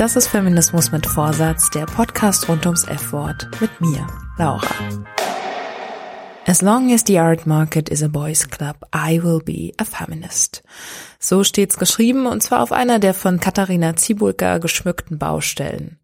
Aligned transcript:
Das 0.00 0.16
ist 0.16 0.28
Feminismus 0.28 0.92
mit 0.92 1.06
Vorsatz, 1.06 1.68
der 1.68 1.84
Podcast 1.84 2.48
rund 2.48 2.64
ums 2.64 2.84
F-Wort 2.84 3.50
mit 3.60 3.82
mir, 3.82 4.06
Laura. 4.38 4.66
As 6.46 6.62
long 6.62 6.90
as 6.90 7.04
the 7.06 7.18
art 7.18 7.46
market 7.46 7.90
is 7.90 8.02
a 8.02 8.08
boys 8.08 8.48
club, 8.48 8.76
I 8.94 9.22
will 9.22 9.42
be 9.44 9.74
a 9.76 9.84
feminist. 9.84 10.62
So 11.18 11.44
steht's 11.44 11.76
geschrieben 11.76 12.24
und 12.24 12.42
zwar 12.42 12.62
auf 12.62 12.72
einer 12.72 12.98
der 12.98 13.12
von 13.12 13.40
Katharina 13.40 13.94
Zibulka 13.94 14.56
geschmückten 14.56 15.18
Baustellen. 15.18 16.00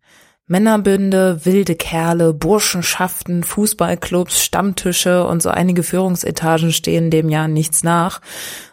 Männerbünde, 0.49 1.45
wilde 1.45 1.75
Kerle, 1.75 2.33
Burschenschaften, 2.33 3.43
Fußballclubs, 3.43 4.45
Stammtische 4.45 5.27
und 5.27 5.43
so 5.43 5.49
einige 5.49 5.83
Führungsetagen 5.83 6.71
stehen 6.71 7.11
dem 7.11 7.31
Jahr 7.31 7.49
nichts 7.49 7.83
nach. 7.83 8.21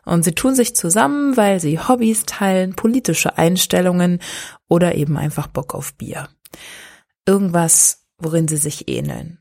Und 0.06 0.24
sie 0.24 0.34
tun 0.34 0.54
sich 0.54 0.76
zusammen, 0.76 1.36
weil 1.36 1.60
sie 1.60 1.80
Hobbys 1.80 2.26
teilen, 2.28 2.76
politische 2.76 3.40
Einstellungen 3.40 4.20
oder 4.74 4.96
eben 4.96 5.18
einfach 5.18 5.46
Bock 5.46 5.76
auf 5.76 5.94
Bier. 5.94 6.30
Irgendwas, 7.28 8.08
worin 8.18 8.48
sie 8.48 8.58
sich 8.58 8.90
ähneln. 8.90 9.38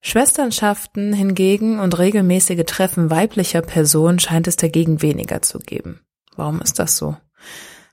Schwesternschaften 0.00 1.12
hingegen 1.12 1.78
und 1.78 1.96
regelmäßige 1.96 2.64
Treffen 2.66 3.08
weiblicher 3.08 3.62
Personen 3.62 4.18
scheint 4.18 4.48
es 4.48 4.56
dagegen 4.56 5.02
weniger 5.02 5.40
zu 5.40 5.60
geben. 5.60 6.00
Warum 6.34 6.60
ist 6.60 6.80
das 6.80 6.96
so? 6.96 7.16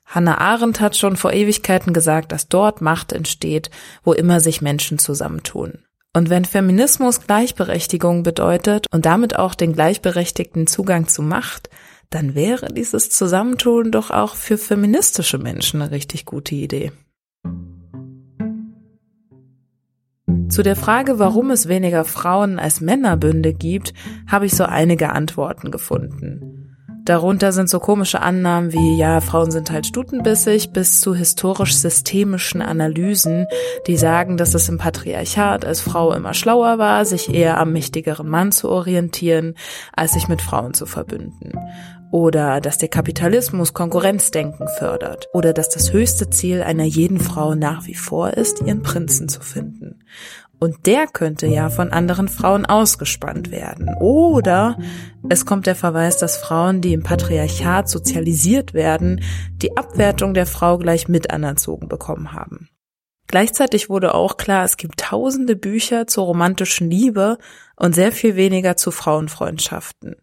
Hannah 0.03 0.39
Arendt 0.39 0.79
hat 0.79 0.97
schon 0.97 1.15
vor 1.15 1.31
Ewigkeiten 1.31 1.93
gesagt, 1.93 2.31
dass 2.31 2.47
dort 2.47 2.81
Macht 2.81 3.13
entsteht, 3.13 3.69
wo 4.03 4.13
immer 4.13 4.39
sich 4.39 4.63
Menschen 4.63 4.97
zusammentun. 4.97 5.77
Und 6.11 6.31
wenn 6.31 6.45
Feminismus 6.45 7.21
Gleichberechtigung 7.21 8.23
bedeutet 8.23 8.87
und 8.91 9.05
damit 9.05 9.35
auch 9.37 9.53
den 9.53 9.73
gleichberechtigten 9.73 10.65
Zugang 10.65 11.07
zu 11.07 11.21
Macht, 11.21 11.69
dann 12.13 12.35
wäre 12.35 12.67
dieses 12.67 13.09
Zusammentun 13.09 13.91
doch 13.91 14.11
auch 14.11 14.35
für 14.35 14.57
feministische 14.57 15.37
Menschen 15.37 15.81
eine 15.81 15.91
richtig 15.91 16.25
gute 16.25 16.53
Idee. 16.53 16.91
Zu 20.49 20.61
der 20.61 20.75
Frage, 20.75 21.17
warum 21.17 21.49
es 21.49 21.67
weniger 21.67 22.05
Frauen 22.05 22.59
als 22.59 22.81
Männerbünde 22.81 23.53
gibt, 23.53 23.93
habe 24.27 24.45
ich 24.45 24.55
so 24.55 24.65
einige 24.65 25.11
Antworten 25.11 25.71
gefunden. 25.71 26.63
Darunter 27.05 27.51
sind 27.51 27.69
so 27.69 27.79
komische 27.79 28.21
Annahmen 28.21 28.71
wie, 28.71 28.97
ja, 28.97 29.19
Frauen 29.19 29.51
sind 29.51 29.71
halt 29.71 29.85
stutenbissig, 29.85 30.71
bis 30.71 31.01
zu 31.01 31.13
historisch-systemischen 31.13 32.61
Analysen, 32.61 33.45
die 33.87 33.97
sagen, 33.97 34.37
dass 34.37 34.53
es 34.53 34.69
im 34.69 34.77
Patriarchat 34.77 35.65
als 35.65 35.81
Frau 35.81 36.13
immer 36.13 36.33
schlauer 36.33 36.77
war, 36.77 37.03
sich 37.03 37.33
eher 37.33 37.59
am 37.59 37.73
mächtigeren 37.73 38.29
Mann 38.29 38.53
zu 38.53 38.69
orientieren, 38.69 39.55
als 39.91 40.13
sich 40.13 40.29
mit 40.29 40.41
Frauen 40.41 40.73
zu 40.73 40.85
verbünden. 40.85 41.51
Oder 42.13 42.61
dass 42.61 42.77
der 42.77 42.89
Kapitalismus 42.89 43.73
Konkurrenzdenken 43.73 44.67
fördert. 44.67 45.29
Oder 45.33 45.51
dass 45.51 45.69
das 45.69 45.93
höchste 45.93 46.29
Ziel 46.29 46.61
einer 46.61 46.83
jeden 46.83 47.19
Frau 47.19 47.55
nach 47.55 47.87
wie 47.87 47.95
vor 47.95 48.35
ist, 48.35 48.61
ihren 48.61 48.83
Prinzen 48.83 49.29
zu 49.29 49.41
finden. 49.41 50.03
Und 50.59 50.85
der 50.85 51.07
könnte 51.07 51.47
ja 51.47 51.71
von 51.71 51.91
anderen 51.91 52.27
Frauen 52.27 52.67
ausgespannt 52.67 53.49
werden. 53.49 53.95
Oder 53.99 54.77
es 55.27 55.47
kommt 55.47 55.65
der 55.65 55.73
Verweis, 55.73 56.17
dass 56.17 56.37
Frauen, 56.37 56.81
die 56.81 56.93
im 56.93 57.01
Patriarchat 57.01 57.89
sozialisiert 57.89 58.75
werden, 58.75 59.23
die 59.55 59.75
Abwertung 59.75 60.35
der 60.35 60.45
Frau 60.45 60.77
gleich 60.77 61.07
mit 61.07 61.31
anerzogen 61.31 61.87
bekommen 61.87 62.31
haben. 62.31 62.69
Gleichzeitig 63.25 63.89
wurde 63.89 64.13
auch 64.13 64.37
klar, 64.37 64.63
es 64.63 64.77
gibt 64.77 64.99
tausende 64.99 65.55
Bücher 65.55 66.05
zur 66.05 66.25
romantischen 66.25 66.91
Liebe 66.91 67.39
und 67.75 67.95
sehr 67.95 68.11
viel 68.11 68.35
weniger 68.35 68.77
zu 68.77 68.91
Frauenfreundschaften. 68.91 70.17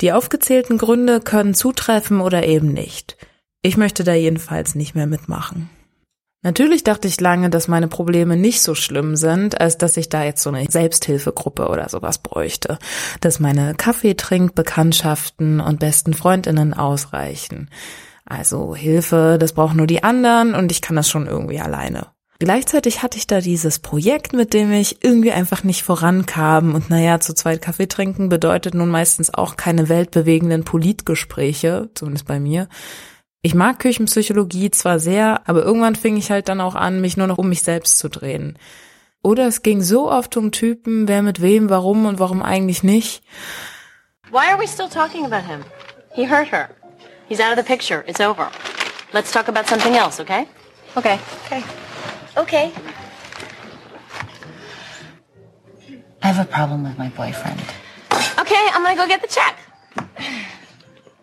Die 0.00 0.12
aufgezählten 0.12 0.78
Gründe 0.78 1.20
können 1.20 1.54
zutreffen 1.54 2.20
oder 2.20 2.44
eben 2.44 2.72
nicht. 2.72 3.16
Ich 3.62 3.76
möchte 3.76 4.02
da 4.02 4.14
jedenfalls 4.14 4.74
nicht 4.74 4.94
mehr 4.94 5.06
mitmachen. 5.06 5.70
Natürlich 6.44 6.82
dachte 6.82 7.06
ich 7.06 7.20
lange, 7.20 7.50
dass 7.50 7.68
meine 7.68 7.86
Probleme 7.86 8.36
nicht 8.36 8.62
so 8.62 8.74
schlimm 8.74 9.14
sind, 9.14 9.60
als 9.60 9.78
dass 9.78 9.96
ich 9.96 10.08
da 10.08 10.24
jetzt 10.24 10.42
so 10.42 10.50
eine 10.50 10.68
Selbsthilfegruppe 10.68 11.68
oder 11.68 11.88
sowas 11.88 12.18
bräuchte. 12.18 12.78
Dass 13.20 13.38
meine 13.38 13.76
Kaffeetrinkbekanntschaften 13.76 15.60
und 15.60 15.78
besten 15.78 16.14
Freundinnen 16.14 16.74
ausreichen. 16.74 17.70
Also 18.24 18.74
Hilfe, 18.74 19.36
das 19.38 19.52
brauchen 19.52 19.76
nur 19.76 19.86
die 19.86 20.02
anderen 20.02 20.54
und 20.54 20.72
ich 20.72 20.82
kann 20.82 20.96
das 20.96 21.08
schon 21.08 21.28
irgendwie 21.28 21.60
alleine. 21.60 22.08
Gleichzeitig 22.42 23.04
hatte 23.04 23.18
ich 23.18 23.28
da 23.28 23.40
dieses 23.40 23.78
Projekt, 23.78 24.32
mit 24.32 24.52
dem 24.52 24.72
ich 24.72 25.04
irgendwie 25.04 25.30
einfach 25.30 25.62
nicht 25.62 25.84
vorankam. 25.84 26.74
Und 26.74 26.90
naja, 26.90 27.20
zu 27.20 27.34
zweit 27.34 27.62
Kaffee 27.62 27.86
trinken 27.86 28.28
bedeutet 28.28 28.74
nun 28.74 28.88
meistens 28.88 29.32
auch 29.32 29.54
keine 29.54 29.88
weltbewegenden 29.88 30.64
Politgespräche, 30.64 31.90
zumindest 31.94 32.26
bei 32.26 32.40
mir. 32.40 32.66
Ich 33.42 33.54
mag 33.54 33.78
Küchenpsychologie 33.78 34.72
zwar 34.72 34.98
sehr, 34.98 35.42
aber 35.48 35.62
irgendwann 35.62 35.94
fing 35.94 36.16
ich 36.16 36.32
halt 36.32 36.48
dann 36.48 36.60
auch 36.60 36.74
an, 36.74 37.00
mich 37.00 37.16
nur 37.16 37.28
noch 37.28 37.38
um 37.38 37.48
mich 37.48 37.62
selbst 37.62 37.98
zu 37.98 38.08
drehen. 38.08 38.58
Oder 39.22 39.46
es 39.46 39.62
ging 39.62 39.80
so 39.80 40.10
oft 40.10 40.36
um 40.36 40.50
Typen, 40.50 41.06
wer 41.06 41.22
mit 41.22 41.42
wem, 41.42 41.70
warum 41.70 42.06
und 42.06 42.18
warum 42.18 42.42
eigentlich 42.42 42.82
nicht. 42.82 43.22
Why 44.32 44.50
are 44.50 44.60
we 44.60 44.66
still 44.66 44.88
talking 44.88 45.24
about 45.24 45.46
him? 45.48 45.60
He 46.12 46.28
hurt 46.28 46.50
her. 46.50 46.70
He's 47.28 47.38
out 47.38 47.56
of 47.56 47.64
the 47.64 47.72
picture. 47.72 48.02
It's 48.08 48.20
over. 48.20 48.48
Let's 49.12 49.30
talk 49.30 49.46
about 49.46 49.68
something 49.68 49.94
else, 49.94 50.20
okay? 50.20 50.48
Okay. 50.96 51.20
Okay. 51.46 51.62
Okay. 52.36 52.70
I 56.22 56.26
have 56.26 56.40
a 56.40 56.44
problem 56.44 56.84
with 56.84 56.96
my 56.98 57.08
boyfriend. 57.10 57.60
Okay, 58.38 58.64
I'm 58.72 58.82
gonna 58.82 58.96
go 58.96 59.06
get 59.06 59.20
the 59.22 59.28
check. 59.28 59.54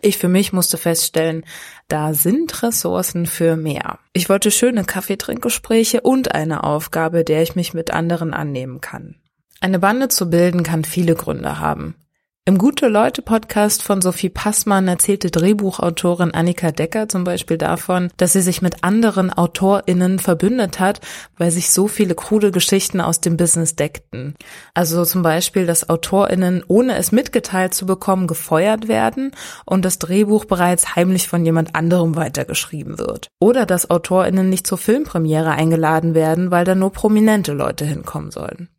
Ich 0.02 0.16
für 0.16 0.28
mich 0.28 0.52
musste 0.52 0.78
feststellen, 0.78 1.44
da 1.88 2.14
sind 2.14 2.62
Ressourcen 2.62 3.26
für 3.26 3.56
mehr. 3.56 3.98
Ich 4.12 4.28
wollte 4.28 4.50
schöne 4.50 4.84
Kaffeetrinkgespräche 4.84 6.00
und 6.00 6.34
eine 6.34 6.64
Aufgabe, 6.64 7.24
der 7.24 7.42
ich 7.42 7.54
mich 7.54 7.74
mit 7.74 7.90
anderen 7.90 8.32
annehmen 8.32 8.80
kann. 8.80 9.16
Eine 9.60 9.78
Bande 9.78 10.08
zu 10.08 10.30
bilden 10.30 10.62
kann 10.62 10.84
viele 10.84 11.14
Gründe 11.14 11.58
haben. 11.58 11.96
Im 12.46 12.56
Gute-Leute-Podcast 12.56 13.82
von 13.82 14.00
Sophie 14.00 14.30
Passmann 14.30 14.88
erzählte 14.88 15.30
Drehbuchautorin 15.30 16.32
Annika 16.32 16.72
Decker 16.72 17.06
zum 17.06 17.22
Beispiel 17.22 17.58
davon, 17.58 18.10
dass 18.16 18.32
sie 18.32 18.40
sich 18.40 18.62
mit 18.62 18.82
anderen 18.82 19.30
AutorInnen 19.30 20.18
verbündet 20.18 20.80
hat, 20.80 21.02
weil 21.36 21.50
sich 21.50 21.70
so 21.70 21.86
viele 21.86 22.14
krude 22.14 22.50
Geschichten 22.50 23.02
aus 23.02 23.20
dem 23.20 23.36
Business 23.36 23.76
deckten. 23.76 24.36
Also 24.72 25.04
zum 25.04 25.20
Beispiel, 25.20 25.66
dass 25.66 25.90
AutorInnen, 25.90 26.64
ohne 26.66 26.96
es 26.96 27.12
mitgeteilt 27.12 27.74
zu 27.74 27.84
bekommen, 27.84 28.26
gefeuert 28.26 28.88
werden 28.88 29.32
und 29.66 29.84
das 29.84 29.98
Drehbuch 29.98 30.46
bereits 30.46 30.96
heimlich 30.96 31.28
von 31.28 31.44
jemand 31.44 31.76
anderem 31.76 32.16
weitergeschrieben 32.16 32.98
wird. 32.98 33.28
Oder 33.38 33.66
dass 33.66 33.90
AutorInnen 33.90 34.48
nicht 34.48 34.66
zur 34.66 34.78
Filmpremiere 34.78 35.50
eingeladen 35.50 36.14
werden, 36.14 36.50
weil 36.50 36.64
da 36.64 36.74
nur 36.74 36.90
prominente 36.90 37.52
Leute 37.52 37.84
hinkommen 37.84 38.30
sollen. 38.30 38.70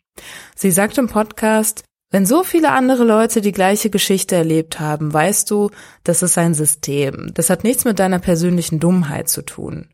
Sie 0.55 0.71
sagt 0.71 0.97
im 0.97 1.07
Podcast, 1.07 1.83
wenn 2.11 2.25
so 2.25 2.43
viele 2.43 2.71
andere 2.71 3.05
Leute 3.05 3.39
die 3.39 3.53
gleiche 3.53 3.89
Geschichte 3.89 4.35
erlebt 4.35 4.81
haben, 4.81 5.13
weißt 5.13 5.49
du, 5.49 5.71
das 6.03 6.21
ist 6.21 6.37
ein 6.37 6.53
System. 6.53 7.31
Das 7.33 7.49
hat 7.49 7.63
nichts 7.63 7.85
mit 7.85 7.99
deiner 7.99 8.19
persönlichen 8.19 8.81
Dummheit 8.81 9.29
zu 9.29 9.41
tun. 9.41 9.87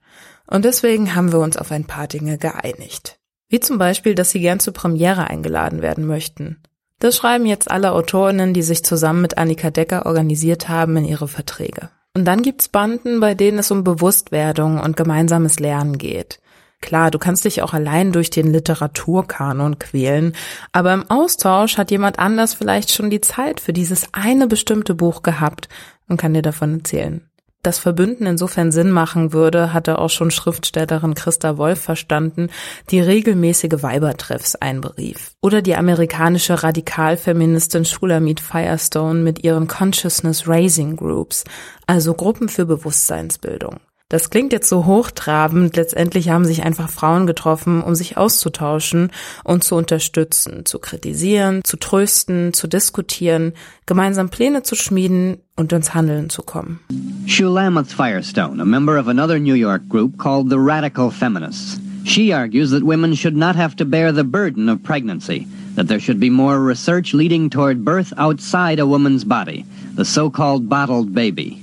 Und 0.47 0.65
deswegen 0.65 1.13
haben 1.13 1.31
wir 1.31 1.39
uns 1.39 1.57
auf 1.57 1.71
ein 1.71 1.85
paar 1.85 2.07
Dinge 2.07 2.39
geeinigt. 2.39 3.19
Wie 3.49 3.59
zum 3.59 3.77
Beispiel, 3.77 4.15
dass 4.15 4.31
sie 4.31 4.41
gern 4.41 4.59
zur 4.59 4.73
Premiere 4.73 5.27
eingeladen 5.27 5.83
werden 5.83 6.07
möchten. 6.07 6.57
Das 6.99 7.15
schreiben 7.15 7.45
jetzt 7.45 7.69
alle 7.69 7.91
Autorinnen, 7.91 8.53
die 8.53 8.63
sich 8.63 8.83
zusammen 8.83 9.21
mit 9.21 9.37
Annika 9.37 9.69
Decker 9.69 10.07
organisiert 10.07 10.67
haben, 10.67 10.97
in 10.97 11.05
ihre 11.05 11.27
Verträge. 11.27 11.89
Und 12.15 12.25
dann 12.25 12.41
gibt's 12.41 12.67
Banden, 12.67 13.19
bei 13.19 13.35
denen 13.35 13.59
es 13.59 13.69
um 13.69 13.83
Bewusstwerdung 13.83 14.79
und 14.79 14.97
gemeinsames 14.97 15.59
Lernen 15.59 15.99
geht. 15.99 16.39
Klar, 16.81 17.11
du 17.11 17.17
kannst 17.17 17.43
dich 17.45 17.61
auch 17.61 17.73
allein 17.73 18.11
durch 18.11 18.29
den 18.29 18.51
Literaturkanon 18.53 19.79
quälen, 19.79 20.33
aber 20.71 20.93
im 20.93 21.09
Austausch 21.09 21.77
hat 21.77 21.91
jemand 21.91 22.19
anders 22.19 22.53
vielleicht 22.53 22.91
schon 22.91 23.09
die 23.09 23.21
Zeit 23.21 23.59
für 23.59 23.73
dieses 23.73 24.13
eine 24.13 24.47
bestimmte 24.47 24.93
Buch 24.93 25.23
gehabt 25.23 25.69
und 26.07 26.17
kann 26.17 26.33
dir 26.33 26.43
davon 26.43 26.79
erzählen. 26.79 27.27
Das 27.63 27.79
Verbünden 27.79 28.27
insofern 28.27 28.71
Sinn 28.71 28.91
machen 28.91 29.33
würde, 29.33 29.73
hatte 29.73 29.99
auch 29.99 30.09
schon 30.09 30.31
Schriftstellerin 30.31 31.15
Christa 31.15 31.57
Wolf 31.57 31.81
verstanden, 31.81 32.49
die 32.91 33.01
regelmäßige 33.01 33.81
Weibertreffs 33.83 34.55
einberief. 34.55 35.33
Oder 35.41 35.61
die 35.61 35.75
amerikanische 35.75 36.63
Radikalfeministin 36.63 37.83
Shulamit 37.83 38.39
Firestone 38.39 39.19
mit 39.19 39.43
ihren 39.43 39.67
Consciousness 39.67 40.47
Raising 40.47 40.95
Groups, 40.95 41.43
also 41.87 42.13
Gruppen 42.13 42.47
für 42.47 42.65
Bewusstseinsbildung. 42.65 43.81
Das 44.09 44.29
klingt 44.29 44.53
jetzt 44.53 44.69
so 44.69 44.85
hochtrabend. 44.85 45.75
Letztendlich 45.75 46.29
haben 46.29 46.45
sich 46.45 46.63
einfach 46.63 46.89
Frauen 46.89 47.27
getroffen, 47.27 47.81
um 47.81 47.93
sich 47.93 48.15
auszutauschen 48.15 49.11
und 49.43 49.65
zu 49.65 49.75
unterstützen, 49.75 50.65
zu 50.65 50.79
kritisieren, 50.79 51.59
zu 51.65 51.75
trösten, 51.75 52.53
zu 52.53 52.67
diskutieren, 52.67 53.51
gemeinsam 53.85 54.29
Pläne 54.29 54.63
zu 54.63 54.75
schmieden 54.75 55.39
und 55.57 55.73
ins 55.73 55.93
Handeln 55.93 56.29
zu 56.29 56.41
kommen. 56.41 56.79
Shulamith 57.25 57.91
Firestone, 57.91 58.61
a 58.61 58.65
member 58.65 58.97
of 58.97 59.09
another 59.09 59.39
New 59.39 59.55
York 59.55 59.89
group 59.89 60.17
called 60.17 60.49
the 60.49 60.57
Radical 60.57 61.11
Feminists. 61.11 61.77
She 62.05 62.31
argues 62.31 62.71
that 62.71 62.83
women 62.83 63.13
should 63.13 63.35
not 63.35 63.57
have 63.57 63.75
to 63.75 63.85
bear 63.85 64.13
the 64.13 64.23
burden 64.23 64.69
of 64.69 64.81
pregnancy, 64.81 65.45
that 65.75 65.89
there 65.89 65.99
should 65.99 66.21
be 66.21 66.29
more 66.29 66.61
research 66.61 67.13
leading 67.13 67.49
toward 67.49 67.83
birth 67.83 68.13
outside 68.17 68.79
a 68.79 68.87
woman's 68.87 69.25
body, 69.25 69.65
the 69.95 70.05
so-called 70.05 70.69
bottled 70.69 71.13
baby. 71.13 71.61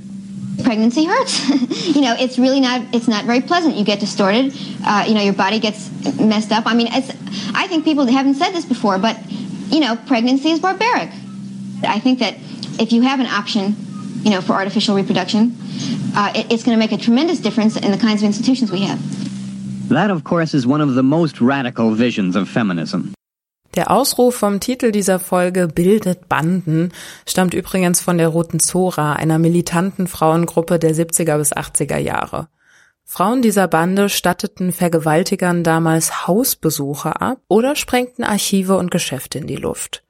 Pregnancy 0.63 1.05
hurts. 1.05 1.49
you 1.95 2.01
know, 2.01 2.15
it's 2.19 2.39
really 2.39 2.61
not, 2.61 2.83
it's 2.95 3.09
not 3.09 3.25
very 3.25 3.41
pleasant. 3.41 3.77
You 3.77 3.85
get 3.85 4.01
distorted. 4.01 4.55
Uh, 4.85 5.05
you 5.07 5.15
know, 5.15 5.23
your 5.23 5.35
body 5.35 5.59
gets 5.59 5.91
messed 6.19 6.53
up. 6.53 6.67
I 6.67 6.75
mean, 6.75 6.89
it's, 6.91 7.11
I 7.55 7.67
think 7.67 7.85
people 7.85 8.07
haven't 8.07 8.35
said 8.35 8.53
this 8.53 8.65
before, 8.65 8.99
but, 8.99 9.19
you 9.71 9.81
know, 9.81 9.97
pregnancy 10.07 10.51
is 10.51 10.61
barbaric. 10.61 11.11
I 11.83 11.99
think 11.99 12.19
that 12.21 12.35
if 12.81 12.93
you 12.93 13.03
have 13.03 13.21
an 13.21 13.27
option, 13.27 13.77
you 14.23 14.31
know, 14.31 14.41
for 14.41 14.53
artificial 14.53 14.95
reproduction, 14.95 15.57
uh, 16.17 16.33
it, 16.35 16.53
it's 16.53 16.63
going 16.63 16.77
to 16.77 16.79
make 16.79 16.93
a 16.93 17.03
tremendous 17.03 17.41
difference 17.41 17.77
in 17.77 17.91
the 17.91 17.99
kinds 17.99 18.23
of 18.23 18.27
institutions 18.27 18.71
we 18.71 18.81
have. 18.81 18.99
That, 19.89 20.11
of 20.11 20.25
course, 20.25 20.55
is 20.55 20.67
one 20.67 20.81
of 20.81 20.95
the 20.95 21.03
most 21.03 21.41
radical 21.41 21.91
visions 21.93 22.37
of 22.37 22.49
feminism. 22.49 23.15
Der 23.75 23.91
Ausruf 23.91 24.37
vom 24.37 24.61
Titel 24.61 24.93
dieser 24.93 25.19
Folge 25.19 25.67
Bildet 25.67 26.29
Banden 26.29 26.93
stammt 27.27 27.55
übrigens 27.55 28.01
von 28.01 28.19
der 28.19 28.29
Roten 28.29 28.61
Zora, 28.61 29.15
einer 29.15 29.41
militanten 29.41 30.07
Frauengruppe 30.07 30.79
der 30.79 30.95
70er 30.95 31.39
bis 31.39 31.53
80er 31.53 31.99
Jahre. 31.99 32.47
Frauen 33.05 33.43
dieser 33.43 33.67
Bande 33.67 34.09
statteten 34.09 34.71
Vergewaltigern 34.71 35.65
damals 35.65 36.27
Hausbesuche 36.29 37.21
ab 37.21 37.39
oder 37.49 37.75
sprengten 37.75 38.25
Archive 38.25 38.77
und 38.77 38.93
Geschäfte 38.93 39.39
in 39.39 39.49
die 39.49 39.57
Luft. 39.57 40.04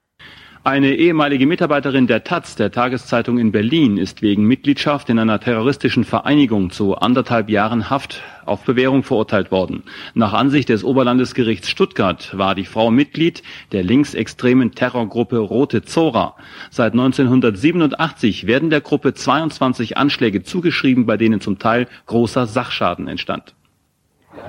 Eine 0.67 0.95
ehemalige 0.95 1.47
Mitarbeiterin 1.47 2.07
der 2.07 2.25
Taz, 2.25 2.57
der 2.57 2.73
Tageszeitung 2.73 3.37
in 3.37 3.53
Berlin, 3.53 3.99
ist 3.99 4.23
wegen 4.23 4.45
Mitgliedschaft 4.45 5.11
in 5.11 5.19
einer 5.19 5.39
terroristischen 5.39 6.05
Vereinigung 6.05 6.71
zu 6.71 6.97
anderthalb 6.97 7.51
Jahren 7.51 7.91
Haft 7.91 8.23
auf 8.47 8.65
Bewährung 8.65 9.03
verurteilt 9.03 9.51
worden. 9.51 9.83
Nach 10.15 10.33
Ansicht 10.33 10.71
des 10.71 10.83
Oberlandesgerichts 10.83 11.69
Stuttgart 11.69 12.31
war 12.39 12.55
die 12.55 12.65
Frau 12.65 12.91
Mitglied 12.91 13.43
der 13.73 13.83
linksextremen 13.83 14.75
Terrorgruppe 14.75 15.37
Rote 15.37 15.83
Zora. 15.83 16.35
Seit 16.71 16.95
1987 16.95 18.47
werden 18.47 18.71
der 18.71 18.81
Gruppe 18.81 19.13
22 19.13 19.99
Anschläge 19.99 20.45
zugeschrieben, 20.45 21.05
bei 21.05 21.19
denen 21.19 21.43
zum 21.43 21.59
Teil 21.59 21.89
großer 22.07 22.47
Sachschaden 22.47 23.07
entstand. 23.07 23.55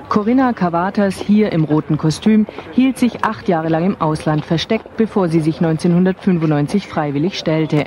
Corinna 0.08 0.52
Cavatas, 0.52 1.20
hier 1.20 1.52
im 1.52 1.64
roten 1.64 1.98
Kostüm, 1.98 2.46
hielt 2.72 2.96
sich 2.96 3.24
acht 3.24 3.48
Jahre 3.48 3.68
lang 3.68 3.84
im 3.84 4.00
Ausland 4.00 4.44
versteckt, 4.44 4.96
bevor 4.96 5.28
sie 5.28 5.40
sich 5.40 5.56
1995 5.56 6.86
freiwillig 6.86 7.38
stellte. 7.38 7.84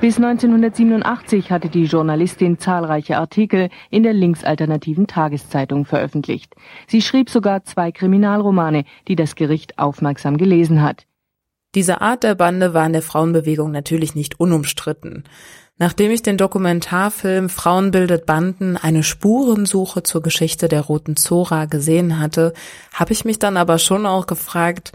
Bis 0.00 0.16
1987 0.16 1.50
hatte 1.50 1.68
die 1.68 1.84
Journalistin 1.84 2.58
zahlreiche 2.58 3.18
Artikel 3.18 3.68
in 3.90 4.02
der 4.02 4.12
linksalternativen 4.12 5.06
Tageszeitung 5.06 5.84
veröffentlicht. 5.84 6.54
Sie 6.86 7.02
schrieb 7.02 7.30
sogar 7.30 7.64
zwei 7.64 7.92
Kriminalromane, 7.92 8.84
die 9.08 9.16
das 9.16 9.34
Gericht 9.34 9.78
aufmerksam 9.78 10.36
gelesen 10.36 10.82
hat. 10.82 11.06
Diese 11.76 12.00
Art 12.00 12.24
der 12.24 12.34
Bande 12.34 12.74
war 12.74 12.84
in 12.84 12.92
der 12.92 13.02
Frauenbewegung 13.02 13.70
natürlich 13.70 14.16
nicht 14.16 14.40
unumstritten. 14.40 15.22
Nachdem 15.82 16.10
ich 16.10 16.20
den 16.20 16.36
Dokumentarfilm 16.36 17.48
Frauen 17.48 17.90
bildet 17.90 18.26
Banden, 18.26 18.76
eine 18.76 19.02
Spurensuche 19.02 20.02
zur 20.02 20.20
Geschichte 20.20 20.68
der 20.68 20.82
Roten 20.82 21.16
Zora 21.16 21.64
gesehen 21.64 22.18
hatte, 22.18 22.52
habe 22.92 23.14
ich 23.14 23.24
mich 23.24 23.38
dann 23.38 23.56
aber 23.56 23.78
schon 23.78 24.04
auch 24.04 24.26
gefragt, 24.26 24.92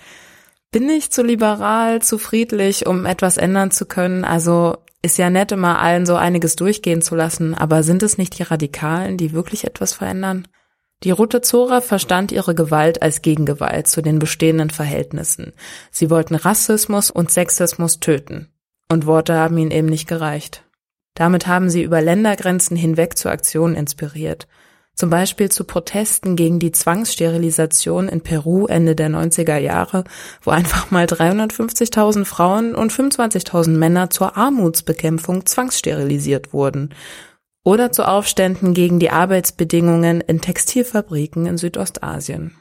bin 0.72 0.88
ich 0.88 1.12
zu 1.12 1.24
liberal, 1.24 2.04
zu 2.04 2.20
friedlich, 2.20 2.86
um 2.86 3.08
etwas 3.08 3.38
ändern 3.38 3.72
zu 3.72 3.88
können? 3.88 4.24
Also 4.24 4.78
ist 5.02 5.18
ja 5.18 5.32
nett, 5.32 5.52
immer 5.52 5.80
allen 5.80 6.06
so 6.06 6.18
einiges 6.18 6.56
durchgehen 6.56 7.02
zu 7.02 7.16
lassen, 7.16 7.56
aber 7.56 7.82
sind 7.82 8.04
es 8.04 8.20
nicht 8.20 8.38
die 8.38 8.44
Radikalen, 8.44 9.18
die 9.18 9.34
wirklich 9.34 9.64
etwas 9.64 9.94
verändern? 9.94 10.48
Die 11.04 11.10
Rote 11.10 11.42
Zora 11.42 11.82
verstand 11.82 12.32
ihre 12.32 12.54
Gewalt 12.54 13.02
als 13.02 13.24
Gegengewalt 13.24 13.88
zu 13.88 14.04
den 14.04 14.20
bestehenden 14.20 14.70
Verhältnissen. 14.70 15.54
Sie 15.90 16.12
wollten 16.12 16.36
Rassismus 16.36 17.10
und 17.10 17.32
Sexismus 17.32 18.00
töten. 18.00 18.50
Und 18.88 19.08
Worte 19.08 19.34
haben 19.34 19.58
ihnen 19.58 19.72
eben 19.72 19.88
nicht 19.88 20.08
gereicht. 20.08 20.65
Damit 21.16 21.48
haben 21.48 21.70
sie 21.70 21.82
über 21.82 22.02
Ländergrenzen 22.02 22.78
hinweg 22.78 23.18
zu 23.18 23.30
Aktionen 23.30 23.76
inspiriert. 23.76 24.48
Zum 24.96 25.10
Beispiel 25.10 25.52
zu 25.52 25.66
Protesten 25.66 26.38
gegen 26.38 26.60
die 26.60 26.72
Zwangssterilisation 26.72 28.08
in 28.08 28.22
Peru 28.22 28.66
Ende 28.66 28.96
der 28.96 29.10
90er 29.10 29.58
Jahre, 29.58 30.06
wo 30.42 30.52
einfach 30.52 30.90
mal 30.90 31.06
350.000 31.06 32.24
Frauen 32.24 32.76
und 32.76 32.94
25.000 32.94 33.72
Männer 33.72 34.10
zur 34.10 34.38
Armutsbekämpfung 34.38 35.46
zwangssterilisiert 35.46 36.54
wurden. 36.54 36.94
Oder 37.66 37.92
zu 37.92 38.08
Aufständen 38.08 38.74
gegen 38.74 39.00
die 39.00 39.10
Arbeitsbedingungen 39.10 40.22
in 40.22 40.40
Textilfabriken 40.40 41.46
in 41.46 41.58
Südostasien. 41.58 42.56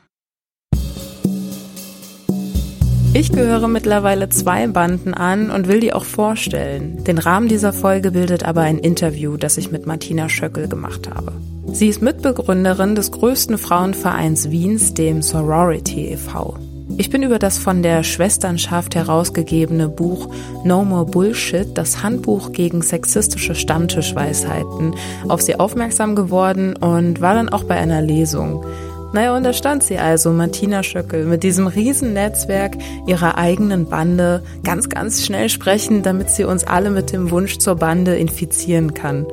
Ich 3.16 3.30
gehöre 3.30 3.68
mittlerweile 3.68 4.28
zwei 4.28 4.66
Banden 4.66 5.14
an 5.14 5.50
und 5.50 5.68
will 5.68 5.78
die 5.78 5.92
auch 5.92 6.04
vorstellen. 6.04 7.04
Den 7.04 7.18
Rahmen 7.18 7.46
dieser 7.46 7.72
Folge 7.72 8.10
bildet 8.10 8.44
aber 8.44 8.62
ein 8.62 8.78
Interview, 8.78 9.36
das 9.36 9.56
ich 9.56 9.70
mit 9.70 9.86
Martina 9.86 10.28
Schöckel 10.28 10.66
gemacht 10.66 11.08
habe. 11.14 11.30
Sie 11.72 11.86
ist 11.86 12.02
Mitbegründerin 12.02 12.96
des 12.96 13.12
größten 13.12 13.56
Frauenvereins 13.56 14.50
Wiens, 14.50 14.94
dem 14.94 15.22
Sorority 15.22 16.08
e.V. 16.08 16.58
Ich 16.96 17.08
bin 17.08 17.22
über 17.22 17.38
das 17.38 17.56
von 17.56 17.84
der 17.84 18.02
Schwesternschaft 18.02 18.96
herausgegebene 18.96 19.88
Buch 19.88 20.28
No 20.64 20.84
More 20.84 21.06
Bullshit, 21.06 21.68
das 21.74 22.02
Handbuch 22.02 22.50
gegen 22.50 22.82
sexistische 22.82 23.54
Stammtischweisheiten, 23.54 24.96
auf 25.28 25.40
sie 25.40 25.58
aufmerksam 25.58 26.16
geworden 26.16 26.74
und 26.74 27.20
war 27.20 27.34
dann 27.34 27.48
auch 27.48 27.62
bei 27.62 27.76
einer 27.76 28.02
Lesung. 28.02 28.64
Naja, 29.14 29.36
und 29.36 29.44
da 29.44 29.52
stand 29.52 29.84
sie 29.84 29.96
also, 29.96 30.32
Martina 30.32 30.82
Schöckel, 30.82 31.24
mit 31.24 31.44
diesem 31.44 31.68
Riesennetzwerk 31.68 32.76
ihrer 33.06 33.38
eigenen 33.38 33.88
Bande 33.88 34.42
ganz, 34.64 34.88
ganz 34.88 35.24
schnell 35.24 35.48
sprechen, 35.50 36.02
damit 36.02 36.30
sie 36.30 36.42
uns 36.42 36.64
alle 36.64 36.90
mit 36.90 37.12
dem 37.12 37.30
Wunsch 37.30 37.58
zur 37.58 37.76
Bande 37.76 38.16
infizieren 38.16 38.92
kann. 38.92 39.24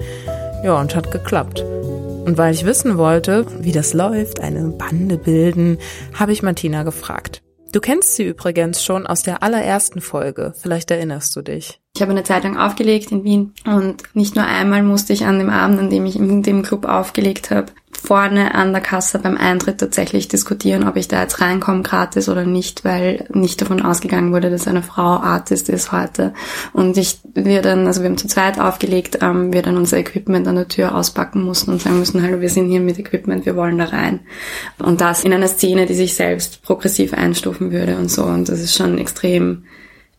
Ja, 0.63 0.79
und 0.79 0.95
hat 0.95 1.09
geklappt. 1.09 1.61
Und 1.61 2.37
weil 2.37 2.53
ich 2.53 2.63
wissen 2.63 2.99
wollte, 2.99 3.47
wie 3.61 3.71
das 3.71 3.95
läuft, 3.95 4.39
eine 4.39 4.69
Bande 4.69 5.17
bilden, 5.17 5.79
habe 6.13 6.31
ich 6.31 6.43
Martina 6.43 6.83
gefragt. 6.83 7.41
Du 7.71 7.79
kennst 7.79 8.15
sie 8.17 8.27
übrigens 8.27 8.83
schon 8.83 9.07
aus 9.07 9.23
der 9.23 9.41
allerersten 9.41 9.99
Folge. 9.99 10.53
Vielleicht 10.61 10.91
erinnerst 10.91 11.35
du 11.35 11.41
dich. 11.41 11.81
Ich 11.95 12.03
habe 12.03 12.11
eine 12.11 12.23
Zeitung 12.23 12.55
aufgelegt 12.55 13.11
in 13.11 13.23
Wien 13.23 13.53
und 13.65 14.03
nicht 14.13 14.35
nur 14.35 14.45
einmal 14.45 14.83
musste 14.83 15.13
ich 15.13 15.25
an 15.25 15.39
dem 15.39 15.49
Abend, 15.49 15.79
an 15.79 15.89
dem 15.89 16.05
ich 16.05 16.17
in 16.17 16.43
dem 16.43 16.61
Club 16.61 16.85
aufgelegt 16.85 17.49
habe, 17.49 17.71
vorne 18.01 18.55
an 18.55 18.71
der 18.71 18.81
Kasse 18.81 19.19
beim 19.19 19.37
Eintritt 19.37 19.77
tatsächlich 19.77 20.27
diskutieren, 20.27 20.87
ob 20.87 20.95
ich 20.97 21.07
da 21.07 21.21
jetzt 21.21 21.39
reinkomme 21.39 21.83
gratis 21.83 22.29
oder 22.29 22.45
nicht, 22.45 22.83
weil 22.83 23.27
nicht 23.31 23.61
davon 23.61 23.81
ausgegangen 23.81 24.33
wurde, 24.33 24.49
dass 24.49 24.67
eine 24.67 24.81
Frau 24.81 25.19
Artist 25.19 25.69
ist 25.69 25.91
heute. 25.91 26.33
Und 26.73 26.97
ich, 26.97 27.19
wir 27.35 27.61
dann, 27.61 27.85
also 27.85 28.01
wir 28.01 28.09
haben 28.09 28.17
zu 28.17 28.27
zweit 28.27 28.59
aufgelegt, 28.59 29.19
ähm, 29.21 29.53
wir 29.53 29.61
dann 29.61 29.77
unser 29.77 29.97
Equipment 29.97 30.47
an 30.47 30.55
der 30.55 30.67
Tür 30.67 30.95
auspacken 30.95 31.43
mussten 31.43 31.71
und 31.71 31.81
sagen 31.81 31.99
müssen, 31.99 32.23
hallo, 32.23 32.41
wir 32.41 32.49
sind 32.49 32.69
hier 32.69 32.81
mit 32.81 32.97
Equipment, 32.97 33.45
wir 33.45 33.55
wollen 33.55 33.77
da 33.77 33.85
rein. 33.85 34.21
Und 34.79 34.99
das 34.99 35.23
in 35.23 35.33
einer 35.33 35.47
Szene, 35.47 35.85
die 35.85 35.93
sich 35.93 36.15
selbst 36.15 36.63
progressiv 36.63 37.13
einstufen 37.13 37.71
würde 37.71 37.97
und 37.97 38.09
so. 38.09 38.23
Und 38.23 38.49
das 38.49 38.61
ist 38.61 38.75
schon 38.75 38.97
extrem, 38.97 39.65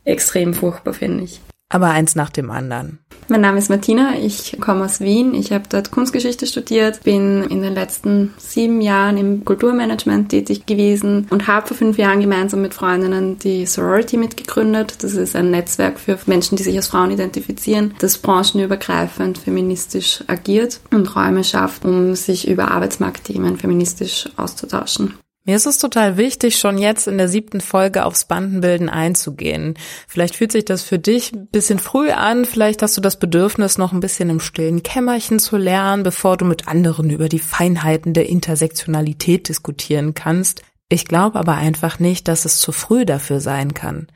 extrem 0.05 0.55
furchtbar, 0.55 0.95
finde 0.95 1.25
ich. 1.25 1.41
Aber 1.73 1.91
eins 1.91 2.15
nach 2.15 2.31
dem 2.31 2.51
anderen. 2.51 2.99
Mein 3.29 3.41
Name 3.41 3.59
ist 3.59 3.71
Martina, 3.71 4.15
ich 4.21 4.59
komme 4.61 4.85
aus 4.85 5.01
Wien. 5.01 5.33
Ich 5.33 5.53
habe 5.53 5.65
dort 5.69 5.91
Kunstgeschichte 5.91 6.47
studiert, 6.47 7.03
bin 7.03 7.45
in 7.45 7.63
den 7.63 7.75
letzten 7.75 8.35
sieben 8.37 8.83
Jahren 8.83 9.17
im 9.17 9.45
Kulturmanagement 9.45 10.29
tätig 10.29 10.67
gewesen 10.67 11.27
und 11.31 11.47
habe 11.47 11.69
vor 11.69 11.77
fünf 11.77 11.97
Jahren 11.97 12.21
gemeinsam 12.21 12.61
mit 12.61 12.75
Freundinnen 12.75 13.39
die 13.39 13.65
Sorority 13.65 14.19
mitgegründet. 14.19 15.03
Das 15.03 15.15
ist 15.15 15.35
ein 15.35 15.51
Netzwerk 15.51 15.99
für 15.99 16.19
Menschen, 16.27 16.57
die 16.57 16.63
sich 16.63 16.77
als 16.77 16.89
Frauen 16.89 17.11
identifizieren, 17.11 17.95
das 18.01 18.19
branchenübergreifend 18.19 19.39
feministisch 19.39 20.23
agiert 20.27 20.81
und 20.91 21.17
Räume 21.17 21.45
schafft, 21.45 21.85
um 21.87 22.15
sich 22.15 22.49
über 22.49 22.71
Arbeitsmarktthemen 22.71 23.57
feministisch 23.57 24.29
auszutauschen. 24.37 25.15
Mir 25.45 25.57
ist 25.57 25.67
es 25.67 25.79
total 25.79 26.17
wichtig, 26.19 26.57
schon 26.57 26.79
jetzt 26.79 27.09
in 27.09 27.19
der 27.19 27.29
siebten 27.29 27.61
Folge 27.61 28.05
aufs 28.05 28.27
Bandenbilden 28.27 28.89
einzugehen. 28.89 29.75
Vielleicht 30.07 30.37
fühlt 30.37 30.53
sich 30.53 30.65
das 30.65 30.83
für 30.83 31.01
dich 31.01 31.33
ein 31.33 31.49
bisschen 31.49 31.81
früh 31.81 32.13
an, 32.13 32.45
vielleicht 32.45 32.81
hast 32.81 32.97
du 32.97 33.01
das 33.01 33.19
Bedürfnis, 33.19 33.77
noch 33.77 33.93
ein 33.93 33.99
bisschen 33.99 34.31
im 34.31 34.39
stillen 34.39 34.85
Kämmerchen 34.85 35.41
zu 35.41 35.57
lernen, 35.57 36.05
bevor 36.05 36.37
du 36.37 36.45
mit 36.45 36.69
anderen 36.69 37.11
über 37.11 37.29
die 37.29 37.41
Feinheiten 37.41 38.15
der 38.15 38.29
Intersektionalität 38.29 39.49
diskutieren 39.49 40.15
kannst. 40.15 40.63
Ich 40.89 41.07
glaube 41.07 41.41
aber 41.41 41.57
einfach 41.57 41.99
nicht, 41.99 42.29
dass 42.29 42.45
es 42.45 42.59
zu 42.59 42.71
früh 42.71 43.05
dafür 43.05 43.41
sein 43.41 43.75
kann. 43.75 44.07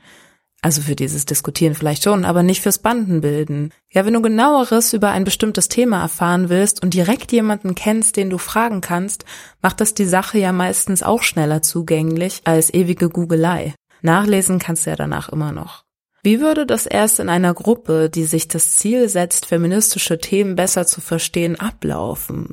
Also 0.61 0.81
für 0.81 0.95
dieses 0.95 1.25
Diskutieren 1.25 1.75
vielleicht 1.75 2.03
schon, 2.03 2.25
aber 2.25 2.41
nicht 2.41 2.61
fürs 2.61 2.79
Bandenbilden. 2.79 3.71
Ja, 3.91 4.05
wenn 4.05 4.13
du 4.13 4.21
genaueres 4.21 4.91
über 4.93 5.09
ein 5.09 5.23
bestimmtes 5.23 5.69
Thema 5.69 6.01
erfahren 6.01 6.49
willst 6.49 6.81
und 6.81 6.93
direkt 6.93 7.31
jemanden 7.31 7.75
kennst, 7.75 8.17
den 8.17 8.29
du 8.29 8.37
fragen 8.37 8.81
kannst, 8.81 9.23
macht 9.61 9.81
das 9.81 9.93
die 9.93 10.05
Sache 10.05 10.39
ja 10.39 10.51
meistens 10.51 11.03
auch 11.03 11.21
schneller 11.21 11.61
zugänglich 11.61 12.41
als 12.43 12.73
ewige 12.73 13.09
Googelei. 13.09 13.75
Nachlesen 14.01 14.57
kannst 14.59 14.85
du 14.85 14.89
ja 14.89 14.95
danach 14.95 15.29
immer 15.29 15.51
noch. 15.51 15.83
Wie 16.23 16.41
würde 16.41 16.65
das 16.65 16.87
erst 16.87 17.19
in 17.19 17.29
einer 17.29 17.53
Gruppe, 17.53 18.09
die 18.09 18.25
sich 18.25 18.47
das 18.47 18.71
Ziel 18.75 19.07
setzt, 19.07 19.45
feministische 19.45 20.17
Themen 20.17 20.55
besser 20.55 20.85
zu 20.85 20.99
verstehen, 20.99 21.59
ablaufen? 21.59 22.49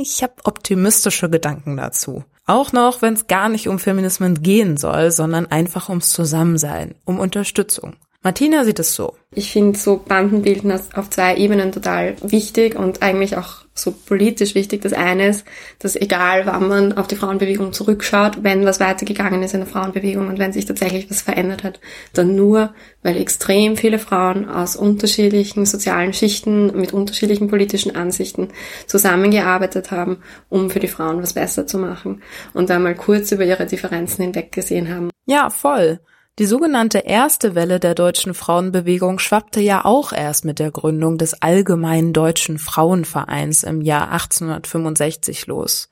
Ich 0.00 0.22
habe 0.22 0.34
optimistische 0.44 1.30
Gedanken 1.30 1.76
dazu. 1.76 2.24
Auch 2.46 2.72
noch, 2.72 3.00
wenn 3.00 3.14
es 3.14 3.26
gar 3.26 3.48
nicht 3.48 3.68
um 3.68 3.78
Feminismen 3.78 4.42
gehen 4.42 4.76
soll, 4.76 5.10
sondern 5.10 5.46
einfach 5.46 5.88
ums 5.88 6.10
Zusammensein, 6.10 6.94
um 7.04 7.18
Unterstützung. 7.18 7.96
Martina 8.24 8.64
sieht 8.64 8.78
es 8.78 8.94
so. 8.94 9.16
Ich 9.34 9.52
finde 9.52 9.78
so 9.78 9.98
Bandenbilden 9.98 10.72
auf 10.94 11.10
zwei 11.10 11.36
Ebenen 11.36 11.72
total 11.72 12.16
wichtig 12.22 12.74
und 12.74 13.02
eigentlich 13.02 13.36
auch 13.36 13.66
so 13.74 13.92
politisch 13.92 14.54
wichtig. 14.54 14.80
Das 14.80 14.94
eine 14.94 15.28
ist, 15.28 15.44
dass 15.78 15.94
egal 15.94 16.46
wann 16.46 16.68
man 16.68 16.92
auf 16.94 17.06
die 17.06 17.16
Frauenbewegung 17.16 17.74
zurückschaut, 17.74 18.42
wenn 18.42 18.64
was 18.64 18.80
weitergegangen 18.80 19.42
ist 19.42 19.52
in 19.52 19.60
der 19.60 19.68
Frauenbewegung 19.68 20.28
und 20.28 20.38
wenn 20.38 20.54
sich 20.54 20.64
tatsächlich 20.64 21.10
was 21.10 21.20
verändert 21.20 21.64
hat, 21.64 21.80
dann 22.14 22.34
nur, 22.34 22.72
weil 23.02 23.18
extrem 23.18 23.76
viele 23.76 23.98
Frauen 23.98 24.48
aus 24.48 24.74
unterschiedlichen 24.74 25.66
sozialen 25.66 26.14
Schichten 26.14 26.74
mit 26.74 26.94
unterschiedlichen 26.94 27.48
politischen 27.48 27.94
Ansichten 27.94 28.48
zusammengearbeitet 28.86 29.90
haben, 29.90 30.22
um 30.48 30.70
für 30.70 30.80
die 30.80 30.88
Frauen 30.88 31.20
was 31.20 31.34
besser 31.34 31.66
zu 31.66 31.76
machen 31.76 32.22
und 32.54 32.70
da 32.70 32.78
mal 32.78 32.94
kurz 32.94 33.32
über 33.32 33.44
ihre 33.44 33.66
Differenzen 33.66 34.24
hinweggesehen 34.24 34.88
haben. 34.88 35.10
Ja, 35.26 35.50
voll. 35.50 36.00
Die 36.40 36.46
sogenannte 36.46 36.98
erste 36.98 37.54
Welle 37.54 37.78
der 37.78 37.94
deutschen 37.94 38.34
Frauenbewegung 38.34 39.20
schwappte 39.20 39.60
ja 39.60 39.84
auch 39.84 40.12
erst 40.12 40.44
mit 40.44 40.58
der 40.58 40.72
Gründung 40.72 41.16
des 41.16 41.40
Allgemeinen 41.40 42.12
Deutschen 42.12 42.58
Frauenvereins 42.58 43.62
im 43.62 43.80
Jahr 43.80 44.10
1865 44.10 45.46
los. 45.46 45.90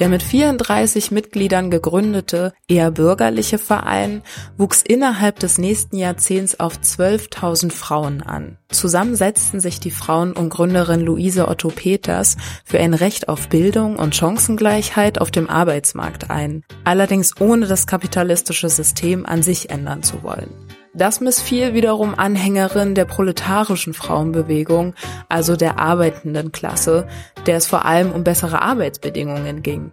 Der 0.00 0.08
mit 0.08 0.24
34 0.24 1.12
Mitgliedern 1.12 1.70
gegründete, 1.70 2.52
eher 2.66 2.90
bürgerliche 2.90 3.58
Verein 3.58 4.22
wuchs 4.58 4.82
innerhalb 4.82 5.38
des 5.38 5.58
nächsten 5.58 5.96
Jahrzehnts 5.96 6.58
auf 6.58 6.78
12.000 6.78 7.70
Frauen 7.70 8.20
an. 8.20 8.58
Zusammen 8.70 9.14
setzten 9.14 9.60
sich 9.60 9.78
die 9.78 9.92
Frauen 9.92 10.32
um 10.32 10.48
Gründerin 10.48 11.00
Luise 11.00 11.46
Otto 11.46 11.68
Peters 11.68 12.36
für 12.64 12.80
ein 12.80 12.92
Recht 12.92 13.28
auf 13.28 13.48
Bildung 13.48 13.96
und 13.96 14.16
Chancengleichheit 14.16 15.20
auf 15.20 15.30
dem 15.30 15.48
Arbeitsmarkt 15.48 16.28
ein, 16.28 16.64
allerdings 16.82 17.40
ohne 17.40 17.66
das 17.66 17.86
kapitalistische 17.86 18.68
System 18.68 19.24
an 19.24 19.42
sich 19.42 19.70
ändern 19.70 20.02
zu 20.02 20.24
wollen. 20.24 20.63
Das 20.94 21.20
missfiel 21.20 21.74
wiederum 21.74 22.14
Anhängerinnen 22.16 22.94
der 22.94 23.04
proletarischen 23.04 23.94
Frauenbewegung, 23.94 24.94
also 25.28 25.56
der 25.56 25.80
arbeitenden 25.80 26.52
Klasse, 26.52 27.08
der 27.46 27.56
es 27.56 27.66
vor 27.66 27.84
allem 27.84 28.12
um 28.12 28.22
bessere 28.22 28.62
Arbeitsbedingungen 28.62 29.62
ging. 29.62 29.90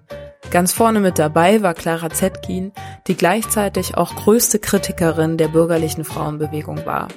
Ganz 0.52 0.74
vorne 0.74 1.00
mit 1.00 1.18
dabei 1.18 1.64
war 1.64 1.74
Clara 1.74 2.12
Zetkin, 2.12 2.72
die 3.08 3.16
gleichzeitig 3.16 3.98
auch 3.98 4.16
größte 4.16 4.60
Kritikerin 4.60 5.38
der 5.38 5.48
bürgerlichen 5.48 6.04
Frauenbewegung 6.04 6.86
war. 6.86 7.08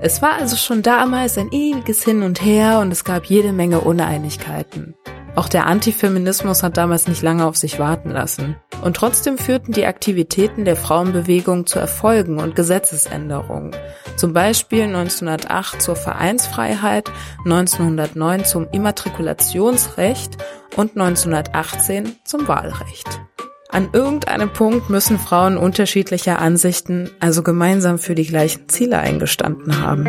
Es 0.00 0.22
war 0.22 0.32
also 0.32 0.56
schon 0.56 0.82
damals 0.82 1.36
ein 1.36 1.52
ewiges 1.52 2.02
Hin 2.04 2.22
und 2.22 2.42
Her 2.42 2.80
und 2.80 2.90
es 2.90 3.04
gab 3.04 3.26
jede 3.26 3.52
Menge 3.52 3.82
Uneinigkeiten. 3.82 4.94
Auch 5.36 5.48
der 5.48 5.66
Antifeminismus 5.66 6.62
hat 6.62 6.76
damals 6.76 7.06
nicht 7.06 7.22
lange 7.22 7.46
auf 7.46 7.56
sich 7.56 7.78
warten 7.78 8.10
lassen. 8.10 8.56
Und 8.82 8.96
trotzdem 8.96 9.38
führten 9.38 9.72
die 9.72 9.86
Aktivitäten 9.86 10.64
der 10.64 10.76
Frauenbewegung 10.76 11.66
zu 11.66 11.78
Erfolgen 11.78 12.38
und 12.38 12.56
Gesetzesänderungen. 12.56 13.76
Zum 14.16 14.32
Beispiel 14.32 14.82
1908 14.84 15.80
zur 15.80 15.96
Vereinsfreiheit, 15.96 17.10
1909 17.44 18.44
zum 18.44 18.68
Immatrikulationsrecht 18.70 20.38
und 20.76 20.96
1918 20.96 22.16
zum 22.24 22.48
Wahlrecht. 22.48 23.20
An 23.68 23.90
irgendeinem 23.92 24.52
Punkt 24.52 24.90
müssen 24.90 25.18
Frauen 25.18 25.56
unterschiedlicher 25.56 26.40
Ansichten 26.40 27.08
also 27.20 27.44
gemeinsam 27.44 27.98
für 27.98 28.16
die 28.16 28.26
gleichen 28.26 28.68
Ziele 28.68 28.98
eingestanden 28.98 29.80
haben. 29.80 30.08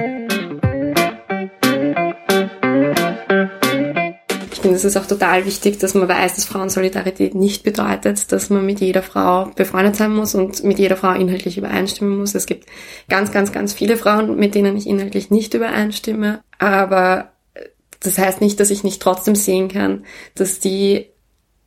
Finde, 4.61 4.77
es 4.77 4.85
ist 4.85 4.97
auch 4.97 5.05
total 5.05 5.45
wichtig, 5.45 5.79
dass 5.79 5.93
man 5.93 6.07
weiß, 6.07 6.35
dass 6.35 6.45
Frauensolidarität 6.45 7.35
nicht 7.35 7.63
bedeutet, 7.63 8.31
dass 8.31 8.49
man 8.49 8.65
mit 8.65 8.79
jeder 8.79 9.03
Frau 9.03 9.51
befreundet 9.55 9.95
sein 9.95 10.13
muss 10.13 10.35
und 10.35 10.63
mit 10.63 10.79
jeder 10.79 10.95
Frau 10.95 11.11
inhaltlich 11.11 11.57
übereinstimmen 11.57 12.17
muss. 12.17 12.35
Es 12.35 12.45
gibt 12.45 12.67
ganz, 13.09 13.31
ganz, 13.31 13.51
ganz 13.51 13.73
viele 13.73 13.97
Frauen, 13.97 14.37
mit 14.37 14.55
denen 14.55 14.77
ich 14.77 14.87
inhaltlich 14.87 15.31
nicht 15.31 15.53
übereinstimme. 15.53 16.41
Aber 16.59 17.31
das 17.99 18.17
heißt 18.17 18.41
nicht, 18.41 18.59
dass 18.59 18.71
ich 18.71 18.83
nicht 18.83 19.01
trotzdem 19.01 19.35
sehen 19.35 19.67
kann, 19.67 20.05
dass 20.35 20.59
die 20.59 21.07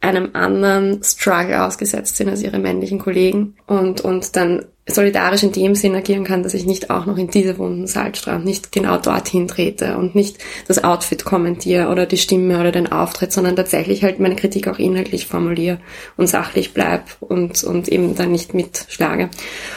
einem 0.01 0.31
anderen 0.35 1.03
Struggle 1.03 1.65
ausgesetzt 1.65 2.17
sind 2.17 2.29
als 2.29 2.43
ihre 2.43 2.59
männlichen 2.59 2.99
Kollegen 2.99 3.57
und, 3.67 4.03
und 4.03 4.37
dann 4.37 4.67
solidarisch 4.87 5.43
in 5.43 5.53
dem 5.53 5.75
Sinn 5.75 5.95
agieren 5.95 6.25
kann, 6.25 6.43
dass 6.43 6.53
ich 6.53 6.67
nicht 6.67 6.91
auch 6.91 7.07
noch 7.07 7.17
in 7.17 7.31
diese 7.31 7.57
wunden 7.57 7.87
Salzstrand 7.87 8.45
nicht 8.45 8.71
genau 8.71 8.99
dorthin 8.99 9.49
trete 9.49 9.97
und 9.97 10.15
nicht 10.15 10.37
das 10.69 10.85
Outfit 10.85 11.25
kommentiere 11.25 11.89
oder 11.89 12.05
die 12.05 12.19
Stimme 12.19 12.61
oder 12.61 12.71
den 12.71 12.93
Auftritt, 12.93 13.33
sondern 13.33 13.57
tatsächlich 13.57 14.05
halt 14.05 14.21
meine 14.21 14.37
Kritik 14.37 14.69
auch 14.69 14.79
inhaltlich 14.79 15.27
formuliere 15.27 15.79
und 16.19 16.27
sachlich 16.27 16.75
bleib 16.75 17.05
und, 17.21 17.65
und 17.65 17.89
eben 17.89 18.15
dann 18.15 18.33
nicht 18.33 18.53
mitschlage. 18.53 19.31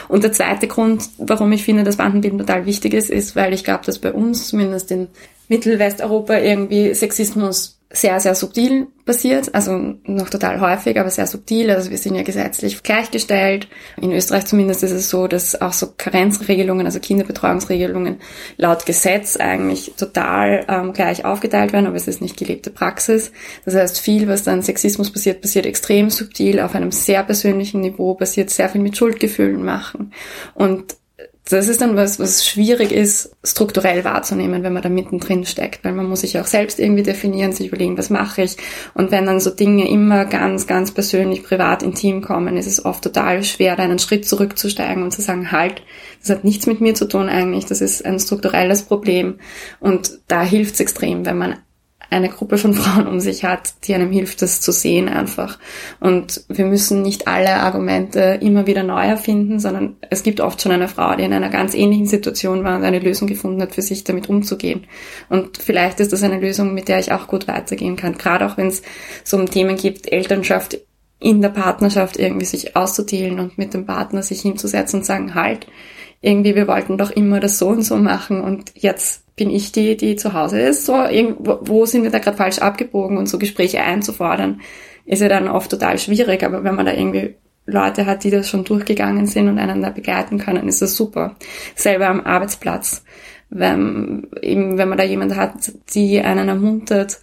Und 0.08 0.24
der 0.24 0.32
zweite 0.32 0.66
Grund, 0.66 1.08
warum 1.16 1.52
ich 1.52 1.64
finde, 1.64 1.84
dass 1.84 1.96
Bandenbilden 1.96 2.38
total 2.38 2.66
wichtig 2.66 2.92
ist, 2.92 3.08
ist, 3.08 3.34
weil 3.34 3.54
ich 3.54 3.64
glaube, 3.64 3.86
dass 3.86 3.98
bei 3.98 4.12
uns 4.12 4.48
zumindest 4.48 4.90
in 4.90 5.08
Mittelwesteuropa 5.48 6.36
irgendwie 6.36 6.92
Sexismus 6.92 7.77
sehr, 7.90 8.20
sehr 8.20 8.34
subtil 8.34 8.88
passiert, 9.06 9.54
also 9.54 9.94
noch 10.04 10.28
total 10.28 10.60
häufig, 10.60 11.00
aber 11.00 11.08
sehr 11.08 11.26
subtil. 11.26 11.70
Also 11.70 11.90
wir 11.90 11.96
sind 11.96 12.14
ja 12.16 12.22
gesetzlich 12.22 12.82
gleichgestellt. 12.82 13.66
In 13.98 14.12
Österreich 14.12 14.44
zumindest 14.44 14.82
ist 14.82 14.90
es 14.90 15.08
so, 15.08 15.26
dass 15.26 15.58
auch 15.62 15.72
so 15.72 15.94
Karenzregelungen, 15.96 16.84
also 16.84 17.00
Kinderbetreuungsregelungen 17.00 18.20
laut 18.58 18.84
Gesetz 18.84 19.38
eigentlich 19.38 19.94
total 19.96 20.66
ähm, 20.68 20.92
gleich 20.92 21.24
aufgeteilt 21.24 21.72
werden, 21.72 21.86
aber 21.86 21.96
es 21.96 22.08
ist 22.08 22.20
nicht 22.20 22.36
gelebte 22.36 22.70
Praxis. 22.70 23.32
Das 23.64 23.74
heißt, 23.74 23.98
viel, 23.98 24.28
was 24.28 24.42
dann 24.42 24.60
Sexismus 24.60 25.10
passiert, 25.10 25.40
passiert 25.40 25.64
extrem 25.64 26.10
subtil, 26.10 26.60
auf 26.60 26.74
einem 26.74 26.92
sehr 26.92 27.22
persönlichen 27.22 27.80
Niveau, 27.80 28.14
passiert 28.14 28.50
sehr 28.50 28.68
viel 28.68 28.82
mit 28.82 28.98
Schuldgefühlen 28.98 29.64
machen. 29.64 30.12
Und 30.54 30.98
das 31.50 31.68
ist 31.68 31.80
dann 31.80 31.96
was, 31.96 32.18
was 32.18 32.46
schwierig 32.46 32.92
ist, 32.92 33.36
strukturell 33.42 34.04
wahrzunehmen, 34.04 34.62
wenn 34.62 34.72
man 34.72 34.82
da 34.82 34.88
mittendrin 34.88 35.46
steckt, 35.46 35.84
weil 35.84 35.92
man 35.92 36.06
muss 36.06 36.20
sich 36.20 36.38
auch 36.38 36.46
selbst 36.46 36.78
irgendwie 36.78 37.02
definieren, 37.02 37.52
sich 37.52 37.68
überlegen, 37.68 37.96
was 37.96 38.10
mache 38.10 38.42
ich. 38.42 38.56
Und 38.94 39.10
wenn 39.10 39.26
dann 39.26 39.40
so 39.40 39.50
Dinge 39.50 39.88
immer 39.88 40.26
ganz, 40.26 40.66
ganz 40.66 40.92
persönlich, 40.92 41.42
privat, 41.42 41.82
intim 41.82 42.22
kommen, 42.22 42.56
ist 42.56 42.66
es 42.66 42.84
oft 42.84 43.02
total 43.02 43.42
schwer, 43.44 43.76
da 43.76 43.82
einen 43.82 43.98
Schritt 43.98 44.28
zurückzusteigen 44.28 45.02
und 45.02 45.12
zu 45.12 45.22
sagen, 45.22 45.50
halt, 45.50 45.82
das 46.20 46.30
hat 46.30 46.44
nichts 46.44 46.66
mit 46.66 46.80
mir 46.80 46.94
zu 46.94 47.06
tun 47.06 47.28
eigentlich, 47.28 47.64
das 47.64 47.80
ist 47.80 48.04
ein 48.04 48.18
strukturelles 48.18 48.82
Problem. 48.82 49.38
Und 49.80 50.18
da 50.28 50.42
hilft 50.42 50.74
es 50.74 50.80
extrem, 50.80 51.24
wenn 51.24 51.38
man 51.38 51.56
eine 52.10 52.28
Gruppe 52.28 52.58
von 52.58 52.74
Frauen 52.74 53.06
um 53.06 53.20
sich 53.20 53.44
hat, 53.44 53.74
die 53.84 53.94
einem 53.94 54.12
hilft, 54.12 54.42
das 54.42 54.60
zu 54.60 54.72
sehen 54.72 55.08
einfach. 55.08 55.58
Und 56.00 56.44
wir 56.48 56.66
müssen 56.66 57.02
nicht 57.02 57.28
alle 57.28 57.54
Argumente 57.56 58.38
immer 58.40 58.66
wieder 58.66 58.82
neu 58.82 59.04
erfinden, 59.04 59.60
sondern 59.60 59.96
es 60.10 60.22
gibt 60.22 60.40
oft 60.40 60.60
schon 60.60 60.72
eine 60.72 60.88
Frau, 60.88 61.14
die 61.16 61.24
in 61.24 61.32
einer 61.32 61.50
ganz 61.50 61.74
ähnlichen 61.74 62.06
Situation 62.06 62.64
war 62.64 62.76
und 62.76 62.84
eine 62.84 62.98
Lösung 62.98 63.28
gefunden 63.28 63.62
hat, 63.62 63.74
für 63.74 63.82
sich 63.82 64.04
damit 64.04 64.28
umzugehen. 64.28 64.86
Und 65.28 65.58
vielleicht 65.58 66.00
ist 66.00 66.12
das 66.12 66.22
eine 66.22 66.38
Lösung, 66.38 66.74
mit 66.74 66.88
der 66.88 66.98
ich 66.98 67.12
auch 67.12 67.26
gut 67.26 67.48
weitergehen 67.48 67.96
kann. 67.96 68.16
Gerade 68.16 68.46
auch 68.46 68.56
wenn 68.56 68.68
es 68.68 68.82
so 69.24 69.36
um 69.36 69.50
Themen 69.50 69.76
gibt, 69.76 70.10
Elternschaft 70.10 70.78
in 71.20 71.42
der 71.42 71.48
Partnerschaft 71.48 72.16
irgendwie 72.16 72.46
sich 72.46 72.76
auszuteilen 72.76 73.40
und 73.40 73.58
mit 73.58 73.74
dem 73.74 73.86
Partner 73.86 74.22
sich 74.22 74.40
hinzusetzen 74.42 75.00
und 75.00 75.04
sagen, 75.04 75.34
halt, 75.34 75.66
irgendwie, 76.20 76.54
wir 76.54 76.66
wollten 76.66 76.98
doch 76.98 77.10
immer 77.10 77.40
das 77.40 77.58
so 77.58 77.68
und 77.68 77.82
so 77.82 77.96
machen 77.96 78.40
und 78.40 78.72
jetzt 78.74 79.22
bin 79.38 79.48
ich 79.50 79.72
die, 79.72 79.96
die 79.96 80.16
zu 80.16 80.34
Hause 80.34 80.60
ist. 80.60 80.84
So, 80.84 80.94
irgendwo, 81.04 81.60
wo 81.62 81.86
sind 81.86 82.02
wir 82.02 82.10
da 82.10 82.18
gerade 82.18 82.36
falsch 82.36 82.58
abgebogen 82.58 83.16
und 83.16 83.28
so 83.28 83.38
Gespräche 83.38 83.80
einzufordern, 83.80 84.60
ist 85.06 85.22
ja 85.22 85.28
dann 85.28 85.48
oft 85.48 85.70
total 85.70 85.98
schwierig. 85.98 86.44
Aber 86.44 86.64
wenn 86.64 86.74
man 86.74 86.84
da 86.84 86.92
irgendwie 86.92 87.36
Leute 87.64 88.04
hat, 88.04 88.24
die 88.24 88.30
das 88.30 88.50
schon 88.50 88.64
durchgegangen 88.64 89.26
sind 89.26 89.48
und 89.48 89.58
einander 89.58 89.90
begleiten 89.90 90.38
können, 90.38 90.68
ist 90.68 90.82
das 90.82 90.96
super. 90.96 91.36
Selber 91.74 92.08
am 92.08 92.20
Arbeitsplatz. 92.20 93.04
Wenn, 93.48 94.26
eben, 94.42 94.76
wenn 94.76 94.88
man 94.88 94.98
da 94.98 95.04
jemand 95.04 95.34
hat, 95.36 95.72
die 95.94 96.20
einen 96.20 96.48
ermuntert, 96.48 97.20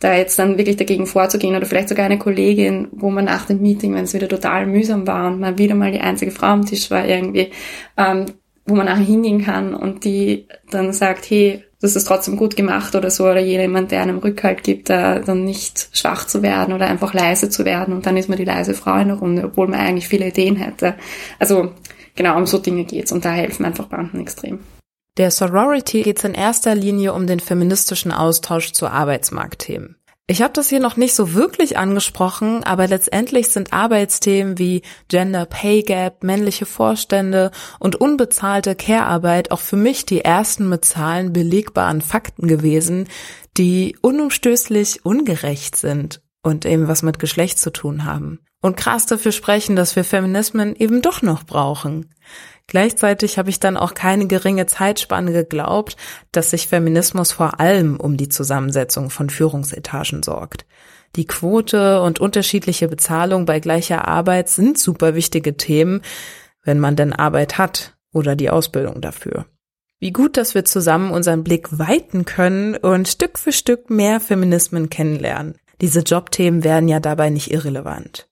da 0.00 0.14
jetzt 0.14 0.38
dann 0.38 0.58
wirklich 0.58 0.76
dagegen 0.76 1.06
vorzugehen 1.06 1.54
oder 1.54 1.64
vielleicht 1.64 1.88
sogar 1.88 2.06
eine 2.06 2.18
Kollegin, 2.18 2.88
wo 2.90 3.10
man 3.10 3.24
nach 3.24 3.46
dem 3.46 3.62
Meeting, 3.62 3.94
wenn 3.94 4.04
es 4.04 4.14
wieder 4.14 4.28
total 4.28 4.66
mühsam 4.66 5.06
war 5.06 5.28
und 5.28 5.40
man 5.40 5.58
wieder 5.58 5.74
mal 5.74 5.92
die 5.92 6.00
einzige 6.00 6.32
Frau 6.32 6.48
am 6.48 6.66
Tisch 6.66 6.90
war 6.90 7.06
irgendwie, 7.06 7.52
ähm, 7.96 8.26
wo 8.66 8.74
man 8.74 8.86
nachher 8.86 9.04
hingehen 9.04 9.44
kann 9.44 9.74
und 9.74 10.04
die 10.04 10.46
dann 10.70 10.92
sagt, 10.92 11.28
hey, 11.28 11.64
das 11.80 11.96
ist 11.96 12.04
trotzdem 12.04 12.36
gut 12.36 12.54
gemacht 12.54 12.94
oder 12.94 13.10
so, 13.10 13.24
oder 13.24 13.40
jemand, 13.40 13.90
der 13.90 14.02
einem 14.02 14.18
Rückhalt 14.18 14.62
gibt, 14.62 14.88
da 14.88 15.18
dann 15.18 15.44
nicht 15.44 15.88
schwach 15.92 16.26
zu 16.26 16.42
werden 16.42 16.72
oder 16.72 16.86
einfach 16.86 17.12
leise 17.12 17.50
zu 17.50 17.64
werden 17.64 17.92
und 17.92 18.06
dann 18.06 18.16
ist 18.16 18.28
man 18.28 18.38
die 18.38 18.44
leise 18.44 18.74
Frau 18.74 18.96
in 18.98 19.08
der 19.08 19.16
Runde, 19.16 19.44
obwohl 19.44 19.66
man 19.66 19.80
eigentlich 19.80 20.06
viele 20.06 20.28
Ideen 20.28 20.56
hätte. 20.56 20.94
Also 21.40 21.72
genau 22.14 22.36
um 22.36 22.46
so 22.46 22.58
Dinge 22.58 22.84
geht's 22.84 23.10
und 23.10 23.24
da 23.24 23.32
helfen 23.32 23.64
einfach 23.64 23.86
Banden 23.86 24.20
extrem. 24.20 24.60
Der 25.18 25.30
Sorority 25.30 26.02
geht 26.02 26.18
es 26.18 26.24
in 26.24 26.34
erster 26.34 26.74
Linie 26.74 27.12
um 27.12 27.26
den 27.26 27.40
feministischen 27.40 28.12
Austausch 28.12 28.72
zu 28.72 28.86
Arbeitsmarktthemen. 28.86 29.96
Ich 30.32 30.40
habe 30.40 30.54
das 30.54 30.70
hier 30.70 30.80
noch 30.80 30.96
nicht 30.96 31.14
so 31.14 31.34
wirklich 31.34 31.76
angesprochen, 31.76 32.64
aber 32.64 32.88
letztendlich 32.88 33.50
sind 33.50 33.74
Arbeitsthemen 33.74 34.56
wie 34.56 34.80
Gender 35.08 35.44
Pay 35.44 35.82
Gap, 35.82 36.24
männliche 36.24 36.64
Vorstände 36.64 37.50
und 37.78 37.96
unbezahlte 37.96 38.74
Care-Arbeit 38.74 39.50
auch 39.50 39.60
für 39.60 39.76
mich 39.76 40.06
die 40.06 40.22
ersten 40.22 40.70
mit 40.70 40.86
Zahlen 40.86 41.34
belegbaren 41.34 42.00
Fakten 42.00 42.48
gewesen, 42.48 43.10
die 43.58 43.94
unumstößlich 44.00 45.04
ungerecht 45.04 45.76
sind 45.76 46.22
und 46.42 46.64
eben 46.64 46.88
was 46.88 47.02
mit 47.02 47.18
Geschlecht 47.18 47.58
zu 47.58 47.70
tun 47.70 48.06
haben. 48.06 48.40
Und 48.62 48.78
krass 48.78 49.04
dafür 49.04 49.32
sprechen, 49.32 49.76
dass 49.76 49.96
wir 49.96 50.04
Feminismen 50.04 50.74
eben 50.74 51.02
doch 51.02 51.20
noch 51.20 51.44
brauchen. 51.44 52.08
Gleichzeitig 52.72 53.36
habe 53.36 53.50
ich 53.50 53.60
dann 53.60 53.76
auch 53.76 53.92
keine 53.92 54.26
geringe 54.26 54.64
Zeitspanne 54.64 55.30
geglaubt, 55.34 55.98
dass 56.32 56.52
sich 56.52 56.68
Feminismus 56.68 57.30
vor 57.30 57.60
allem 57.60 58.00
um 58.00 58.16
die 58.16 58.30
Zusammensetzung 58.30 59.10
von 59.10 59.28
Führungsetagen 59.28 60.22
sorgt. 60.22 60.64
Die 61.14 61.26
Quote 61.26 62.00
und 62.00 62.18
unterschiedliche 62.18 62.88
Bezahlung 62.88 63.44
bei 63.44 63.60
gleicher 63.60 64.08
Arbeit 64.08 64.48
sind 64.48 64.78
super 64.78 65.14
wichtige 65.14 65.58
Themen, 65.58 66.00
wenn 66.62 66.80
man 66.80 66.96
denn 66.96 67.12
Arbeit 67.12 67.58
hat 67.58 67.94
oder 68.10 68.36
die 68.36 68.48
Ausbildung 68.48 69.02
dafür. 69.02 69.44
Wie 69.98 70.12
gut, 70.12 70.38
dass 70.38 70.54
wir 70.54 70.64
zusammen 70.64 71.10
unseren 71.10 71.44
Blick 71.44 71.78
weiten 71.78 72.24
können 72.24 72.74
und 72.74 73.06
Stück 73.06 73.38
für 73.38 73.52
Stück 73.52 73.90
mehr 73.90 74.18
Feminismen 74.18 74.88
kennenlernen. 74.88 75.58
Diese 75.82 76.00
Jobthemen 76.00 76.64
werden 76.64 76.88
ja 76.88 77.00
dabei 77.00 77.28
nicht 77.28 77.52
irrelevant. 77.52 78.30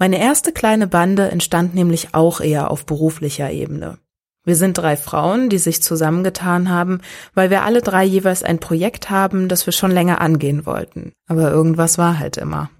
Meine 0.00 0.18
erste 0.18 0.50
kleine 0.50 0.86
Bande 0.86 1.30
entstand 1.30 1.74
nämlich 1.74 2.14
auch 2.14 2.40
eher 2.40 2.70
auf 2.70 2.86
beruflicher 2.86 3.50
Ebene. 3.50 3.98
Wir 4.46 4.56
sind 4.56 4.78
drei 4.78 4.96
Frauen, 4.96 5.50
die 5.50 5.58
sich 5.58 5.82
zusammengetan 5.82 6.70
haben, 6.70 7.02
weil 7.34 7.50
wir 7.50 7.64
alle 7.64 7.82
drei 7.82 8.02
jeweils 8.02 8.42
ein 8.42 8.60
Projekt 8.60 9.10
haben, 9.10 9.48
das 9.48 9.66
wir 9.66 9.74
schon 9.74 9.90
länger 9.90 10.22
angehen 10.22 10.64
wollten. 10.64 11.12
Aber 11.28 11.50
irgendwas 11.50 11.98
war 11.98 12.18
halt 12.18 12.38
immer. 12.38 12.70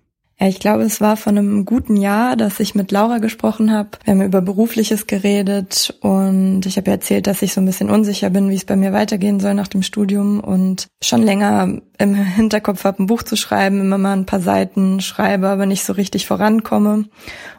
Ja, 0.41 0.49
ich 0.49 0.59
glaube, 0.59 0.85
es 0.85 1.03
war 1.03 1.19
von 1.19 1.37
einem 1.37 1.67
guten 1.67 1.97
Jahr, 1.97 2.35
dass 2.35 2.61
ich 2.61 2.75
mit 2.75 2.91
Laura 2.93 3.19
gesprochen 3.19 3.71
habe. 3.71 3.91
Wir 4.05 4.15
haben 4.15 4.23
über 4.23 4.41
Berufliches 4.41 5.07
geredet 5.07 5.95
und 6.01 6.65
ich 6.65 6.79
habe 6.79 6.91
erzählt, 6.91 7.27
dass 7.27 7.43
ich 7.43 7.53
so 7.53 7.61
ein 7.61 7.67
bisschen 7.67 7.91
unsicher 7.91 8.31
bin, 8.31 8.49
wie 8.49 8.55
es 8.55 8.65
bei 8.65 8.75
mir 8.75 8.95
weitergehen 8.95 9.39
soll 9.39 9.53
nach 9.53 9.69
dem 9.69 9.83
Studium 9.83 10.41
und 10.41 10.87
schon 11.03 11.23
länger 11.23 11.83
im 11.99 12.15
Hinterkopf 12.15 12.85
habe, 12.85 13.03
ein 13.03 13.07
Buch 13.07 13.23
zu 13.23 13.37
schreiben, 13.37 13.83
immer 13.83 13.99
mal 13.99 14.17
ein 14.17 14.25
paar 14.25 14.41
Seiten 14.41 15.03
schreibe, 15.03 15.49
aber 15.49 15.67
nicht 15.67 15.85
so 15.85 15.93
richtig 15.93 16.25
vorankomme. 16.25 17.05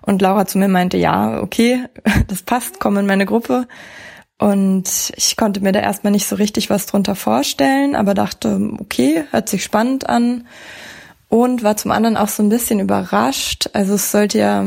Und 0.02 0.24
Laura 0.24 0.48
zu 0.48 0.58
mir 0.58 0.68
meinte, 0.68 0.98
ja, 0.98 1.40
okay, 1.40 1.86
das 2.30 2.42
passt, 2.42 2.80
komm 2.80 2.98
in 2.98 3.06
meine 3.06 3.28
Gruppe. 3.28 3.68
Und 4.40 5.12
ich 5.16 5.38
konnte 5.38 5.60
mir 5.60 5.72
da 5.72 5.82
erstmal 5.82 6.10
nicht 6.10 6.26
so 6.26 6.36
richtig 6.36 6.72
was 6.72 6.88
drunter 6.88 7.14
vorstellen, 7.14 7.96
aber 7.96 8.16
dachte, 8.16 8.72
okay, 8.80 9.24
hört 9.30 9.50
sich 9.50 9.64
spannend 9.64 10.10
an 10.10 10.46
und 11.32 11.64
war 11.64 11.78
zum 11.78 11.92
anderen 11.92 12.18
auch 12.18 12.28
so 12.28 12.44
ein 12.44 12.50
bisschen 12.50 12.82
überrascht. 12.82 13.70
Also 13.72 13.94
es 13.94 14.12
sollte 14.12 14.38
ja 14.38 14.66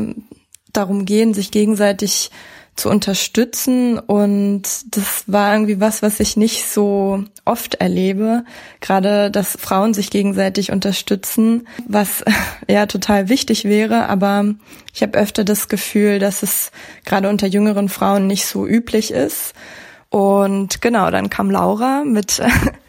darum 0.72 1.04
gehen, 1.04 1.34
sich 1.34 1.50
gegenseitig 1.50 2.30
zu 2.74 2.88
unterstützen 2.88 3.98
und 3.98 4.62
das 4.96 5.24
war 5.26 5.52
irgendwie 5.52 5.78
was, 5.78 6.00
was 6.00 6.20
ich 6.20 6.38
nicht 6.38 6.66
so 6.66 7.22
oft 7.44 7.74
erlebe, 7.74 8.44
gerade 8.80 9.30
dass 9.30 9.58
Frauen 9.60 9.92
sich 9.92 10.08
gegenseitig 10.08 10.72
unterstützen, 10.72 11.68
was 11.86 12.24
ja 12.68 12.86
total 12.86 13.28
wichtig 13.28 13.64
wäre, 13.66 14.08
aber 14.08 14.46
ich 14.94 15.02
habe 15.02 15.18
öfter 15.18 15.44
das 15.44 15.68
Gefühl, 15.68 16.18
dass 16.18 16.42
es 16.42 16.72
gerade 17.04 17.28
unter 17.28 17.46
jüngeren 17.46 17.90
Frauen 17.90 18.26
nicht 18.26 18.46
so 18.46 18.66
üblich 18.66 19.10
ist. 19.12 19.52
Und 20.08 20.80
genau, 20.80 21.10
dann 21.10 21.28
kam 21.28 21.50
Laura 21.50 22.04
mit 22.04 22.40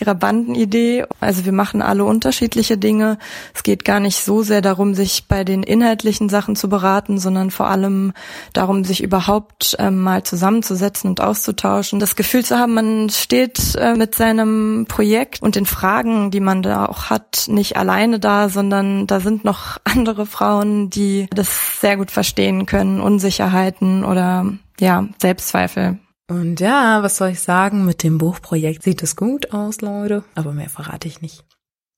ihrer 0.00 0.14
Bandenidee. 0.14 1.04
Also 1.20 1.44
wir 1.44 1.52
machen 1.52 1.82
alle 1.82 2.04
unterschiedliche 2.04 2.78
Dinge. 2.78 3.18
Es 3.54 3.62
geht 3.62 3.84
gar 3.84 4.00
nicht 4.00 4.24
so 4.24 4.42
sehr 4.42 4.60
darum, 4.60 4.94
sich 4.94 5.26
bei 5.28 5.44
den 5.44 5.62
inhaltlichen 5.62 6.28
Sachen 6.28 6.56
zu 6.56 6.68
beraten, 6.68 7.18
sondern 7.18 7.50
vor 7.50 7.68
allem 7.68 8.12
darum, 8.52 8.84
sich 8.84 9.02
überhaupt 9.02 9.76
ähm, 9.78 10.00
mal 10.00 10.22
zusammenzusetzen 10.22 11.10
und 11.10 11.20
auszutauschen. 11.20 12.00
Das 12.00 12.16
Gefühl 12.16 12.44
zu 12.44 12.58
haben, 12.58 12.74
man 12.74 13.10
steht 13.10 13.74
äh, 13.76 13.94
mit 13.94 14.14
seinem 14.14 14.86
Projekt 14.88 15.42
und 15.42 15.56
den 15.56 15.66
Fragen, 15.66 16.30
die 16.30 16.40
man 16.40 16.62
da 16.62 16.86
auch 16.86 17.10
hat, 17.10 17.46
nicht 17.48 17.76
alleine 17.76 18.18
da, 18.18 18.48
sondern 18.48 19.06
da 19.06 19.20
sind 19.20 19.44
noch 19.44 19.78
andere 19.84 20.26
Frauen, 20.26 20.90
die 20.90 21.26
das 21.30 21.80
sehr 21.80 21.96
gut 21.96 22.10
verstehen 22.10 22.66
können, 22.66 23.00
Unsicherheiten 23.00 24.04
oder 24.04 24.46
ja, 24.80 25.06
Selbstzweifel. 25.20 25.98
Und 26.28 26.60
ja, 26.60 27.02
was 27.02 27.16
soll 27.16 27.30
ich 27.30 27.40
sagen, 27.40 27.84
mit 27.84 28.02
dem 28.02 28.18
Buchprojekt 28.18 28.82
sieht 28.82 29.02
es 29.02 29.16
gut 29.16 29.52
aus, 29.52 29.80
Leute, 29.80 30.24
aber 30.34 30.52
mehr 30.52 30.70
verrate 30.70 31.08
ich 31.08 31.20
nicht. 31.20 31.44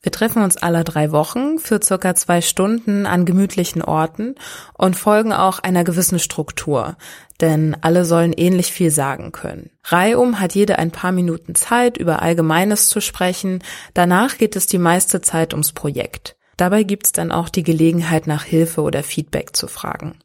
Wir 0.05 0.13
treffen 0.13 0.43
uns 0.43 0.59
alle 0.59 0.85
drei 0.85 1.13
Wochen 1.13 1.59
für 1.59 1.81
circa 1.83 2.15
zwei 2.15 2.43
Stunden 2.43 3.07
an 3.07 3.25
gemütlichen 3.25 3.81
Orten 3.81 4.35
und 4.77 4.97
folgen 4.97 5.33
auch 5.33 5.61
einer 5.61 5.83
gewissen 5.83 6.19
Struktur, 6.19 6.99
denn 7.41 7.75
alle 7.81 8.05
sollen 8.05 8.35
ähnlich 8.35 8.71
viel 8.71 8.91
sagen 8.91 9.33
können. 9.33 9.71
Reihum 9.83 10.41
hat 10.41 10.55
jede 10.55 10.79
ein 10.79 10.91
paar 10.91 11.11
Minuten 11.11 11.55
Zeit, 11.55 11.97
über 11.97 12.21
Allgemeines 12.21 12.91
zu 12.91 13.01
sprechen, 13.01 13.63
danach 13.95 14.37
geht 14.37 14.57
es 14.57 14.67
die 14.67 14.79
meiste 14.79 15.23
Zeit 15.23 15.55
ums 15.55 15.73
Projekt. 15.73 16.37
Dabei 16.59 16.83
gibt's 16.83 17.13
dann 17.13 17.33
auch 17.33 17.49
die 17.49 17.63
Gelegenheit, 17.63 18.27
nach 18.27 18.45
Hilfe 18.45 18.83
oder 18.83 19.03
Feedback 19.03 19.57
zu 19.57 19.69
fragen. 19.69 20.19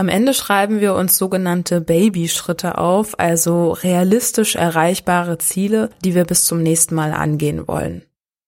Am 0.00 0.08
Ende 0.08 0.32
schreiben 0.32 0.80
wir 0.80 0.94
uns 0.94 1.18
sogenannte 1.18 1.82
Baby-Schritte 1.82 2.78
auf, 2.78 3.18
also 3.18 3.72
realistisch 3.72 4.56
erreichbare 4.56 5.36
Ziele, 5.36 5.90
die 6.02 6.14
wir 6.14 6.24
bis 6.24 6.44
zum 6.44 6.62
nächsten 6.62 6.94
Mal 6.94 7.12
angehen 7.12 7.68
wollen. 7.68 8.06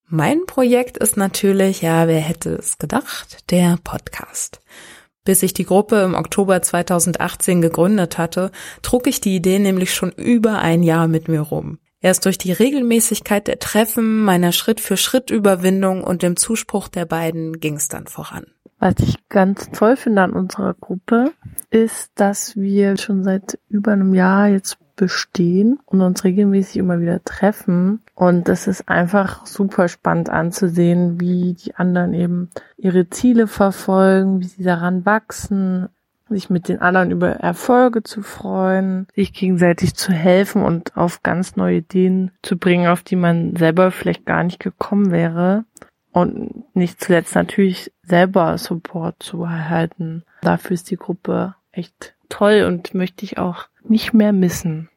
Mein 0.09 0.47
Projekt 0.47 0.97
ist 0.97 1.19
natürlich, 1.19 1.83
ja, 1.83 2.09
wer 2.09 2.21
hätte 2.21 2.55
es 2.55 2.79
gedacht, 2.79 3.51
der 3.51 3.77
Podcast. 3.85 4.63
Bis 5.27 5.43
ich 5.43 5.53
die 5.53 5.67
Gruppe 5.67 6.01
im 6.01 6.15
Oktober 6.15 6.63
2018 6.63 7.61
gegründet 7.61 8.17
hatte, 8.17 8.51
trug 8.81 9.07
ich 9.07 9.21
die 9.21 9.37
Idee 9.37 9.59
nämlich 9.59 9.93
schon 9.93 10.13
über 10.13 10.61
ein 10.61 10.83
Jahr 10.83 11.07
mit 11.07 11.29
mir 11.29 11.43
rum. 11.43 11.79
Erst 12.03 12.25
durch 12.25 12.37
die 12.37 12.53
Regelmäßigkeit 12.53 13.47
der 13.47 13.61
Treffen, 13.61 14.25
meiner 14.25 14.51
Schritt-für-Schritt-Überwindung 14.51 16.03
und 16.03 16.23
dem 16.23 16.37
Zuspruch 16.37 16.89
der 16.89 17.07
beiden 17.07 17.61
ging 17.61 17.77
es 17.77 17.87
dann 17.87 18.09
voran. 18.09 18.47
Was 18.81 18.95
ich 18.99 19.17
ganz 19.29 19.71
toll 19.71 19.97
finde 19.97 20.23
an 20.23 20.33
unserer 20.33 20.75
Gruppe, 20.75 21.33
ist, 21.71 22.11
dass 22.17 22.57
wir 22.57 22.97
schon 22.97 23.23
seit 23.23 23.57
über 23.69 23.93
einem 23.93 24.15
Jahr 24.15 24.49
jetzt 24.49 24.79
bestehen 24.97 25.79
und 25.87 26.01
uns 26.01 26.25
regelmäßig 26.25 26.79
immer 26.79 27.01
wieder 27.01 27.23
treffen. 27.23 28.03
Und 28.17 28.49
das 28.49 28.67
ist 28.67 28.89
einfach 28.89 29.47
super 29.47 29.87
spannend 29.87 30.29
anzusehen, 30.29 31.21
wie 31.21 31.55
die 31.55 31.77
anderen 31.77 32.13
eben 32.15 32.51
ihre 32.77 33.09
Ziele 33.09 33.47
verfolgen, 33.47 34.41
wie 34.41 34.47
sie 34.47 34.65
daran 34.65 35.07
wachsen, 35.07 35.89
sich 36.29 36.51
mit 36.51 36.69
den 36.69 36.81
anderen 36.81 37.11
über 37.11 37.31
Erfolge 37.31 38.03
zu 38.03 38.23
freuen, 38.23 39.07
sich 39.15 39.33
gegenseitig 39.33 39.95
zu 39.95 40.13
helfen 40.13 40.63
und 40.63 40.97
auf 40.97 41.23
ganz 41.23 41.57
neue 41.57 41.79
Ideen 41.79 42.31
zu 42.43 42.59
bringen, 42.59 42.87
auf 42.87 43.03
die 43.03 43.17
man 43.17 43.57
selber 43.57 43.91
vielleicht 43.91 44.27
gar 44.27 44.45
nicht 44.45 44.61
gekommen 44.61 45.11
wäre 45.11 45.65
und 46.13 46.65
nicht 46.75 47.03
zuletzt 47.03 47.35
natürlich 47.35 47.91
selber 48.03 48.59
Support 48.59 49.23
zu 49.23 49.43
erhalten. 49.43 50.25
Dafür 50.43 50.75
ist 50.75 50.91
die 50.91 50.97
Gruppe 50.97 51.55
echt 51.73 52.15
toll 52.29 52.65
und 52.67 52.93
möchte 52.95 53.25
ich 53.25 53.39
auch 53.39 53.69
nicht 53.83 54.13
mehr 54.13 54.33
missen. 54.33 54.91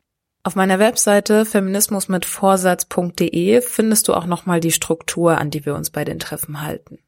Auf 0.43 0.55
meiner 0.55 0.77
Webseite 0.77 1.45
feminismusmitvorsatz.de 1.45 3.61
findest 3.61 4.07
du 4.07 4.13
auch 4.13 4.27
nochmal 4.27 4.59
die 4.59 4.71
Struktur, 4.71 5.39
an 5.39 5.49
die 5.49 5.65
wir 5.65 5.73
uns 5.73 5.89
bei 5.89 6.05
den 6.05 6.19
Treffen 6.19 6.61
halten. 6.61 6.99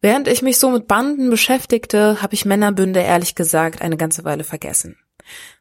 Während 0.00 0.28
ich 0.28 0.42
mich 0.42 0.58
so 0.58 0.70
mit 0.70 0.86
Banden 0.86 1.28
beschäftigte, 1.30 2.22
habe 2.22 2.34
ich 2.34 2.44
Männerbünde 2.44 3.00
ehrlich 3.00 3.34
gesagt 3.34 3.82
eine 3.82 3.96
ganze 3.96 4.24
Weile 4.24 4.44
vergessen. 4.44 4.96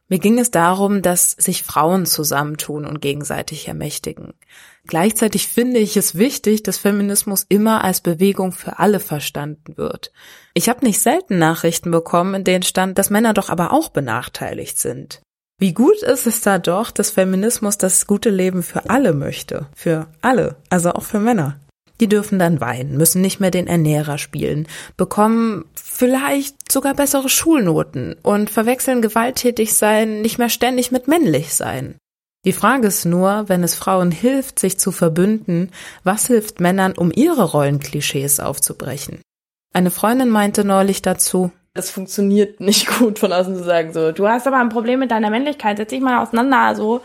Mir 0.10 0.20
ging 0.20 0.40
es 0.40 0.52
darum, 0.52 1.02
dass 1.02 1.32
sich 1.32 1.64
Frauen 1.64 2.06
zusammentun 2.06 2.86
und 2.86 3.02
gegenseitig 3.02 3.68
ermächtigen. 3.68 4.34
Gleichzeitig 4.86 5.48
finde 5.48 5.80
ich 5.80 5.98
es 5.98 6.16
wichtig, 6.16 6.64
dass 6.64 6.78
Feminismus 6.78 7.46
immer 7.50 7.84
als 7.84 8.00
Bewegung 8.00 8.54
für 8.54 8.80
alle 8.80 9.02
verstanden 9.02 9.76
wird. 9.76 10.14
Ich 10.54 10.70
habe 10.70 10.86
nicht 10.86 11.00
selten 11.00 11.40
Nachrichten 11.40 11.92
bekommen, 11.92 12.36
in 12.36 12.44
denen 12.46 12.64
stand, 12.64 12.98
dass 12.98 13.10
Männer 13.10 13.34
doch 13.34 13.50
aber 13.50 13.74
auch 13.74 13.90
benachteiligt 13.90 14.80
sind. 14.80 15.22
Wie 15.60 15.74
gut 15.74 16.02
ist 16.04 16.28
es 16.28 16.40
da 16.42 16.60
doch, 16.60 16.92
dass 16.92 17.10
Feminismus 17.10 17.78
das 17.78 18.08
gute 18.08 18.30
Leben 18.30 18.64
für 18.64 18.90
alle 18.90 19.12
möchte. 19.12 19.68
Für 19.76 20.08
alle, 20.22 20.56
also 20.70 20.92
auch 20.92 21.04
für 21.04 21.20
Männer. 21.20 21.60
Die 22.00 22.08
dürfen 22.08 22.40
dann 22.40 22.62
weinen, 22.62 22.98
müssen 22.98 23.22
nicht 23.22 23.40
mehr 23.40 23.52
den 23.52 23.68
Ernährer 23.68 24.18
spielen, 24.18 24.68
bekommen 24.98 25.66
vielleicht 25.76 26.72
sogar 26.72 26.94
bessere 26.94 27.30
Schulnoten 27.30 28.16
und 28.22 28.50
verwechseln 28.50 29.02
gewalttätig 29.02 29.74
sein 29.74 30.22
nicht 30.22 30.38
mehr 30.38 30.50
ständig 30.50 30.92
mit 30.92 31.08
männlich 31.08 31.54
sein. 31.54 31.96
Die 32.46 32.54
Frage 32.54 32.88
ist 32.88 33.06
nur, 33.06 33.50
wenn 33.50 33.64
es 33.64 33.76
Frauen 33.76 34.12
hilft, 34.12 34.60
sich 34.60 34.80
zu 34.80 34.92
verbünden, 34.92 35.72
was 36.04 36.28
hilft 36.28 36.60
Männern, 36.62 36.94
um 36.94 37.12
ihre 37.14 37.44
Rollenklischees 37.44 38.40
aufzubrechen? 38.40 39.20
Eine 39.74 39.92
Freundin 39.92 40.30
meinte 40.30 40.64
neulich 40.64 41.02
dazu, 41.02 41.52
es 41.78 41.92
funktioniert 41.92 42.60
nicht 42.60 42.88
gut 43.00 43.20
von 43.20 43.32
außen 43.32 43.56
zu 43.56 43.64
sagen, 43.64 43.94
so, 43.94 44.12
du 44.12 44.28
hast 44.28 44.48
aber 44.48 44.60
ein 44.60 44.70
Problem 44.70 45.00
mit 45.00 45.12
deiner 45.12 45.30
Männlichkeit, 45.30 45.78
setz 45.78 45.90
dich 45.90 46.02
mal 46.02 46.22
auseinander, 46.22 46.76
so. 46.76 47.02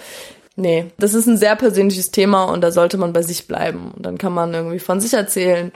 Nee, 0.57 0.87
das 0.99 1.15
ist 1.15 1.27
ein 1.27 1.39
sehr 1.39 1.57
persönliches 1.57 2.11
Thema 2.11 2.45
und 2.45 2.61
da 2.61 2.71
sollte 2.71 2.99
man 2.99 3.13
bei 3.13 3.23
sich 3.23 3.47
bleiben. 3.47 3.91
Und 3.97 4.05
dann 4.05 4.19
kann 4.19 4.33
man 4.33 4.53
irgendwie 4.53 4.79
von 4.79 5.01
sich 5.01 5.15
erzählen, 5.15 5.73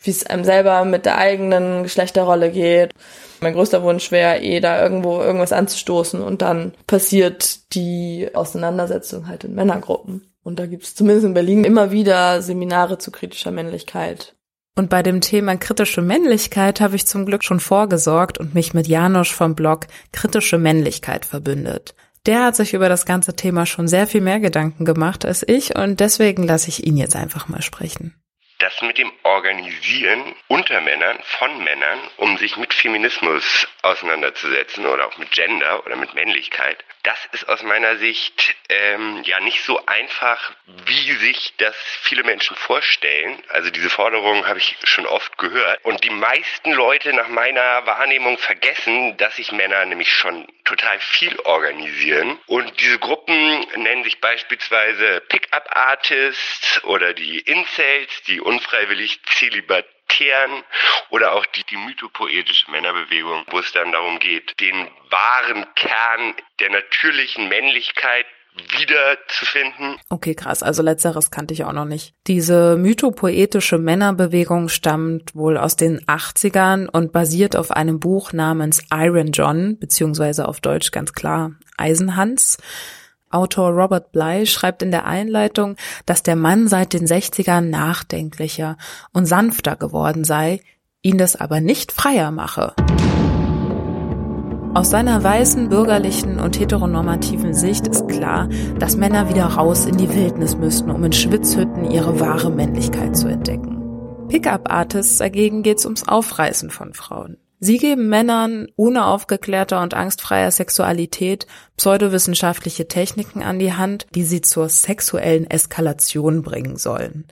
wie 0.00 0.10
es 0.10 0.26
einem 0.26 0.44
selber 0.44 0.84
mit 0.84 1.06
der 1.06 1.18
eigenen 1.18 1.82
Geschlechterrolle 1.82 2.50
geht. 2.50 2.92
Mein 3.40 3.54
größter 3.54 3.82
Wunsch 3.82 4.10
wäre 4.10 4.40
eh, 4.40 4.60
da 4.60 4.82
irgendwo 4.82 5.20
irgendwas 5.20 5.52
anzustoßen 5.52 6.22
und 6.22 6.42
dann 6.42 6.72
passiert 6.86 7.74
die 7.74 8.28
Auseinandersetzung 8.34 9.28
halt 9.28 9.44
in 9.44 9.54
Männergruppen. 9.54 10.32
Und 10.42 10.58
da 10.58 10.66
gibt 10.66 10.84
es 10.84 10.94
zumindest 10.94 11.26
in 11.26 11.34
Berlin 11.34 11.64
immer 11.64 11.90
wieder 11.90 12.42
Seminare 12.42 12.98
zu 12.98 13.10
kritischer 13.10 13.50
Männlichkeit. 13.50 14.34
Und 14.76 14.90
bei 14.90 15.02
dem 15.02 15.20
Thema 15.20 15.56
kritische 15.56 16.02
Männlichkeit 16.02 16.80
habe 16.80 16.94
ich 16.94 17.06
zum 17.06 17.26
Glück 17.26 17.42
schon 17.42 17.58
vorgesorgt 17.58 18.38
und 18.38 18.54
mich 18.54 18.74
mit 18.74 18.86
Janosch 18.86 19.34
vom 19.34 19.56
Blog 19.56 19.88
Kritische 20.12 20.56
Männlichkeit 20.56 21.24
verbündet. 21.24 21.94
Der 22.28 22.44
hat 22.44 22.56
sich 22.56 22.74
über 22.74 22.90
das 22.90 23.06
ganze 23.06 23.34
Thema 23.34 23.64
schon 23.64 23.88
sehr 23.88 24.06
viel 24.06 24.20
mehr 24.20 24.38
Gedanken 24.38 24.84
gemacht 24.84 25.24
als 25.24 25.42
ich 25.48 25.74
und 25.74 25.98
deswegen 25.98 26.42
lasse 26.42 26.68
ich 26.68 26.86
ihn 26.86 26.98
jetzt 26.98 27.16
einfach 27.16 27.48
mal 27.48 27.62
sprechen. 27.62 28.22
Das 28.58 28.82
mit 28.82 28.98
dem 28.98 29.10
Organisieren 29.22 30.34
unter 30.46 30.82
Männern, 30.82 31.16
von 31.22 31.64
Männern, 31.64 31.98
um 32.18 32.36
sich 32.36 32.58
mit 32.58 32.74
Feminismus 32.74 33.66
auseinanderzusetzen 33.80 34.84
oder 34.84 35.06
auch 35.06 35.16
mit 35.16 35.30
Gender 35.30 35.86
oder 35.86 35.96
mit 35.96 36.12
Männlichkeit, 36.12 36.84
das 37.02 37.18
ist 37.32 37.48
aus 37.48 37.62
meiner 37.62 37.96
Sicht 37.96 38.54
ähm, 38.68 39.22
ja 39.24 39.40
nicht 39.40 39.62
so 39.64 39.84
einfach, 39.86 40.52
wie 40.86 41.12
sich 41.14 41.54
das 41.58 41.76
viele 42.02 42.22
Menschen 42.24 42.56
vorstellen. 42.56 43.42
Also 43.48 43.70
diese 43.70 43.90
Forderung 43.90 44.46
habe 44.46 44.58
ich 44.58 44.76
schon 44.84 45.06
oft 45.06 45.38
gehört. 45.38 45.84
Und 45.84 46.04
die 46.04 46.10
meisten 46.10 46.72
Leute 46.72 47.12
nach 47.12 47.28
meiner 47.28 47.86
Wahrnehmung 47.86 48.38
vergessen, 48.38 49.16
dass 49.16 49.36
sich 49.36 49.52
Männer 49.52 49.84
nämlich 49.84 50.12
schon 50.12 50.46
total 50.64 50.98
viel 51.00 51.38
organisieren. 51.40 52.38
Und 52.46 52.80
diese 52.80 52.98
Gruppen 52.98 53.66
nennen 53.76 54.04
sich 54.04 54.20
beispielsweise 54.20 55.20
Pickup 55.28 55.68
Artists 55.70 56.84
oder 56.84 57.14
die 57.14 57.38
Incels, 57.40 58.22
die 58.26 58.40
unfreiwillig 58.40 59.20
zelibatären 60.08 60.62
oder 61.10 61.32
auch 61.32 61.46
die, 61.46 61.64
die 61.64 61.76
mythopoetische 61.76 62.70
Männerbewegung, 62.70 63.44
wo 63.50 63.58
es 63.58 63.72
dann 63.72 63.92
darum 63.92 64.18
geht, 64.18 64.60
den 64.60 64.88
wahren 65.10 65.66
Kern 65.74 66.34
der 66.60 66.70
natürlichen 66.70 67.48
Männlichkeit 67.48 68.26
wiederzufinden. 68.76 70.00
Okay, 70.08 70.34
krass. 70.34 70.64
Also 70.64 70.82
letzteres 70.82 71.30
kannte 71.30 71.54
ich 71.54 71.64
auch 71.64 71.72
noch 71.72 71.84
nicht. 71.84 72.14
Diese 72.26 72.76
mythopoetische 72.76 73.78
Männerbewegung 73.78 74.68
stammt 74.68 75.34
wohl 75.36 75.56
aus 75.56 75.76
den 75.76 76.00
80ern 76.06 76.88
und 76.88 77.12
basiert 77.12 77.54
auf 77.54 77.70
einem 77.70 78.00
Buch 78.00 78.32
namens 78.32 78.82
Iron 78.92 79.30
John, 79.30 79.78
beziehungsweise 79.78 80.48
auf 80.48 80.60
Deutsch 80.60 80.90
ganz 80.90 81.12
klar 81.12 81.52
Eisenhans. 81.76 82.58
Autor 83.30 83.70
Robert 83.70 84.12
Bly 84.12 84.46
schreibt 84.46 84.82
in 84.82 84.90
der 84.90 85.06
Einleitung, 85.06 85.76
dass 86.06 86.22
der 86.22 86.36
Mann 86.36 86.68
seit 86.68 86.92
den 86.92 87.06
60ern 87.06 87.62
nachdenklicher 87.62 88.76
und 89.12 89.26
sanfter 89.26 89.76
geworden 89.76 90.24
sei, 90.24 90.60
ihn 91.02 91.18
das 91.18 91.36
aber 91.36 91.60
nicht 91.60 91.92
freier 91.92 92.30
mache. 92.30 92.74
Aus 94.74 94.90
seiner 94.90 95.24
weißen, 95.24 95.70
bürgerlichen 95.70 96.38
und 96.38 96.60
heteronormativen 96.60 97.54
Sicht 97.54 97.88
ist 97.88 98.06
klar, 98.06 98.48
dass 98.78 98.96
Männer 98.96 99.28
wieder 99.28 99.46
raus 99.46 99.86
in 99.86 99.96
die 99.96 100.12
Wildnis 100.14 100.56
müssten, 100.56 100.90
um 100.90 101.02
in 101.04 101.12
Schwitzhütten 101.12 101.90
ihre 101.90 102.20
wahre 102.20 102.50
Männlichkeit 102.50 103.16
zu 103.16 103.28
entdecken. 103.28 103.82
Pickup-Artists 104.28 105.18
dagegen 105.18 105.62
geht's 105.62 105.84
ums 105.84 106.06
Aufreißen 106.06 106.70
von 106.70 106.92
Frauen. 106.92 107.38
Sie 107.60 107.78
geben 107.78 108.08
Männern 108.08 108.68
ohne 108.76 109.06
aufgeklärter 109.06 109.82
und 109.82 109.94
angstfreier 109.94 110.50
Sexualität 110.50 111.46
pseudowissenschaftliche 111.76 112.86
Techniken 112.86 113.42
an 113.42 113.58
die 113.58 113.72
Hand, 113.72 114.06
die 114.14 114.24
sie 114.24 114.42
zur 114.42 114.68
sexuellen 114.68 115.48
Eskalation 115.50 116.42
bringen 116.42 116.76
sollen. 116.76 117.24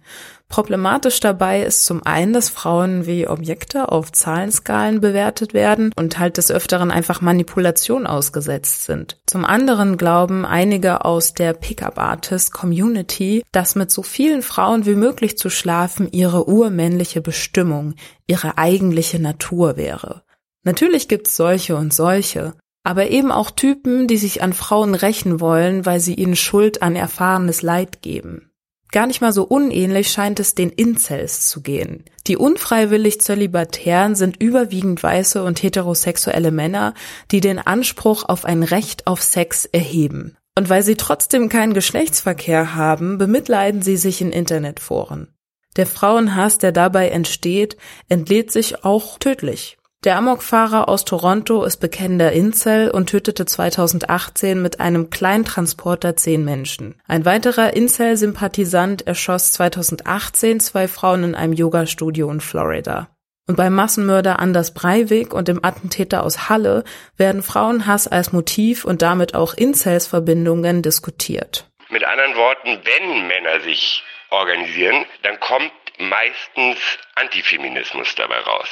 Problematisch 0.49 1.19
dabei 1.19 1.63
ist 1.63 1.85
zum 1.85 2.07
einen, 2.07 2.33
dass 2.33 2.51
Frauen 2.51 3.05
wie 3.05 3.27
Objekte 3.27 3.91
auf 3.91 4.13
Zahlenskalen 4.13 5.01
bewertet 5.01 5.55
werden 5.55 5.93
und 5.97 6.19
halt 6.21 6.37
des 6.37 6.53
Öfteren 6.53 6.93
einfach 6.93 7.21
Manipulation 7.21 8.07
ausgesetzt 8.07 8.85
sind. 8.85 9.19
Zum 9.27 9.45
anderen 9.45 9.97
glauben 9.97 10.47
einige 10.47 11.05
aus 11.05 11.35
der 11.35 11.53
Pickup-Artist-Community, 11.53 13.43
dass 13.51 13.75
mit 13.75 13.91
so 13.91 14.03
vielen 14.03 14.43
Frauen 14.43 14.87
wie 14.87 14.95
möglich 14.95 15.37
zu 15.37 15.51
schlafen 15.51 16.09
ihre 16.13 16.49
urmännliche 16.49 17.21
Bestimmung, 17.21 17.95
ihre 18.29 18.57
eigentliche 18.57 19.19
Natur 19.19 19.77
wäre. 19.77 20.23
Natürlich 20.63 21.09
gibt's 21.09 21.37
solche 21.37 21.77
und 21.77 21.93
solche, 21.93 22.55
aber 22.85 23.09
eben 23.09 23.33
auch 23.33 23.51
Typen, 23.51 24.07
die 24.07 24.17
sich 24.17 24.43
an 24.43 24.53
Frauen 24.53 24.95
rächen 24.95 25.41
wollen, 25.41 25.85
weil 25.87 25.99
sie 25.99 26.15
ihnen 26.15 26.37
Schuld 26.37 26.83
an 26.83 26.95
erfahrenes 26.95 27.63
Leid 27.63 28.01
geben. 28.01 28.46
Gar 28.93 29.07
nicht 29.07 29.21
mal 29.21 29.33
so 29.33 29.45
unähnlich 29.45 30.11
scheint 30.11 30.41
es 30.41 30.55
den 30.55 30.71
Incels 30.71 31.49
zu 31.49 31.61
gehen. 31.61 32.05
Die 32.27 32.37
unfreiwillig 32.37 33.21
Zölibatären 33.21 34.15
sind 34.15 34.41
überwiegend 34.41 35.03
weiße 35.03 35.43
und 35.43 35.63
heterosexuelle 35.63 36.51
Männer, 36.51 36.95
die 37.31 37.41
den 37.41 37.59
Anspruch 37.59 38.25
auf 38.25 38.45
ein 38.45 38.63
Recht 38.63 39.07
auf 39.07 39.23
Sex 39.23 39.65
erheben. 39.67 40.37
Und 40.57 40.71
weil 40.71 40.83
sie 40.83 40.97
trotzdem 40.97 41.49
keinen 41.49 41.75
Geschlechtsverkehr 41.75 42.75
haben, 42.75 43.19
bemitleiden 43.19 43.83
sie 43.83 43.97
sich 43.97 44.21
in 44.21 44.33
Internetforen. 44.33 45.29
Der 45.77 45.87
Frauenhass, 45.87 46.59
der 46.59 46.73
dabei 46.73 47.11
entsteht, 47.11 47.77
entlädt 48.09 48.51
sich 48.51 48.85
auch 48.85 49.19
tödlich. 49.19 49.77
Der 50.05 50.17
Amokfahrer 50.17 50.89
aus 50.89 51.05
Toronto 51.05 51.65
ist 51.65 51.79
bekennender 51.79 52.31
Incel 52.31 52.91
und 52.91 53.11
tötete 53.11 53.45
2018 53.45 54.63
mit 54.63 54.79
einem 54.79 55.11
Kleintransporter 55.11 56.17
zehn 56.17 56.45
Menschen. 56.45 57.01
Ein 57.09 57.25
weiterer 57.25 57.75
Incel-Sympathisant 57.75 59.07
erschoss 59.07 59.53
2018 59.53 60.61
zwei 60.61 60.87
Frauen 60.87 61.25
in 61.25 61.35
einem 61.35 61.55
Yoga-Studio 61.55 62.31
in 62.31 62.41
Florida. 62.41 63.09
Und 63.49 63.57
beim 63.57 63.75
Massenmörder 63.75 64.39
Anders 64.39 64.75
Breivik 64.75 65.33
und 65.33 65.49
dem 65.49 65.65
Attentäter 65.65 66.25
aus 66.25 66.49
Halle 66.49 66.85
werden 67.17 67.43
Frauenhass 67.43 68.09
als 68.09 68.33
Motiv 68.33 68.85
und 68.85 69.03
damit 69.03 69.35
auch 69.35 69.55
Incels-Verbindungen 69.55 70.83
diskutiert. 70.83 71.69
Mit 71.89 72.05
anderen 72.05 72.37
Worten, 72.37 72.81
wenn 72.85 73.27
Männer 73.29 73.61
sich 73.61 74.03
organisieren, 74.31 75.07
dann 75.23 75.39
kommt 75.39 75.73
meistens 75.99 76.79
Antifeminismus 77.15 78.15
dabei 78.17 78.39
raus. 78.41 78.69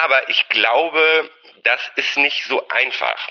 Aber 0.04 0.28
ich 0.28 0.48
glaube, 0.48 1.30
das 1.62 1.80
ist 1.96 2.16
nicht 2.16 2.44
so 2.44 2.66
einfach. 2.68 3.28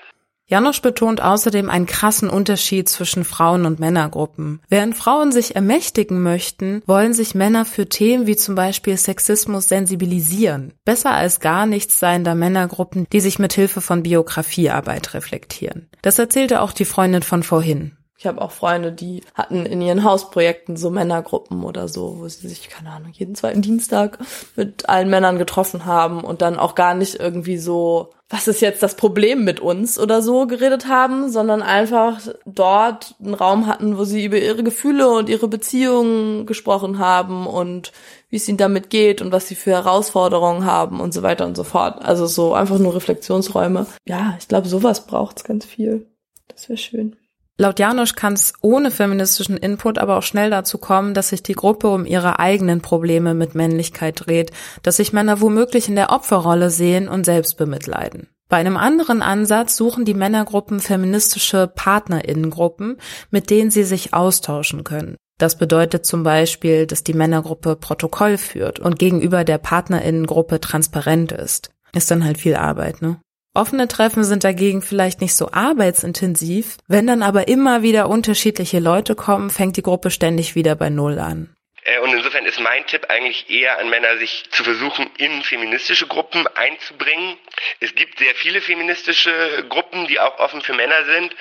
Janosch 0.50 0.82
betont 0.82 1.22
außerdem 1.22 1.70
einen 1.70 1.88
krassen 1.88 2.30
Unterschied 2.30 2.88
zwischen 2.88 3.26
Frauen- 3.26 3.66
und 3.66 3.82
Männergruppen. 3.82 4.62
Während 4.70 4.96
Frauen 4.96 5.34
sich 5.34 5.58
ermächtigen 5.58 6.24
möchten, 6.24 6.84
wollen 6.86 7.14
sich 7.14 7.36
Männer 7.36 7.66
für 7.66 7.90
Themen 7.90 8.28
wie 8.28 8.38
zum 8.38 8.56
Beispiel 8.56 8.96
Sexismus 8.96 9.68
sensibilisieren. 9.68 10.74
Besser 10.86 11.12
als 11.12 11.42
gar 11.42 11.66
nichts 11.66 12.00
seien 12.00 12.24
da 12.24 12.34
Männergruppen, 12.34 13.08
die 13.12 13.20
sich 13.20 13.40
mit 13.40 13.52
Hilfe 13.52 13.82
von 13.82 14.04
Biografiearbeit 14.04 15.14
reflektieren. 15.14 15.90
Das 16.02 16.18
erzählte 16.18 16.62
auch 16.62 16.72
die 16.72 16.86
Freundin 16.86 17.24
von 17.24 17.44
vorhin. 17.44 17.97
Ich 18.18 18.26
habe 18.26 18.42
auch 18.42 18.52
Freunde, 18.52 18.92
die 18.92 19.24
hatten 19.34 19.66
in 19.66 19.82
ihren 19.82 20.04
Hausprojekten 20.04 20.76
so 20.76 20.90
Männergruppen 20.90 21.64
oder 21.64 21.88
so, 21.88 22.18
wo 22.18 22.28
sie 22.28 22.48
sich, 22.48 22.70
keine 22.70 22.92
Ahnung, 22.92 23.12
jeden 23.14 23.36
zweiten 23.36 23.62
Dienstag 23.62 24.18
mit 24.56 24.90
allen 24.90 25.10
Männern 25.10 25.38
getroffen 25.38 25.86
haben 25.86 26.24
und 26.24 26.42
dann 26.42 26.58
auch 26.58 26.74
gar 26.74 26.96
nicht 26.96 27.16
irgendwie 27.16 27.58
so 27.58 28.12
was 28.30 28.48
ist 28.50 28.62
jetzt 28.62 28.84
das 28.84 28.96
Problem 28.96 29.46
mit 29.46 29.62
uns 29.62 29.98
oder 29.98 30.22
so 30.22 30.48
geredet 30.48 30.88
haben, 30.88 31.30
sondern 31.30 31.62
einfach 31.62 32.20
dort 32.46 33.16
einen 33.24 33.34
Raum 33.34 33.68
hatten, 33.68 33.98
wo 33.98 34.04
sie 34.04 34.26
über 34.26 34.38
ihre 34.38 34.64
Gefühle 34.64 35.10
und 35.10 35.30
ihre 35.30 35.48
Beziehungen 35.48 36.46
gesprochen 36.46 37.00
haben 37.00 37.48
und 37.48 37.94
wie 38.30 38.36
es 38.36 38.48
ihnen 38.50 38.58
damit 38.58 38.90
geht 38.90 39.22
und 39.22 39.32
was 39.32 39.48
sie 39.48 39.56
für 39.56 39.72
Herausforderungen 39.72 40.66
haben 40.66 41.00
und 41.00 41.14
so 41.14 41.24
weiter 41.24 41.46
und 41.46 41.56
so 41.56 41.64
fort. 41.64 42.04
Also 42.04 42.26
so 42.26 42.54
einfach 42.54 42.80
nur 42.80 42.96
Reflexionsräume. 42.96 43.86
Ja, 44.06 44.36
ich 44.38 44.50
glaube, 44.50 44.68
sowas 44.68 45.08
braucht's 45.08 45.46
ganz 45.46 45.66
viel. 45.66 46.08
Das 46.50 46.68
wäre 46.68 46.78
schön. 46.78 47.16
Laut 47.60 47.80
Janosch 47.80 48.14
kann 48.14 48.34
es 48.34 48.54
ohne 48.62 48.92
feministischen 48.92 49.58
Input 49.58 49.98
aber 49.98 50.18
auch 50.18 50.24
schnell 50.24 50.52
dazu 50.52 50.78
kommen, 50.78 51.16
dass 51.16 51.30
sich 51.30 51.42
die 51.42 51.54
Gruppe 51.54 51.90
um 51.90 52.06
ihre 52.06 52.38
eigenen 52.38 52.82
Probleme 52.82 53.34
mit 53.34 53.56
Männlichkeit 53.56 54.28
dreht, 54.28 54.52
dass 54.84 54.98
sich 54.98 55.12
Männer 55.12 55.42
womöglich 55.42 55.90
in 55.90 55.96
der 55.96 56.12
Opferrolle 56.12 56.70
sehen 56.70 57.10
und 57.10 57.26
selbst 57.26 57.58
bemitleiden. 57.58 58.28
Bei 58.48 58.58
einem 58.58 58.78
anderen 58.78 59.24
Ansatz 59.24 59.76
suchen 59.76 60.06
die 60.06 60.14
Männergruppen 60.14 60.80
feministische 60.80 61.68
Partnerinnengruppen, 61.68 62.98
mit 63.32 63.50
denen 63.50 63.72
sie 63.72 63.84
sich 63.84 64.14
austauschen 64.14 64.84
können. 64.84 65.18
Das 65.40 65.58
bedeutet 65.58 66.06
zum 66.06 66.24
Beispiel, 66.24 66.86
dass 66.86 67.04
die 67.04 67.14
Männergruppe 67.14 67.76
Protokoll 67.76 68.38
führt 68.38 68.80
und 68.80 69.00
gegenüber 69.00 69.44
der 69.44 69.58
Partnerinnengruppe 69.58 70.62
transparent 70.62 71.32
ist. 71.32 71.72
Ist 71.94 72.12
dann 72.12 72.24
halt 72.24 72.38
viel 72.38 72.56
Arbeit, 72.56 73.02
ne? 73.02 73.20
Offene 73.58 73.88
Treffen 73.88 74.24
sind 74.24 74.44
dagegen 74.44 74.84
vielleicht 74.84 75.20
nicht 75.20 75.34
so 75.34 75.50
arbeitsintensiv. 75.52 76.78
Wenn 76.88 77.08
dann 77.08 77.24
aber 77.24 77.48
immer 77.48 77.82
wieder 77.82 78.08
unterschiedliche 78.08 78.78
Leute 78.78 79.16
kommen, 79.16 79.50
fängt 79.50 79.78
die 79.78 79.82
Gruppe 79.82 80.12
ständig 80.12 80.54
wieder 80.54 80.76
bei 80.76 80.92
Null 80.92 81.18
an. 81.18 81.56
Äh, 81.84 82.00
und 82.02 82.14
insofern 82.14 82.46
ist 82.46 82.60
mein 82.60 82.86
Tipp 82.86 83.08
eigentlich 83.10 83.50
eher 83.50 83.80
an 83.80 83.90
Männer, 83.90 84.20
sich 84.20 84.46
zu 84.52 84.64
versuchen, 84.64 85.10
in 85.18 85.42
feministische 85.42 86.06
Gruppen 86.06 86.46
einzubringen. 86.54 87.38
Es 87.80 87.94
gibt 87.96 88.20
sehr 88.20 88.36
viele 88.36 88.62
feministische 88.62 89.66
Gruppen, 89.70 90.08
die 90.08 90.20
auch 90.20 90.40
offen 90.40 90.62
für 90.62 90.74
Männer 90.74 91.06
sind. 91.06 91.36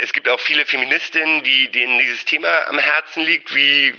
Es 0.00 0.12
gibt 0.12 0.28
auch 0.28 0.40
viele 0.40 0.66
Feministinnen, 0.66 1.42
die, 1.42 1.68
denen 1.70 1.98
dieses 1.98 2.24
Thema 2.24 2.68
am 2.68 2.78
Herzen 2.78 3.24
liegt, 3.24 3.54
wie, 3.54 3.94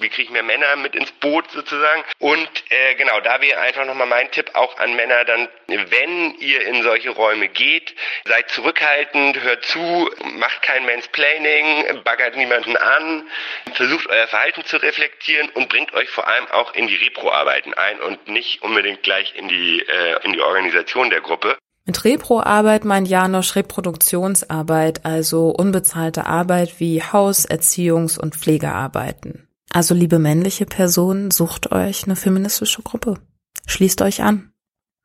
wie 0.00 0.08
kriege 0.08 0.22
ich 0.22 0.30
mehr 0.30 0.42
Männer 0.42 0.76
mit 0.76 0.94
ins 0.94 1.10
Boot 1.12 1.50
sozusagen. 1.50 2.04
Und 2.18 2.48
äh, 2.70 2.94
genau, 2.94 3.20
da 3.20 3.40
wäre 3.40 3.60
einfach 3.60 3.84
nochmal 3.84 4.06
mein 4.06 4.30
Tipp 4.30 4.50
auch 4.54 4.76
an 4.78 4.94
Männer 4.94 5.24
dann, 5.24 5.48
wenn 5.66 6.34
ihr 6.38 6.66
in 6.66 6.82
solche 6.82 7.10
Räume 7.10 7.48
geht, 7.48 7.94
seid 8.24 8.50
zurückhaltend, 8.50 9.40
hört 9.40 9.64
zu, 9.64 10.10
macht 10.36 10.62
kein 10.62 10.84
Mansplaining, 10.86 12.02
baggert 12.04 12.36
niemanden 12.36 12.76
an, 12.76 13.28
versucht 13.74 14.06
euer 14.08 14.26
Verhalten 14.28 14.64
zu 14.64 14.76
reflektieren 14.76 15.48
und 15.50 15.68
bringt 15.68 15.92
euch 15.94 16.10
vor 16.10 16.26
allem 16.28 16.46
auch 16.48 16.74
in 16.74 16.86
die 16.86 16.96
Repro-Arbeiten 16.96 17.74
ein 17.74 18.00
und 18.00 18.28
nicht 18.28 18.62
unbedingt 18.62 19.02
gleich 19.02 19.34
in 19.34 19.48
die, 19.48 19.80
äh, 19.80 20.24
in 20.24 20.32
die 20.32 20.40
Organisation 20.40 20.83
der 21.10 21.20
Gruppe. 21.20 21.56
Mit 21.86 22.04
Repro-Arbeit 22.04 22.84
meint 22.84 23.08
Janosch 23.08 23.56
Reproduktionsarbeit, 23.56 25.04
also 25.04 25.50
unbezahlte 25.50 26.26
Arbeit 26.26 26.80
wie 26.80 27.02
Haus-, 27.02 27.48
Erziehungs- 27.48 28.18
und 28.18 28.34
Pflegearbeiten. 28.34 29.48
Also 29.70 29.92
liebe 29.92 30.18
männliche 30.18 30.66
Personen, 30.66 31.30
sucht 31.30 31.72
euch 31.72 32.04
eine 32.04 32.16
feministische 32.16 32.82
Gruppe. 32.82 33.18
Schließt 33.66 34.00
euch 34.02 34.22
an. 34.22 34.52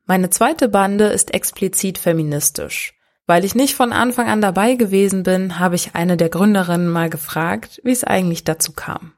Meine 0.06 0.30
zweite 0.30 0.70
Bande 0.70 1.06
ist 1.06 1.34
explizit 1.34 1.98
feministisch. 1.98 2.94
Weil 3.28 3.46
ich 3.46 3.56
nicht 3.56 3.76
von 3.76 3.94
Anfang 3.94 4.28
an 4.28 4.42
dabei 4.42 4.76
gewesen 4.76 5.24
bin, 5.24 5.60
habe 5.60 5.76
ich 5.76 5.96
eine 5.96 6.18
der 6.18 6.30
Gründerinnen 6.30 6.90
mal 6.90 7.10
gefragt, 7.10 7.80
wie 7.84 7.92
es 7.92 8.04
eigentlich 8.04 8.44
dazu 8.44 8.72
kam. 8.74 9.14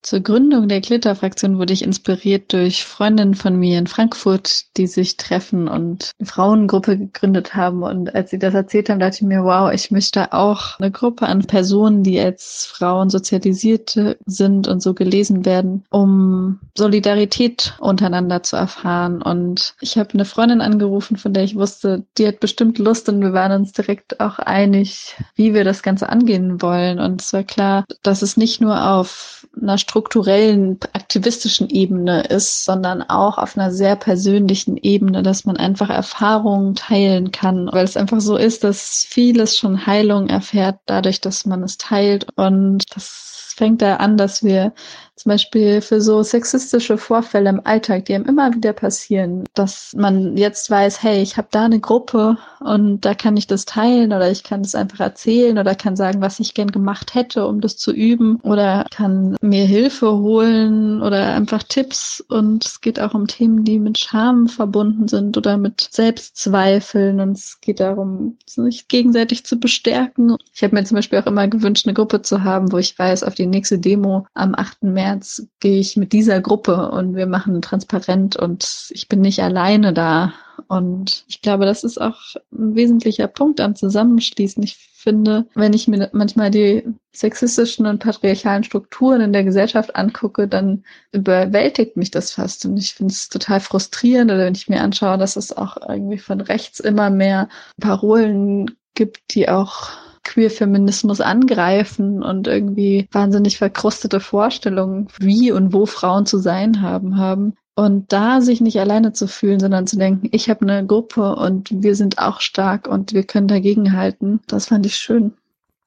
Zur 0.00 0.20
Gründung 0.20 0.68
der 0.68 0.80
Glitter-Fraktion 0.80 1.58
wurde 1.58 1.72
ich 1.72 1.82
inspiriert 1.82 2.52
durch 2.52 2.84
Freundinnen 2.84 3.34
von 3.34 3.56
mir 3.56 3.78
in 3.78 3.88
Frankfurt, 3.88 4.76
die 4.76 4.86
sich 4.86 5.16
treffen 5.16 5.66
und 5.66 6.12
eine 6.18 6.26
Frauengruppe 6.26 6.96
gegründet 6.96 7.56
haben. 7.56 7.82
Und 7.82 8.14
als 8.14 8.30
sie 8.30 8.38
das 8.38 8.54
erzählt 8.54 8.88
haben, 8.88 9.00
dachte 9.00 9.16
ich 9.16 9.22
mir, 9.22 9.42
wow, 9.42 9.72
ich 9.72 9.90
möchte 9.90 10.32
auch 10.32 10.78
eine 10.78 10.92
Gruppe 10.92 11.26
an 11.26 11.46
Personen, 11.46 12.04
die 12.04 12.20
als 12.20 12.64
Frauen 12.66 13.10
sozialisiert 13.10 13.98
sind 14.24 14.68
und 14.68 14.80
so 14.80 14.94
gelesen 14.94 15.44
werden, 15.44 15.84
um 15.90 16.60
Solidarität 16.76 17.74
untereinander 17.80 18.44
zu 18.44 18.54
erfahren. 18.54 19.20
Und 19.20 19.74
ich 19.80 19.98
habe 19.98 20.14
eine 20.14 20.24
Freundin 20.24 20.60
angerufen, 20.60 21.16
von 21.16 21.32
der 21.32 21.42
ich 21.42 21.56
wusste, 21.56 22.04
die 22.16 22.26
hat 22.28 22.38
bestimmt 22.38 22.78
Lust 22.78 23.08
und 23.08 23.20
wir 23.20 23.32
waren 23.32 23.60
uns 23.60 23.72
direkt 23.72 24.20
auch 24.20 24.38
einig, 24.38 25.16
wie 25.34 25.54
wir 25.54 25.64
das 25.64 25.82
Ganze 25.82 26.08
angehen 26.08 26.62
wollen. 26.62 27.00
Und 27.00 27.20
es 27.20 27.32
war 27.32 27.42
klar, 27.42 27.84
dass 28.04 28.22
es 28.22 28.36
nicht 28.36 28.60
nur 28.60 28.88
auf 28.90 29.37
einer 29.60 29.78
strukturellen, 29.78 30.78
aktivistischen 30.92 31.68
Ebene 31.68 32.22
ist, 32.22 32.64
sondern 32.64 33.02
auch 33.02 33.38
auf 33.38 33.56
einer 33.56 33.72
sehr 33.72 33.96
persönlichen 33.96 34.76
Ebene, 34.76 35.22
dass 35.22 35.44
man 35.44 35.56
einfach 35.56 35.90
Erfahrungen 35.90 36.74
teilen 36.74 37.32
kann, 37.32 37.68
weil 37.72 37.84
es 37.84 37.96
einfach 37.96 38.20
so 38.20 38.36
ist, 38.36 38.64
dass 38.64 39.06
vieles 39.08 39.56
schon 39.56 39.86
Heilung 39.86 40.28
erfährt 40.28 40.80
dadurch, 40.86 41.20
dass 41.20 41.46
man 41.46 41.62
es 41.62 41.78
teilt. 41.78 42.26
Und 42.36 42.84
das 42.94 43.54
fängt 43.56 43.82
da 43.82 43.96
an, 43.96 44.16
dass 44.16 44.44
wir 44.44 44.72
zum 45.18 45.30
Beispiel 45.30 45.80
für 45.80 46.00
so 46.00 46.22
sexistische 46.22 46.96
Vorfälle 46.96 47.50
im 47.50 47.60
Alltag, 47.64 48.04
die 48.04 48.14
einem 48.14 48.26
immer 48.26 48.54
wieder 48.54 48.72
passieren, 48.72 49.44
dass 49.54 49.92
man 49.96 50.36
jetzt 50.36 50.70
weiß, 50.70 51.02
hey, 51.02 51.20
ich 51.20 51.36
habe 51.36 51.48
da 51.50 51.64
eine 51.64 51.80
Gruppe 51.80 52.38
und 52.60 53.00
da 53.00 53.14
kann 53.14 53.36
ich 53.36 53.46
das 53.46 53.64
teilen 53.64 54.12
oder 54.12 54.30
ich 54.30 54.44
kann 54.44 54.62
das 54.62 54.74
einfach 54.74 55.00
erzählen 55.00 55.58
oder 55.58 55.74
kann 55.74 55.96
sagen, 55.96 56.20
was 56.20 56.40
ich 56.40 56.54
gern 56.54 56.70
gemacht 56.70 57.14
hätte, 57.14 57.46
um 57.46 57.60
das 57.60 57.76
zu 57.76 57.92
üben 57.92 58.36
oder 58.42 58.86
kann 58.90 59.36
mir 59.40 59.64
Hilfe 59.64 60.12
holen 60.18 61.02
oder 61.02 61.34
einfach 61.34 61.62
Tipps 61.64 62.24
und 62.28 62.64
es 62.64 62.80
geht 62.80 63.00
auch 63.00 63.14
um 63.14 63.26
Themen, 63.26 63.64
die 63.64 63.78
mit 63.78 63.98
Scham 63.98 64.46
verbunden 64.46 65.08
sind 65.08 65.36
oder 65.36 65.56
mit 65.56 65.88
Selbstzweifeln 65.90 67.20
und 67.20 67.32
es 67.32 67.60
geht 67.60 67.80
darum, 67.80 68.36
sich 68.46 68.88
gegenseitig 68.88 69.44
zu 69.44 69.58
bestärken. 69.58 70.36
Ich 70.54 70.62
habe 70.62 70.76
mir 70.76 70.84
zum 70.84 70.94
Beispiel 70.96 71.18
auch 71.18 71.26
immer 71.26 71.48
gewünscht, 71.48 71.86
eine 71.86 71.94
Gruppe 71.94 72.22
zu 72.22 72.44
haben, 72.44 72.70
wo 72.70 72.78
ich 72.78 72.98
weiß, 72.98 73.24
auf 73.24 73.34
die 73.34 73.46
nächste 73.46 73.78
Demo 73.78 74.26
am 74.34 74.54
8. 74.54 74.84
März 74.84 75.07
März 75.08 75.46
gehe 75.60 75.78
ich 75.78 75.96
mit 75.96 76.12
dieser 76.12 76.40
Gruppe 76.40 76.90
und 76.90 77.16
wir 77.16 77.26
machen 77.26 77.62
transparent 77.62 78.36
und 78.36 78.90
ich 78.90 79.08
bin 79.08 79.20
nicht 79.20 79.42
alleine 79.42 79.92
da. 79.92 80.34
Und 80.66 81.24
ich 81.28 81.40
glaube, 81.40 81.64
das 81.64 81.84
ist 81.84 82.00
auch 82.00 82.18
ein 82.52 82.74
wesentlicher 82.74 83.28
Punkt 83.28 83.60
am 83.60 83.74
Zusammenschließen. 83.74 84.62
Ich 84.62 84.76
finde, 84.76 85.46
wenn 85.54 85.72
ich 85.72 85.88
mir 85.88 86.10
manchmal 86.12 86.50
die 86.50 86.84
sexistischen 87.12 87.86
und 87.86 88.00
patriarchalen 88.00 88.64
Strukturen 88.64 89.20
in 89.20 89.32
der 89.32 89.44
Gesellschaft 89.44 89.96
angucke, 89.96 90.46
dann 90.46 90.84
überwältigt 91.12 91.96
mich 91.96 92.10
das 92.10 92.32
fast. 92.32 92.66
Und 92.66 92.76
ich 92.76 92.94
finde 92.94 93.12
es 93.12 93.28
total 93.28 93.60
frustrierend, 93.60 94.30
oder 94.30 94.44
wenn 94.44 94.54
ich 94.54 94.68
mir 94.68 94.82
anschaue, 94.82 95.16
dass 95.16 95.36
es 95.36 95.56
auch 95.56 95.76
irgendwie 95.88 96.18
von 96.18 96.40
rechts 96.40 96.80
immer 96.80 97.08
mehr 97.08 97.48
Parolen 97.80 98.76
gibt, 98.94 99.34
die 99.34 99.48
auch 99.48 99.90
Queerfeminismus 100.28 101.22
angreifen 101.22 102.22
und 102.22 102.46
irgendwie 102.46 103.08
wahnsinnig 103.10 103.56
verkrustete 103.56 104.20
Vorstellungen, 104.20 105.08
wie 105.18 105.50
und 105.52 105.72
wo 105.72 105.86
Frauen 105.86 106.26
zu 106.26 106.38
sein 106.38 106.82
haben, 106.82 107.16
haben. 107.16 107.54
Und 107.74 108.12
da 108.12 108.40
sich 108.42 108.60
nicht 108.60 108.78
alleine 108.78 109.12
zu 109.12 109.26
fühlen, 109.26 109.58
sondern 109.58 109.86
zu 109.86 109.96
denken, 109.96 110.28
ich 110.32 110.50
habe 110.50 110.62
eine 110.62 110.86
Gruppe 110.86 111.34
und 111.36 111.70
wir 111.72 111.94
sind 111.94 112.18
auch 112.18 112.40
stark 112.40 112.86
und 112.86 113.14
wir 113.14 113.22
können 113.24 113.48
dagegenhalten, 113.48 114.40
das 114.46 114.66
fand 114.66 114.84
ich 114.84 114.96
schön. 114.96 115.32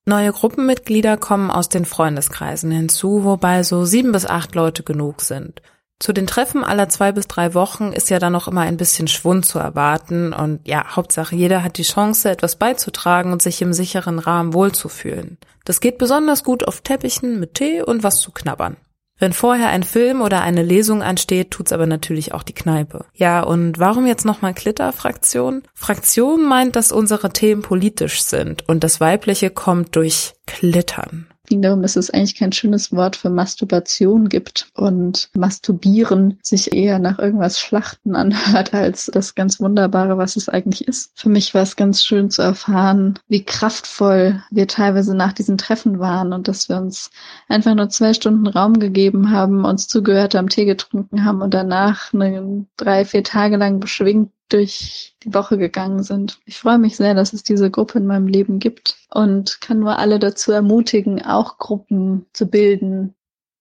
Neue 0.06 0.32
Gruppenmitglieder 0.32 1.18
kommen 1.18 1.52
aus 1.52 1.70
den 1.70 1.86
Freundeskreisen 1.86 2.72
hinzu, 2.72 3.24
wobei 3.24 3.62
so 3.62 3.86
sieben 3.86 4.12
bis 4.12 4.26
acht 4.26 4.56
Leute 4.56 4.82
genug 4.82 5.22
sind. 5.22 5.62
Zu 6.02 6.14
den 6.14 6.26
Treffen 6.26 6.64
aller 6.64 6.90
zwei 6.90 7.12
bis 7.12 7.28
drei 7.28 7.54
Wochen 7.54 7.94
ist 7.94 8.10
ja 8.10 8.18
dann 8.18 8.34
noch 8.34 8.48
immer 8.48 8.62
ein 8.62 8.76
bisschen 8.76 9.08
Schwund 9.08 9.46
zu 9.46 9.60
erwarten 9.60 10.34
und 10.34 10.60
ja, 10.68 10.96
Hauptsache 10.96 11.36
jeder 11.36 11.64
hat 11.64 11.78
die 11.78 11.84
Chance, 11.84 12.32
etwas 12.32 12.56
beizutragen 12.56 13.32
und 13.32 13.44
sich 13.44 13.62
im 13.62 13.72
sicheren 13.72 14.18
Rahmen 14.18 14.56
wohlzufühlen. 14.56 15.38
Das 15.64 15.80
geht 15.80 16.00
besonders 16.00 16.44
gut 16.44 16.68
auf 16.68 16.82
Teppichen 16.82 17.40
mit 17.40 17.54
Tee 17.54 17.84
und 17.84 18.02
was 18.02 18.20
zu 18.20 18.32
knabbern. 18.32 18.78
Wenn 19.20 19.32
vorher 19.32 19.70
ein 19.70 19.84
Film 19.84 20.22
oder 20.22 20.42
eine 20.42 20.64
Lesung 20.64 21.04
ansteht, 21.04 21.52
tut's 21.52 21.72
aber 21.72 21.86
natürlich 21.86 22.34
auch 22.34 22.42
die 22.42 22.56
Kneipe. 22.56 23.06
Ja, 23.14 23.44
und 23.44 23.78
warum 23.78 24.08
jetzt 24.08 24.26
nochmal 24.26 24.56
Klitter-Fraktion? 24.56 25.62
Fraktion 25.76 26.44
meint, 26.48 26.76
dass 26.76 26.92
unsere 26.92 27.30
Themen 27.30 27.62
politisch 27.62 28.24
sind 28.24 28.68
und 28.68 28.84
das 28.84 29.00
Weibliche 29.00 29.52
kommt 29.52 29.96
durch 29.96 30.34
Klittern. 30.48 31.31
Ging 31.52 31.62
darum, 31.62 31.82
dass 31.82 31.98
es 31.98 32.10
eigentlich 32.10 32.36
kein 32.36 32.54
schönes 32.54 32.94
Wort 32.94 33.18
für 33.18 33.30
Masturbation 33.30 34.30
gibt 34.30 34.70
und 34.74 35.30
Masturbieren 35.36 36.40
sich 36.42 36.72
eher 36.72 36.98
nach 36.98 37.20
irgendwas 37.20 37.60
Schlachten 37.60 38.16
anhört 38.16 38.74
als 38.74 39.12
das 39.14 39.36
ganz 39.36 39.60
Wunderbare, 39.60 40.18
was 40.18 40.38
es 40.38 40.48
eigentlich 40.48 40.88
ist. 40.88 41.12
Für 41.14 41.28
mich 41.28 41.54
war 41.54 41.64
es 41.64 41.76
ganz 41.76 42.06
schön 42.06 42.30
zu 42.30 42.42
erfahren, 42.42 43.20
wie 43.28 43.44
kraftvoll 43.44 44.42
wir 44.50 44.66
teilweise 44.70 45.14
nach 45.14 45.34
diesen 45.34 45.58
Treffen 45.58 46.00
waren 46.00 46.32
und 46.32 46.48
dass 46.48 46.70
wir 46.70 46.78
uns 46.78 47.12
einfach 47.50 47.76
nur 47.76 47.90
zwei 47.90 48.14
Stunden 48.14 48.48
Raum 48.48 48.80
gegeben 48.80 49.32
haben, 49.32 49.66
uns 49.66 49.90
zugehört 49.90 50.36
haben, 50.36 50.48
Tee 50.48 50.64
getrunken 50.64 51.26
haben 51.26 51.42
und 51.42 51.54
danach 51.54 52.14
eine, 52.14 52.66
drei, 52.78 53.04
vier 53.04 53.26
Tage 53.26 53.58
lang 53.58 53.82
beschwingt 53.82 54.32
durch 54.54 55.16
die 55.24 55.34
Woche 55.34 55.58
gegangen 55.58 56.04
sind. 56.04 56.40
Ich 56.46 56.60
freue 56.60 56.78
mich 56.78 56.98
sehr, 56.98 57.14
dass 57.14 57.34
es 57.34 57.44
diese 57.44 57.70
Gruppe 57.70 58.00
in 58.00 58.08
meinem 58.08 58.28
Leben 58.28 58.60
gibt 58.60 58.98
und 59.14 59.62
kann 59.62 59.80
nur 59.80 60.00
alle 60.00 60.20
dazu 60.20 60.52
ermutigen, 60.52 61.24
auch 61.24 61.58
Gruppen 61.58 62.26
zu 62.34 62.48
bilden. 62.48 63.14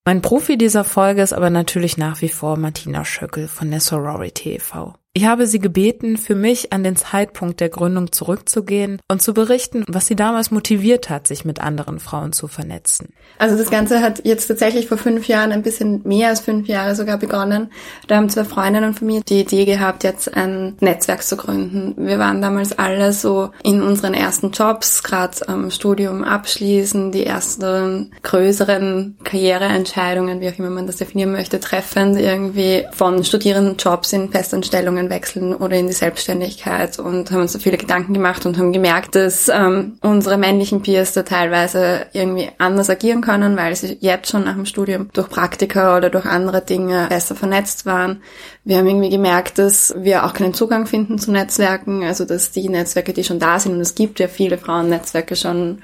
Mein 0.05 0.23
Profi 0.23 0.57
dieser 0.57 0.85
Folge 0.85 1.23
ist 1.23 1.33
aber 1.33 1.51
natürlich 1.51 1.99
nach 1.99 2.23
wie 2.23 2.31
vor 2.31 2.57
Martina 2.57 3.05
Schöckel 3.05 3.49
von 3.49 3.71
der 3.71 3.81
Sorority 3.81 4.55
e.V. 4.55 4.95
Ich 5.13 5.25
habe 5.25 5.49
sie 5.49 5.59
gebeten, 5.59 6.17
für 6.17 6.37
mich 6.37 6.73
an 6.73 6.85
den 6.85 6.95
Zeitpunkt 6.95 7.59
der 7.59 7.69
Gründung 7.69 8.13
zurückzugehen 8.13 9.01
und 9.09 9.21
zu 9.21 9.35
berichten, 9.35 9.85
was 9.89 10.07
sie 10.07 10.15
damals 10.15 10.53
motiviert 10.53 11.11
hat, 11.11 11.27
sich 11.27 11.45
mit 11.45 11.61
anderen 11.61 11.99
Frauen 11.99 12.33
zu 12.33 12.47
vernetzen. 12.47 13.13
Also 13.37 13.59
das 13.59 13.71
Ganze 13.71 14.03
hat 14.03 14.25
jetzt 14.25 14.47
tatsächlich 14.47 14.87
vor 14.87 14.99
fünf 14.99 15.27
Jahren, 15.27 15.51
ein 15.51 15.63
bisschen 15.63 16.03
mehr 16.05 16.29
als 16.29 16.39
fünf 16.39 16.69
Jahre 16.69 16.95
sogar 16.95 17.19
begonnen. 17.19 17.73
Da 18.07 18.19
haben 18.19 18.31
zwei 18.31 18.45
Freundinnen 18.45 18.95
von 18.95 19.09
mir 19.09 19.21
die 19.23 19.41
Idee 19.41 19.65
gehabt, 19.65 20.05
jetzt 20.05 20.33
ein 20.33 20.77
Netzwerk 20.79 21.25
zu 21.25 21.37
gründen. 21.37 21.95
Wir 21.97 22.21
waren 22.21 22.41
damals 22.41 22.79
alle 22.79 23.13
so 23.13 23.51
in 23.65 23.83
unseren 23.83 24.15
ersten 24.15 24.53
Jobs, 24.53 25.03
gerade 25.03 25.49
am 25.49 25.73
Studium 25.73 26.23
abschließen, 26.23 27.11
die 27.11 27.27
ersten 27.27 28.13
größeren 28.23 29.19
Karriereentscheidungen, 29.25 30.41
wie 30.41 30.51
auch 30.51 30.59
immer 30.59 30.71
man 30.71 30.87
das 30.87 30.99
definieren 30.99 31.33
möchte, 31.33 31.59
treffend 31.59 32.17
irgendwie 32.17 32.87
von 32.93 33.25
Studierendenjobs 33.25 34.13
in 34.13 34.31
Festanstellungen 34.31 35.00
Ausbildungen 35.01 35.11
wechseln 35.11 35.55
oder 35.55 35.77
in 35.77 35.87
die 35.87 35.93
Selbstständigkeit 35.93 36.99
und 36.99 37.31
haben 37.31 37.41
uns 37.41 37.53
da 37.53 37.59
viele 37.59 37.77
Gedanken 37.77 38.15
gemacht 38.15 38.45
und 38.47 38.59
haben 38.59 38.73
gemerkt, 38.73 39.15
dass 39.15 39.49
ähm, 39.49 39.99
unsere 40.03 40.37
männlichen 40.37 40.83
Peers 40.83 41.13
da 41.13 41.23
teilweise 41.23 42.07
irgendwie 42.13 42.49
anders 42.59 42.91
agieren 42.91 43.21
können, 43.23 43.57
weil 43.57 43.75
sie 43.77 43.97
jetzt 44.01 44.31
schon 44.31 44.45
nach 44.45 44.55
dem 44.55 44.67
Studium 44.67 45.09
durch 45.13 45.29
Praktika 45.29 45.97
oder 45.97 46.11
durch 46.11 46.27
andere 46.27 46.61
Dinge 46.61 47.07
besser 47.09 47.35
vernetzt 47.35 47.87
waren. 47.87 48.23
Wir 48.63 48.77
haben 48.77 48.87
irgendwie 48.87 49.09
gemerkt, 49.09 49.59
dass 49.59 49.95
wir 49.97 50.27
auch 50.27 50.35
keinen 50.35 50.53
Zugang 50.53 50.87
finden 50.87 51.19
zu 51.19 51.33
Netzwerken, 51.33 52.05
also 52.05 52.27
dass 52.27 52.51
die 52.51 52.69
Netzwerke, 52.69 53.15
die 53.15 53.25
schon 53.25 53.39
da 53.39 53.59
sind, 53.59 53.73
und 53.73 53.81
es 53.81 53.95
gibt 53.95 54.21
ja 54.21 54.29
viele 54.29 54.59
Frauennetzwerke 54.59 55.35
schon 55.35 55.79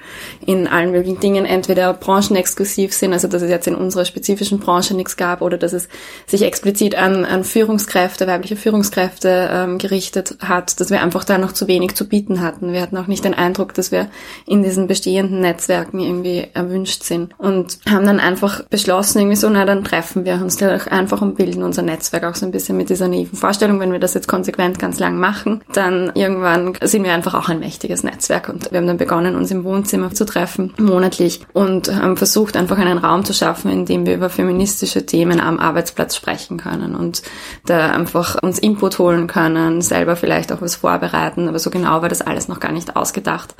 in 0.44 0.66
allen 0.66 0.90
möglichen 0.90 1.20
Dingen, 1.20 1.46
entweder 1.46 1.94
branchenexklusiv 1.94 2.92
sind, 2.92 3.14
also 3.14 3.29
dass 3.29 3.40
es 3.40 3.50
jetzt 3.50 3.66
in 3.66 3.74
unserer 3.74 4.05
spezifischen 4.05 4.61
Branche 4.61 4.94
nichts 4.94 5.16
gab 5.16 5.40
oder 5.40 5.57
dass 5.57 5.72
es 5.72 5.88
sich 6.26 6.42
explizit 6.42 6.96
an, 6.96 7.24
an 7.24 7.44
Führungskräfte, 7.44 8.26
weibliche 8.26 8.57
Führungskräfte 8.57 9.06
Führungskräfte 9.07 9.49
ähm, 9.53 9.79
gerichtet 9.79 10.37
hat, 10.40 10.81
dass 10.81 10.90
wir 10.90 11.03
einfach 11.03 11.25
da 11.25 11.38
noch 11.38 11.53
zu 11.53 11.69
wenig 11.69 11.95
zu 11.95 12.09
bieten 12.09 12.40
hatten. 12.40 12.73
Wir 12.73 12.83
hatten 12.83 12.97
auch 12.97 13.07
nicht 13.07 13.25
den 13.25 13.35
Eindruck, 13.35 13.75
dass 13.75 13.92
wir 13.92 14.09
in 14.47 14.62
diesen 14.62 14.87
bestehenden 14.87 15.40
Netzwerken 15.40 16.01
irgendwie 16.01 16.49
erwünscht 16.55 17.03
sind 17.03 17.33
und 17.38 17.79
haben 17.88 18.07
dann 18.07 18.21
einfach 18.21 18.62
beschlossen, 18.64 19.21
irgendwie 19.21 19.37
so, 19.37 19.49
na 19.49 19.64
dann 19.64 19.85
treffen 19.85 20.25
wir 20.25 20.35
uns 20.35 20.57
gleich 20.57 20.90
einfach 20.90 21.23
und 21.23 21.37
bilden 21.37 21.62
unser 21.62 21.83
Netzwerk 21.83 22.25
auch 22.25 22.35
so 22.35 22.47
ein 22.47 22.53
bisschen 22.53 22.77
mit 22.77 22.90
dieser 22.90 23.09
naiven 23.09 23.38
Vorstellung, 23.38 23.81
wenn 23.81 23.92
wir 23.92 23.99
das 23.99 24.14
jetzt 24.14 24.29
konsequent 24.29 24.79
ganz 24.79 24.99
lang 24.99 25.19
machen, 25.19 25.62
dann 25.73 26.12
irgendwann 26.14 26.75
sind 26.83 27.05
wir 27.05 27.12
einfach 27.12 27.35
auch 27.35 27.49
ein 27.49 27.61
mächtiges 27.61 28.03
Netzwerk 28.03 28.49
und 28.49 28.71
wir 28.71 28.79
haben 28.79 28.87
dann 28.87 28.97
begonnen, 28.97 29.37
uns 29.37 29.51
im 29.51 29.64
Wohnzimmer 29.64 30.11
zu 30.12 30.25
treffen, 30.25 30.73
monatlich 30.79 31.40
und 31.53 31.95
haben 31.95 32.16
versucht, 32.16 32.57
einfach 32.57 32.79
einen 32.79 32.99
Raum 32.99 33.25
zu 33.25 33.33
schaffen, 33.33 33.71
in 33.71 33.87
dem 33.87 34.07
wir 34.07 34.14
über 34.14 34.31
feministische 34.31 35.07
Themen 35.07 35.40
am 35.40 35.59
Arbeitsplatz 35.59 36.16
sprechen 36.16 36.57
können 36.57 36.95
und 36.95 37.23
da 37.66 37.90
einfach 37.90 38.42
uns 38.42 38.59
Input 38.59 38.95
holen 38.98 39.26
können, 39.26 39.82
selber 39.82 40.16
vielleicht 40.16 40.52
auch 40.52 40.61
was 40.61 40.76
vorbereiten, 40.76 41.48
aber 41.48 41.59
so 41.59 41.70
genau 41.70 42.02
war 42.02 42.09
das 42.09 42.22
alles 42.22 42.48
noch 42.48 42.61
gar 42.61 42.72
nicht 42.72 42.96
ausgedacht. 42.96 43.54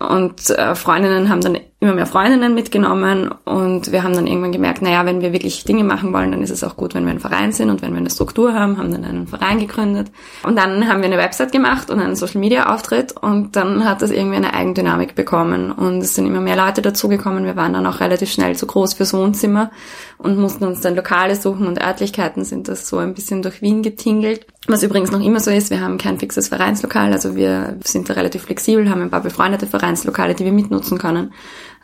Und 0.00 0.50
äh, 0.50 0.74
Freundinnen 0.74 1.28
haben 1.28 1.40
dann 1.40 1.58
immer 1.84 1.94
mehr 1.94 2.06
Freundinnen 2.06 2.54
mitgenommen 2.54 3.30
und 3.44 3.92
wir 3.92 4.02
haben 4.02 4.14
dann 4.14 4.26
irgendwann 4.26 4.52
gemerkt, 4.52 4.80
naja, 4.80 5.04
wenn 5.04 5.20
wir 5.20 5.32
wirklich 5.32 5.64
Dinge 5.64 5.84
machen 5.84 6.12
wollen, 6.14 6.32
dann 6.32 6.42
ist 6.42 6.50
es 6.50 6.64
auch 6.64 6.76
gut, 6.76 6.94
wenn 6.94 7.04
wir 7.04 7.12
ein 7.12 7.20
Verein 7.20 7.52
sind 7.52 7.68
und 7.68 7.82
wenn 7.82 7.92
wir 7.92 7.98
eine 7.98 8.10
Struktur 8.10 8.54
haben, 8.54 8.78
haben 8.78 8.90
dann 8.90 9.04
einen 9.04 9.26
Verein 9.26 9.58
gegründet. 9.58 10.10
Und 10.44 10.56
dann 10.56 10.88
haben 10.88 11.00
wir 11.00 11.06
eine 11.06 11.18
Website 11.18 11.52
gemacht 11.52 11.90
und 11.90 12.00
einen 12.00 12.16
Social 12.16 12.40
Media 12.40 12.72
Auftritt 12.74 13.14
und 13.20 13.54
dann 13.54 13.84
hat 13.84 14.00
das 14.00 14.10
irgendwie 14.10 14.36
eine 14.36 14.54
Eigendynamik 14.54 15.14
bekommen 15.14 15.70
und 15.70 15.98
es 15.98 16.14
sind 16.14 16.26
immer 16.26 16.40
mehr 16.40 16.56
Leute 16.56 16.80
dazugekommen. 16.80 17.44
Wir 17.44 17.56
waren 17.56 17.74
dann 17.74 17.86
auch 17.86 18.00
relativ 18.00 18.32
schnell 18.32 18.56
zu 18.56 18.66
groß 18.66 18.94
fürs 18.94 19.12
Wohnzimmer 19.12 19.70
und 20.16 20.38
mussten 20.38 20.64
uns 20.64 20.80
dann 20.80 20.96
Lokale 20.96 21.36
suchen 21.36 21.66
und 21.66 21.82
Örtlichkeiten 21.82 22.44
sind 22.44 22.68
das 22.68 22.88
so 22.88 22.96
ein 22.96 23.12
bisschen 23.12 23.42
durch 23.42 23.60
Wien 23.60 23.82
getingelt. 23.82 24.46
Was 24.66 24.82
übrigens 24.82 25.10
noch 25.10 25.20
immer 25.20 25.40
so 25.40 25.50
ist, 25.50 25.68
wir 25.68 25.82
haben 25.82 25.98
kein 25.98 26.18
fixes 26.18 26.48
Vereinslokal, 26.48 27.12
also 27.12 27.36
wir 27.36 27.76
sind 27.84 28.08
da 28.08 28.14
relativ 28.14 28.44
flexibel, 28.44 28.88
haben 28.88 29.02
ein 29.02 29.10
paar 29.10 29.20
befreundete 29.20 29.66
Vereinslokale, 29.84 30.34
die 30.34 30.44
wir 30.44 30.52
mitnutzen 30.52 30.96
können 30.96 31.34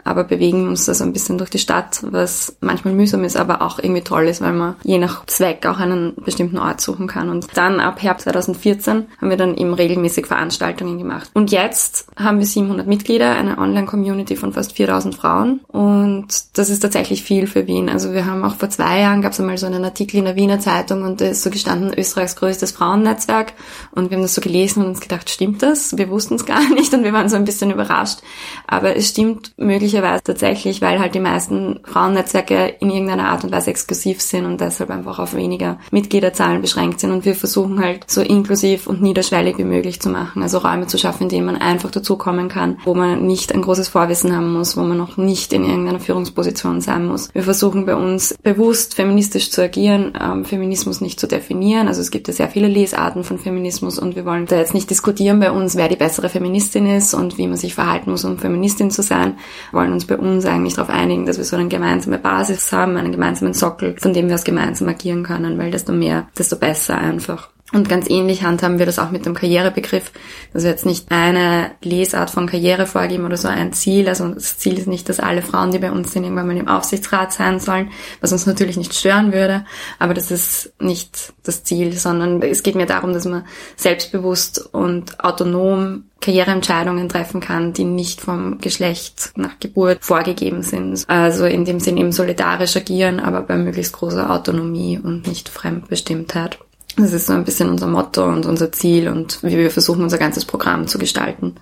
aber 0.04 0.24
bewegen 0.24 0.68
uns 0.68 0.86
da 0.86 0.94
so 0.94 1.04
ein 1.04 1.12
bisschen 1.12 1.38
durch 1.38 1.50
die 1.50 1.58
Stadt, 1.58 2.00
was 2.02 2.56
manchmal 2.60 2.94
mühsam 2.94 3.24
ist, 3.24 3.36
aber 3.36 3.62
auch 3.62 3.78
irgendwie 3.78 4.02
toll 4.02 4.26
ist, 4.28 4.40
weil 4.40 4.52
man 4.52 4.76
je 4.82 4.98
nach 4.98 5.26
Zweck 5.26 5.66
auch 5.66 5.78
einen 5.78 6.14
bestimmten 6.24 6.58
Ort 6.58 6.80
suchen 6.80 7.06
kann. 7.06 7.28
Und 7.28 7.46
dann 7.54 7.80
ab 7.80 8.02
Herbst 8.02 8.24
2014 8.24 9.06
haben 9.20 9.30
wir 9.30 9.36
dann 9.36 9.56
eben 9.56 9.74
regelmäßig 9.74 10.26
Veranstaltungen 10.26 10.98
gemacht. 10.98 11.30
Und 11.34 11.52
jetzt 11.52 12.06
haben 12.16 12.38
wir 12.38 12.46
700 12.46 12.86
Mitglieder, 12.86 13.34
eine 13.34 13.58
Online-Community 13.58 14.36
von 14.36 14.52
fast 14.52 14.72
4000 14.72 15.14
Frauen 15.14 15.60
und 15.68 16.28
das 16.54 16.70
ist 16.70 16.80
tatsächlich 16.80 17.22
viel 17.22 17.46
für 17.46 17.66
Wien. 17.66 17.88
Also 17.88 18.12
wir 18.12 18.26
haben 18.26 18.44
auch 18.44 18.56
vor 18.56 18.70
zwei 18.70 19.00
Jahren 19.00 19.22
gab 19.22 19.32
es 19.32 19.40
einmal 19.40 19.58
so 19.58 19.66
einen 19.66 19.84
Artikel 19.84 20.18
in 20.18 20.24
der 20.24 20.36
Wiener 20.36 20.60
Zeitung 20.60 21.02
und 21.02 21.20
da 21.20 21.26
ist 21.26 21.42
so 21.42 21.50
gestanden 21.50 21.92
Österreichs 21.96 22.36
größtes 22.36 22.72
Frauennetzwerk 22.72 23.52
und 23.92 24.10
wir 24.10 24.16
haben 24.16 24.22
das 24.22 24.34
so 24.34 24.40
gelesen 24.40 24.82
und 24.82 24.90
uns 24.90 25.00
gedacht, 25.00 25.30
stimmt 25.30 25.62
das? 25.62 25.96
Wir 25.96 26.08
wussten 26.08 26.34
es 26.34 26.46
gar 26.46 26.68
nicht 26.74 26.92
und 26.94 27.04
wir 27.04 27.12
waren 27.12 27.28
so 27.28 27.36
ein 27.36 27.44
bisschen 27.44 27.70
überrascht. 27.70 28.20
Aber 28.66 28.96
es 28.96 29.08
stimmt 29.08 29.52
möglicherweise 29.56 29.89
möglicherweise 29.90 30.22
tatsächlich, 30.22 30.81
weil 30.83 31.00
halt 31.00 31.14
die 31.14 31.20
meisten 31.20 31.81
Frauennetzwerke 31.85 32.74
in 32.81 32.90
irgendeiner 32.90 33.29
Art 33.29 33.44
und 33.44 33.53
Weise 33.53 33.70
exklusiv 33.70 34.20
sind 34.20 34.44
und 34.44 34.61
deshalb 34.61 34.90
einfach 34.90 35.18
auf 35.18 35.35
weniger 35.35 35.79
Mitgliederzahlen 35.90 36.61
beschränkt 36.61 37.00
sind. 37.00 37.11
Und 37.11 37.24
wir 37.24 37.35
versuchen 37.35 37.81
halt 37.81 38.05
so 38.07 38.20
inklusiv 38.20 38.87
und 38.87 39.03
niederschwellig 39.03 39.59
wie 39.59 39.64
möglich 39.64 40.00
zu 40.00 40.09
machen. 40.09 40.42
Also 40.42 40.59
Räume 40.59 40.87
zu 40.87 40.98
schaffen, 40.98 41.24
in 41.24 41.29
denen 41.29 41.46
man 41.46 41.57
einfach 41.57 41.90
dazukommen 41.90 42.48
kann, 42.48 42.79
wo 42.85 42.94
man 42.94 43.26
nicht 43.26 43.53
ein 43.53 43.62
großes 43.62 43.88
Vorwissen 43.88 44.35
haben 44.35 44.53
muss, 44.53 44.76
wo 44.76 44.83
man 44.83 44.96
noch 44.96 45.16
nicht 45.16 45.53
in 45.53 45.64
irgendeiner 45.64 46.00
Führungsposition 46.00 46.81
sein 46.81 47.07
muss. 47.07 47.33
Wir 47.35 47.42
versuchen 47.42 47.87
bei 47.87 47.96
uns 47.96 48.37
bewusst 48.42 48.94
feministisch 48.94 49.50
zu 49.50 49.62
agieren, 49.62 50.12
ähm, 50.20 50.44
Feminismus 50.44 51.00
nicht 51.00 51.18
zu 51.18 51.26
definieren. 51.26 51.88
Also 51.88 52.00
es 52.00 52.11
gibt 52.11 52.29
ja 52.29 52.35
sehr 52.35 52.48
viele 52.48 52.68
Lesarten 52.68 53.24
von 53.24 53.38
Feminismus 53.38 53.98
und 53.98 54.14
wir 54.14 54.24
wollen 54.24 54.46
da 54.46 54.57
jetzt 54.57 54.74
nicht 54.74 54.90
diskutieren 54.90 55.40
bei 55.40 55.50
uns, 55.50 55.76
wer 55.76 55.88
die 55.88 55.96
bessere 55.96 56.29
Feministin 56.29 56.87
ist 56.87 57.14
und 57.14 57.38
wie 57.38 57.48
man 57.48 57.57
sich 57.57 57.74
verhalten 57.74 58.11
muss, 58.11 58.24
um 58.24 58.38
Feministin 58.38 58.90
zu 58.90 59.03
sein 59.03 59.35
wollen 59.80 59.94
uns 59.94 60.04
bei 60.04 60.18
uns 60.18 60.44
eigentlich 60.44 60.74
darauf 60.74 60.90
einigen, 60.90 61.24
dass 61.24 61.38
wir 61.38 61.44
so 61.44 61.56
eine 61.56 61.68
gemeinsame 61.68 62.18
Basis 62.18 62.70
haben, 62.70 62.98
einen 62.98 63.12
gemeinsamen 63.12 63.54
Sockel, 63.54 63.96
von 63.98 64.12
dem 64.12 64.28
wir 64.28 64.34
aus 64.34 64.44
gemeinsam 64.44 64.88
agieren 64.88 65.22
können, 65.22 65.58
weil 65.58 65.70
desto 65.70 65.92
mehr, 65.92 66.28
desto 66.36 66.56
besser 66.56 66.98
einfach. 66.98 67.48
Und 67.72 67.88
ganz 67.88 68.10
ähnlich 68.10 68.42
handhaben 68.42 68.78
wir 68.78 68.84
das 68.84 68.98
auch 68.98 69.10
mit 69.10 69.24
dem 69.24 69.34
Karrierebegriff, 69.34 70.10
dass 70.52 70.64
wir 70.64 70.70
jetzt 70.70 70.84
nicht 70.84 71.10
eine 71.10 71.70
Lesart 71.82 72.28
von 72.28 72.46
Karriere 72.46 72.84
vorgeben 72.84 73.24
oder 73.24 73.36
so 73.36 73.48
ein 73.48 73.72
Ziel. 73.72 74.08
Also 74.08 74.28
das 74.28 74.58
Ziel 74.58 74.76
ist 74.76 74.88
nicht, 74.88 75.08
dass 75.08 75.20
alle 75.20 75.40
Frauen, 75.40 75.70
die 75.70 75.78
bei 75.78 75.92
uns 75.92 76.12
sind, 76.12 76.24
irgendwann 76.24 76.48
mal 76.48 76.56
im 76.56 76.68
Aufsichtsrat 76.68 77.32
sein 77.32 77.60
sollen, 77.60 77.90
was 78.20 78.32
uns 78.32 78.44
natürlich 78.44 78.76
nicht 78.76 78.92
stören 78.92 79.32
würde. 79.32 79.64
Aber 79.98 80.14
das 80.14 80.30
ist 80.32 80.72
nicht 80.80 81.32
das 81.44 81.62
Ziel, 81.62 81.92
sondern 81.92 82.42
es 82.42 82.64
geht 82.64 82.74
mir 82.74 82.86
darum, 82.86 83.12
dass 83.12 83.24
man 83.24 83.46
selbstbewusst 83.76 84.74
und 84.74 85.20
autonom 85.24 86.10
Karriereentscheidungen 86.20 87.09
treffen 87.09 87.40
kann, 87.40 87.72
die 87.72 87.85
nicht 87.85 88.20
vom 88.20 88.59
Geschlecht 88.59 89.33
nach 89.37 89.59
Geburt 89.59 90.04
vorgegeben 90.04 90.62
sind. 90.62 91.04
Also 91.09 91.46
in 91.46 91.64
dem 91.64 91.80
Sinn 91.80 91.96
eben 91.96 92.12
solidarisch 92.12 92.76
agieren, 92.76 93.20
aber 93.20 93.42
bei 93.42 93.56
möglichst 93.56 93.94
großer 93.94 94.30
Autonomie 94.30 94.98
und 95.02 95.26
nicht 95.26 95.48
Fremdbestimmtheit. 95.48 96.59
Das 96.96 97.12
ist 97.12 97.26
so 97.26 97.33
ein 97.33 97.44
bisschen 97.44 97.70
unser 97.70 97.87
Motto 97.87 98.24
und 98.24 98.46
unser 98.46 98.72
Ziel 98.72 99.09
und 99.09 99.42
wie 99.42 99.56
wir 99.56 99.70
versuchen, 99.70 100.02
unser 100.02 100.18
ganzes 100.18 100.44
Programm 100.44 100.87
zu 100.87 100.98
gestalten. 100.98 101.56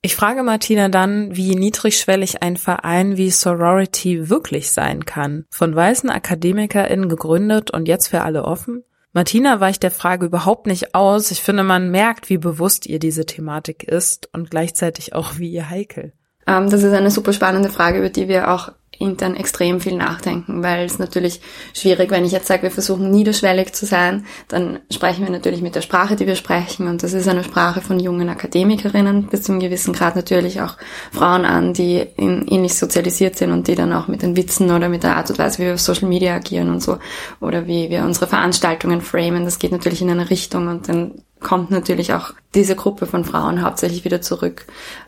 Ich 0.00 0.14
frage 0.14 0.44
Martina 0.44 0.88
dann, 0.88 1.34
wie 1.34 1.56
niedrigschwellig 1.56 2.42
ein 2.42 2.56
Verein 2.56 3.16
wie 3.16 3.32
Sorority 3.32 4.30
wirklich 4.30 4.70
sein 4.70 5.04
kann. 5.04 5.44
Von 5.50 5.74
weißen 5.74 6.08
AkademikerInnen 6.08 7.08
gegründet 7.08 7.72
und 7.72 7.88
jetzt 7.88 8.06
für 8.06 8.22
alle 8.22 8.44
offen? 8.44 8.84
Martina 9.18 9.58
weicht 9.58 9.82
der 9.82 9.90
Frage 9.90 10.26
überhaupt 10.26 10.68
nicht 10.68 10.94
aus. 10.94 11.32
Ich 11.32 11.42
finde, 11.42 11.64
man 11.64 11.90
merkt, 11.90 12.30
wie 12.30 12.38
bewusst 12.38 12.86
ihr 12.86 13.00
diese 13.00 13.26
Thematik 13.26 13.82
ist 13.82 14.32
und 14.32 14.48
gleichzeitig 14.48 15.12
auch 15.12 15.38
wie 15.38 15.50
ihr 15.50 15.68
heikel. 15.68 16.12
Ähm, 16.46 16.70
das 16.70 16.84
ist 16.84 16.92
eine 16.92 17.10
super 17.10 17.32
spannende 17.32 17.68
Frage, 17.68 17.98
über 17.98 18.10
die 18.10 18.28
wir 18.28 18.52
auch 18.52 18.70
intern 18.98 19.36
extrem 19.36 19.80
viel 19.80 19.96
nachdenken, 19.96 20.62
weil 20.62 20.84
es 20.84 20.98
natürlich 20.98 21.40
schwierig, 21.74 22.10
wenn 22.10 22.24
ich 22.24 22.32
jetzt 22.32 22.46
sage, 22.46 22.64
wir 22.64 22.70
versuchen 22.70 23.10
niederschwellig 23.10 23.72
zu 23.72 23.86
sein, 23.86 24.26
dann 24.48 24.80
sprechen 24.90 25.24
wir 25.24 25.30
natürlich 25.30 25.62
mit 25.62 25.74
der 25.74 25.82
Sprache, 25.82 26.16
die 26.16 26.26
wir 26.26 26.36
sprechen. 26.36 26.88
Und 26.88 27.02
das 27.02 27.12
ist 27.12 27.28
eine 27.28 27.44
Sprache 27.44 27.80
von 27.80 28.00
jungen 28.00 28.28
Akademikerinnen, 28.28 29.28
bis 29.28 29.42
zu 29.42 29.52
einem 29.52 29.60
gewissen 29.60 29.92
Grad 29.92 30.16
natürlich 30.16 30.60
auch 30.60 30.76
Frauen 31.12 31.44
an, 31.44 31.72
die 31.72 32.04
in, 32.16 32.46
ähnlich 32.48 32.74
sozialisiert 32.74 33.36
sind 33.36 33.52
und 33.52 33.68
die 33.68 33.74
dann 33.74 33.92
auch 33.92 34.08
mit 34.08 34.22
den 34.22 34.36
Witzen 34.36 34.70
oder 34.70 34.88
mit 34.88 35.02
der 35.02 35.16
Art 35.16 35.30
und 35.30 35.38
Weise, 35.38 35.58
wie 35.58 35.66
wir 35.66 35.74
auf 35.74 35.80
Social 35.80 36.08
Media 36.08 36.34
agieren 36.34 36.70
und 36.70 36.82
so 36.82 36.98
oder 37.40 37.66
wie 37.66 37.90
wir 37.90 38.02
unsere 38.04 38.26
Veranstaltungen 38.26 39.00
framen, 39.00 39.44
das 39.44 39.58
geht 39.58 39.72
natürlich 39.72 40.02
in 40.02 40.10
eine 40.10 40.30
Richtung 40.30 40.68
und 40.68 40.88
dann 40.88 41.22
kommt 41.40 41.70
natürlich 41.70 42.12
auch 42.14 42.32
diese 42.54 42.76
Gruppe 42.76 43.06
von 43.06 43.24
Frauen 43.24 43.62
hauptsächlich 43.62 44.04
wieder 44.04 44.20
zurück. 44.20 44.66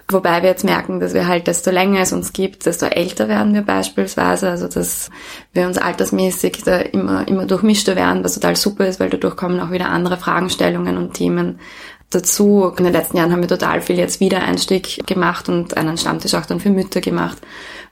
Wobei 0.08 0.42
wir 0.42 0.50
jetzt 0.50 0.64
merken, 0.64 1.00
dass 1.00 1.14
wir 1.14 1.26
halt, 1.26 1.46
desto 1.46 1.70
länger 1.70 2.00
es 2.00 2.12
uns 2.12 2.32
gibt, 2.32 2.66
desto 2.66 2.86
älter 2.86 3.28
werden 3.28 3.54
wir 3.54 3.62
beispielsweise. 3.62 4.50
Also 4.50 4.68
dass 4.68 5.10
wir 5.52 5.66
uns 5.66 5.78
altersmäßig 5.78 6.62
da 6.64 6.78
immer, 6.78 7.26
immer 7.28 7.46
durchmischter 7.46 7.96
werden, 7.96 8.24
was 8.24 8.34
total 8.34 8.56
super 8.56 8.86
ist, 8.86 9.00
weil 9.00 9.10
dadurch 9.10 9.36
kommen 9.36 9.60
auch 9.60 9.70
wieder 9.70 9.88
andere 9.88 10.16
Fragestellungen 10.16 10.96
und 10.96 11.14
Themen 11.14 11.60
dazu. 12.10 12.72
In 12.76 12.84
den 12.84 12.92
letzten 12.92 13.16
Jahren 13.16 13.32
haben 13.32 13.42
wir 13.42 13.48
total 13.48 13.80
viel 13.80 13.96
jetzt 13.96 14.20
Wiedereinstieg 14.20 15.06
gemacht 15.06 15.48
und 15.48 15.76
einen 15.76 15.96
Stammtisch 15.96 16.34
auch 16.34 16.46
dann 16.46 16.60
für 16.60 16.70
Mütter 16.70 17.00
gemacht 17.00 17.38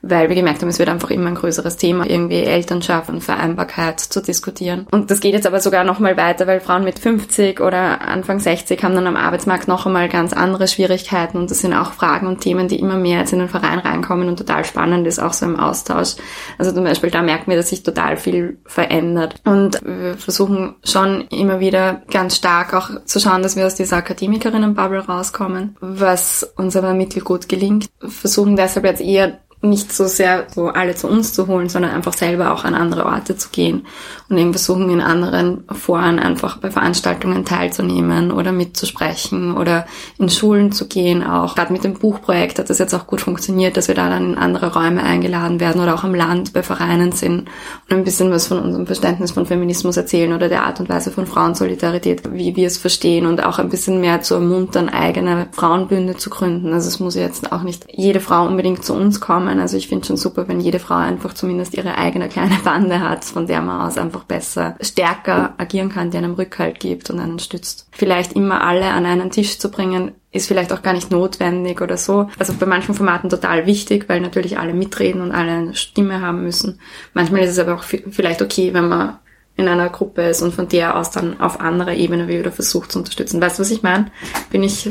weil 0.01 0.29
wir 0.29 0.35
gemerkt 0.35 0.61
haben, 0.61 0.69
es 0.69 0.79
wird 0.79 0.89
einfach 0.89 1.09
immer 1.09 1.27
ein 1.27 1.35
größeres 1.35 1.77
Thema, 1.77 2.09
irgendwie 2.09 2.43
Elternschaft 2.43 3.09
und 3.09 3.21
Vereinbarkeit 3.21 3.99
zu 3.99 4.21
diskutieren. 4.21 4.87
Und 4.91 5.11
das 5.11 5.19
geht 5.19 5.33
jetzt 5.33 5.47
aber 5.47 5.59
sogar 5.59 5.83
noch 5.83 5.99
mal 5.99 6.17
weiter, 6.17 6.47
weil 6.47 6.59
Frauen 6.59 6.83
mit 6.83 6.99
50 6.99 7.59
oder 7.59 8.01
Anfang 8.01 8.39
60 8.39 8.81
haben 8.83 8.95
dann 8.95 9.07
am 9.07 9.17
Arbeitsmarkt 9.17 9.67
noch 9.67 9.85
einmal 9.85 10.09
ganz 10.09 10.33
andere 10.33 10.67
Schwierigkeiten 10.67 11.37
und 11.37 11.51
das 11.51 11.59
sind 11.59 11.73
auch 11.73 11.93
Fragen 11.93 12.27
und 12.27 12.41
Themen, 12.41 12.67
die 12.67 12.79
immer 12.79 12.97
mehr 12.97 13.19
jetzt 13.19 13.33
in 13.33 13.39
den 13.39 13.49
Verein 13.49 13.79
reinkommen 13.79 14.27
und 14.27 14.37
total 14.37 14.63
spannend 14.65 15.05
ist, 15.07 15.19
auch 15.19 15.33
so 15.33 15.45
im 15.45 15.59
Austausch. 15.59 16.15
Also 16.57 16.71
zum 16.71 16.83
Beispiel 16.83 17.11
da 17.11 17.21
merken 17.21 17.49
wir, 17.49 17.57
dass 17.57 17.69
sich 17.69 17.83
total 17.83 18.17
viel 18.17 18.59
verändert. 18.65 19.35
Und 19.45 19.79
wir 19.83 20.15
versuchen 20.15 20.75
schon 20.83 21.27
immer 21.29 21.59
wieder 21.59 22.01
ganz 22.09 22.37
stark 22.37 22.73
auch 22.73 22.89
zu 23.05 23.19
schauen, 23.19 23.43
dass 23.43 23.55
wir 23.55 23.65
aus 23.65 23.75
dieser 23.75 23.97
Akademikerinnen-Bubble 23.97 25.05
rauskommen, 25.05 25.75
was 25.81 26.49
uns 26.55 26.75
aber 26.75 26.93
mittelgut 26.93 27.49
gelingt. 27.49 27.89
Versuchen 27.99 28.55
deshalb 28.55 28.85
jetzt 28.85 29.01
eher 29.01 29.39
nicht 29.61 29.91
so 29.91 30.07
sehr 30.07 30.47
so 30.53 30.67
alle 30.67 30.95
zu 30.95 31.07
uns 31.07 31.33
zu 31.33 31.47
holen, 31.47 31.67
sondern 31.67 31.91
einfach 31.91 32.13
selber 32.13 32.53
auch 32.53 32.63
an 32.63 32.75
andere 32.75 33.05
Orte 33.05 33.35
zu 33.35 33.49
gehen 33.49 33.85
und 34.29 34.37
eben 34.37 34.53
versuchen 34.53 34.89
in 34.89 35.01
anderen 35.01 35.65
Foren 35.69 36.17
einfach 36.17 36.57
bei 36.57 36.71
Veranstaltungen 36.71 37.43
teilzunehmen 37.43 38.31
oder 38.31 38.53
mitzusprechen 38.53 39.57
oder 39.57 39.85
in 40.17 40.29
Schulen 40.29 40.71
zu 40.71 40.87
gehen 40.87 41.23
auch. 41.23 41.55
Gerade 41.55 41.73
mit 41.73 41.83
dem 41.83 41.95
Buchprojekt 41.95 42.57
hat 42.57 42.69
das 42.69 42.79
jetzt 42.79 42.93
auch 42.93 43.05
gut 43.05 43.19
funktioniert, 43.19 43.75
dass 43.75 43.89
wir 43.89 43.95
da 43.95 44.09
dann 44.09 44.31
in 44.31 44.37
andere 44.37 44.73
Räume 44.73 45.03
eingeladen 45.03 45.59
werden 45.59 45.81
oder 45.81 45.93
auch 45.93 46.05
am 46.05 46.15
Land 46.15 46.53
bei 46.53 46.63
Vereinen 46.63 47.11
sind 47.11 47.49
und 47.89 47.97
ein 47.97 48.05
bisschen 48.05 48.31
was 48.31 48.47
von 48.47 48.59
unserem 48.59 48.85
Verständnis 48.85 49.31
von 49.31 49.45
Feminismus 49.45 49.97
erzählen 49.97 50.31
oder 50.31 50.47
der 50.47 50.63
Art 50.63 50.79
und 50.79 50.87
Weise 50.87 51.11
von 51.11 51.27
Frauensolidarität, 51.27 52.31
wie 52.31 52.55
wir 52.55 52.67
es 52.67 52.77
verstehen 52.77 53.25
und 53.25 53.43
auch 53.43 53.59
ein 53.59 53.69
bisschen 53.69 53.99
mehr 53.99 54.21
zu 54.21 54.35
ermuntern, 54.35 54.87
eigene 54.87 55.47
Frauenbünde 55.51 56.15
zu 56.15 56.29
gründen. 56.29 56.71
Also 56.71 56.87
es 56.87 57.01
muss 57.01 57.15
jetzt 57.15 57.51
auch 57.51 57.63
nicht 57.63 57.85
jede 57.91 58.21
Frau 58.21 58.45
unbedingt 58.45 58.85
zu 58.85 58.93
uns 58.93 59.19
kommen, 59.19 59.48
zusammen. 59.49 59.61
Also 59.61 59.77
ich 59.77 59.87
finde 59.87 60.05
schon 60.05 60.17
super, 60.17 60.47
wenn 60.47 60.59
jede 60.59 60.79
Frau 60.79 60.95
einfach 60.95 61.33
zumindest 61.33 61.75
ihre 61.75 61.97
eigene 61.97 62.29
kleine 62.29 62.57
Bande 62.63 62.99
hat, 62.99 63.25
von 63.25 63.47
der 63.47 63.61
man 63.61 63.87
aus 63.87 63.97
einfach 63.97 64.23
besser, 64.23 64.75
stärker 64.81 65.53
agieren 65.57 65.89
kann, 65.89 66.11
die 66.11 66.17
einem 66.17 66.33
Rückhalt 66.33 66.79
gibt 66.79 67.09
und 67.09 67.19
einen 67.19 67.39
stützt. 67.39 67.87
Vielleicht 67.91 68.33
immer 68.33 68.63
alle 68.63 68.85
an 68.85 69.05
einen 69.05 69.31
Tisch 69.31 69.59
zu 69.59 69.69
bringen, 69.69 70.11
ist 70.31 70.47
vielleicht 70.47 70.71
auch 70.71 70.83
gar 70.83 70.93
nicht 70.93 71.11
notwendig 71.11 71.81
oder 71.81 71.97
so. 71.97 72.29
Also 72.37 72.53
bei 72.53 72.65
manchen 72.65 72.93
Formaten 72.93 73.29
total 73.29 73.65
wichtig, 73.65 74.07
weil 74.07 74.21
natürlich 74.21 74.59
alle 74.59 74.73
mitreden 74.73 75.21
und 75.21 75.31
alle 75.31 75.51
eine 75.51 75.75
Stimme 75.75 76.21
haben 76.21 76.43
müssen. 76.43 76.79
Manchmal 77.13 77.41
ist 77.41 77.51
es 77.51 77.59
aber 77.59 77.75
auch 77.75 77.83
vielleicht 77.83 78.41
okay, 78.41 78.73
wenn 78.73 78.87
man 78.87 79.17
in 79.59 79.67
einer 79.67 79.89
Gruppe 79.89 80.21
ist 80.23 80.41
und 80.41 80.53
von 80.53 80.69
der 80.69 80.97
aus 80.97 81.11
dann 81.11 81.41
auf 81.41 81.59
anderer 81.59 81.93
Ebene 81.93 82.29
wieder 82.29 82.51
versucht 82.51 82.93
zu 82.93 82.99
unterstützen. 82.99 83.41
Weißt 83.41 83.59
du, 83.59 83.61
was 83.61 83.71
ich 83.71 83.83
meine? 83.83 84.09
Bin 84.51 84.63
ich, 84.63 84.89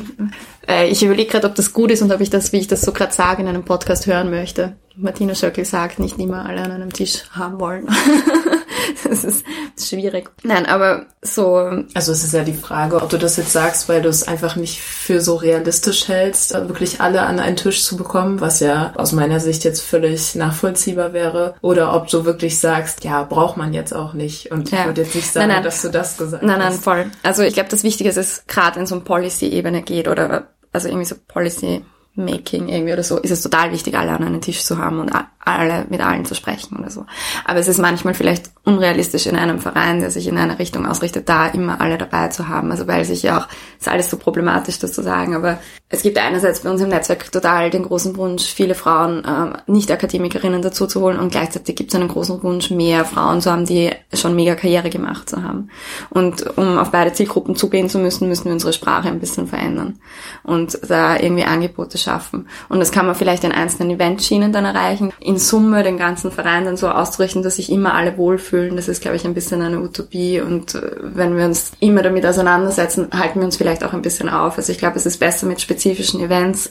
äh, 0.69 0.89
ich 0.89 1.03
überlege 1.03 1.31
gerade, 1.31 1.47
ob 1.47 1.55
das 1.55 1.73
gut 1.73 1.91
ist 1.91 2.03
und 2.03 2.12
ob 2.12 2.21
ich 2.21 2.29
das, 2.29 2.53
wie 2.53 2.59
ich 2.59 2.69
das 2.69 2.83
so 2.83 2.93
gerade 2.93 3.14
sage, 3.14 3.41
in 3.41 3.49
einem 3.49 3.64
Podcast 3.64 4.07
hören 4.07 4.31
möchte. 4.31 4.77
Martina 4.95 5.35
Schöckel 5.35 5.64
sagt, 5.64 5.99
nicht 5.99 6.19
immer 6.19 6.45
alle 6.45 6.62
an 6.62 6.71
einem 6.71 6.93
Tisch 6.93 7.25
haben 7.31 7.59
wollen. 7.59 7.89
das 9.05 9.24
ist 9.24 9.45
schwierig. 9.79 10.31
Nein, 10.43 10.66
aber 10.66 11.07
so. 11.22 11.57
Also 11.95 12.12
es 12.12 12.24
ist 12.24 12.35
ja 12.35 12.45
die 12.45 12.55
Frage, 12.55 12.97
ob 12.97 13.09
du 13.09 13.18
das 13.18 13.37
jetzt 13.37 13.53
sagst, 13.53 13.89
weil 13.89 14.03
du 14.03 14.09
es 14.09 14.26
einfach 14.26 14.57
nicht 14.57 14.81
für 14.81 15.20
so 15.20 15.37
realistisch 15.37 16.09
hältst, 16.09 16.55
wirklich 16.55 17.01
alle 17.01 17.22
an 17.22 17.41
einen 17.41 17.57
Tisch 17.57 17.85
zu 17.85 17.97
bekommen, 17.97 18.41
was 18.41 18.61
ja 18.61 18.93
aus 18.97 19.12
meiner 19.12 19.41
Sicht 19.41 19.64
jetzt 19.64 19.83
völlig 19.83 20.35
nachvollziehbar 20.35 21.12
wäre, 21.12 21.55
oder 21.61 21.95
ob 21.95 22.09
du 22.09 22.24
wirklich 22.24 22.59
sagst, 22.59 23.05
ja, 23.05 23.22
braucht 23.22 23.57
man 23.57 23.72
jetzt 23.72 23.95
auch 23.95 24.12
nicht. 24.12 24.51
Und 24.51 24.70
ja. 24.70 24.81
ich 24.81 24.87
würde 24.87 25.03
jetzt 25.03 25.14
nicht 25.14 25.33
sagen, 25.33 25.49
nein, 25.49 25.57
nein. 25.57 25.64
dass 25.64 25.83
du 25.83 25.91
das 25.91 26.16
gesagt 26.16 26.43
nein, 26.43 26.53
hast. 26.53 26.59
Nein, 26.59 26.72
nein, 26.72 26.81
voll. 26.81 27.11
Also 27.22 27.43
ich 27.43 27.55
glaube, 27.55 27.68
das 27.68 27.83
Wichtige 27.83 28.11
ist, 28.11 28.16
dass 28.16 28.26
es 28.26 28.47
gerade 28.47 28.81
in 28.81 28.87
so 28.87 28.95
eine 28.95 29.05
Policy-Ebene 29.05 29.83
geht 29.83 30.09
oder 30.09 30.49
also 30.72 30.89
irgendwie 30.89 31.07
so 31.07 31.16
Policy 31.26 31.83
Making 32.18 32.68
irgendwie 32.68 32.93
oder 32.93 33.05
so, 33.05 33.18
ist 33.18 33.31
es 33.31 33.43
total 33.43 33.72
wichtig, 33.72 33.97
alle 33.97 34.11
an 34.11 34.24
einem 34.24 34.41
Tisch 34.41 34.64
zu 34.64 34.79
haben 34.79 34.99
und 34.99 35.12
alle 35.57 35.86
mit 35.88 36.01
allen 36.01 36.24
zu 36.24 36.34
sprechen 36.34 36.76
oder 36.76 36.90
so. 36.90 37.07
Aber 37.44 37.59
es 37.59 37.68
ist 37.68 37.78
manchmal 37.78 38.14
vielleicht 38.14 38.51
unrealistisch 38.64 39.26
in 39.26 39.36
einem 39.36 39.59
Verein, 39.59 40.01
der 40.01 40.11
sich 40.11 40.26
in 40.28 40.38
eine 40.38 40.59
Richtung 40.59 40.86
ausrichtet, 40.86 41.28
da 41.28 41.46
immer 41.46 41.80
alle 41.80 41.99
dabei 41.99 42.28
zu 42.28 42.49
haben. 42.49 42.70
Also 42.70 42.86
weil 42.86 43.05
sich 43.05 43.22
ja 43.22 43.38
auch, 43.38 43.49
ist 43.78 43.88
alles 43.88 44.11
so 44.11 44.16
problematisch, 44.16 44.78
das 44.78 44.92
zu 44.92 45.03
sagen, 45.03 45.34
aber 45.34 45.59
es 45.90 46.03
gibt 46.03 46.18
einerseits 46.18 46.61
bei 46.61 46.70
uns 46.70 46.82
im 46.82 46.90
Netzwerk 46.90 47.32
total 47.32 47.70
den 47.70 47.84
großen 47.84 48.16
Wunsch, 48.18 48.44
viele 48.44 48.74
Frauen, 48.74 49.24
äh, 49.24 49.59
Nicht-Akademikerinnen 49.66 50.61
dazu 50.61 50.86
zu 50.86 51.01
holen 51.01 51.18
und 51.18 51.32
gleichzeitig 51.32 51.76
gibt 51.76 51.90
es 51.90 51.99
einen 51.99 52.09
großen 52.09 52.42
Wunsch, 52.42 52.70
mehr 52.70 53.07
Frauen 53.07 53.40
zu 53.40 53.51
haben, 53.51 53.64
die 53.64 53.90
schon 54.12 54.36
mega 54.36 54.55
Karriere 54.55 54.90
gemacht 54.90 55.30
zu 55.30 55.42
haben. 55.42 55.70
Und 56.11 56.59
um 56.59 56.78
auf 56.78 56.90
beide 56.90 57.14
Zielgruppen 57.14 57.57
zugehen 57.57 57.88
zu 57.88 57.99
müssen, 57.99 58.28
müssen 58.28 58.44
wir 58.44 58.53
unsere 58.53 58.74
Sprache 58.74 59.09
ein 59.09 59.18
bisschen 59.18 59.46
verändern 59.46 59.99
und 60.42 60.78
da 60.88 61.16
irgendwie 61.16 61.44
Angebote 61.44 61.96
schaffen. 61.96 62.49
Und 62.68 62.80
das 62.80 62.92
kann 62.92 63.07
man 63.07 63.14
vielleicht 63.14 63.44
in 63.44 63.53
einzelnen 63.53 63.90
Eventschienen 63.92 64.53
dann 64.53 64.66
erreichen. 64.66 65.12
In 65.20 65.38
Summe 65.39 65.82
den 65.82 65.99
ganzen 65.99 66.30
Verein 66.30 66.64
dann 66.64 66.76
so 66.76 66.89
auszurichten, 66.89 67.43
dass 67.43 67.57
sich 67.57 67.70
immer 67.70 67.95
alle 67.95 68.16
wohlfühlen, 68.16 68.76
das 68.76 68.89
ist, 68.89 69.03
glaube 69.03 69.16
ich, 69.16 69.24
ein 69.24 69.34
bisschen 69.34 69.62
eine 69.62 69.80
Utopie. 69.80 70.41
Und 70.41 70.74
äh, 70.74 70.97
wenn 71.01 71.36
wir 71.36 71.45
uns 71.45 71.72
immer 71.80 72.03
damit 72.03 72.24
auseinandersetzen, 72.26 73.09
halten 73.12 73.41
wir 73.41 73.47
uns 73.47 73.57
vielleicht 73.57 73.84
auch 73.84 73.93
ein 73.93 74.03
bisschen 74.03 74.28
auf. 74.28 74.57
Also 74.57 74.72
ich 74.72 74.78
glaube, 74.78 74.97
es 74.97 75.07
ist 75.07 75.18
besser 75.18 75.47
mit 75.47 75.61
spezifischen 75.61 76.20
Events, 76.20 76.70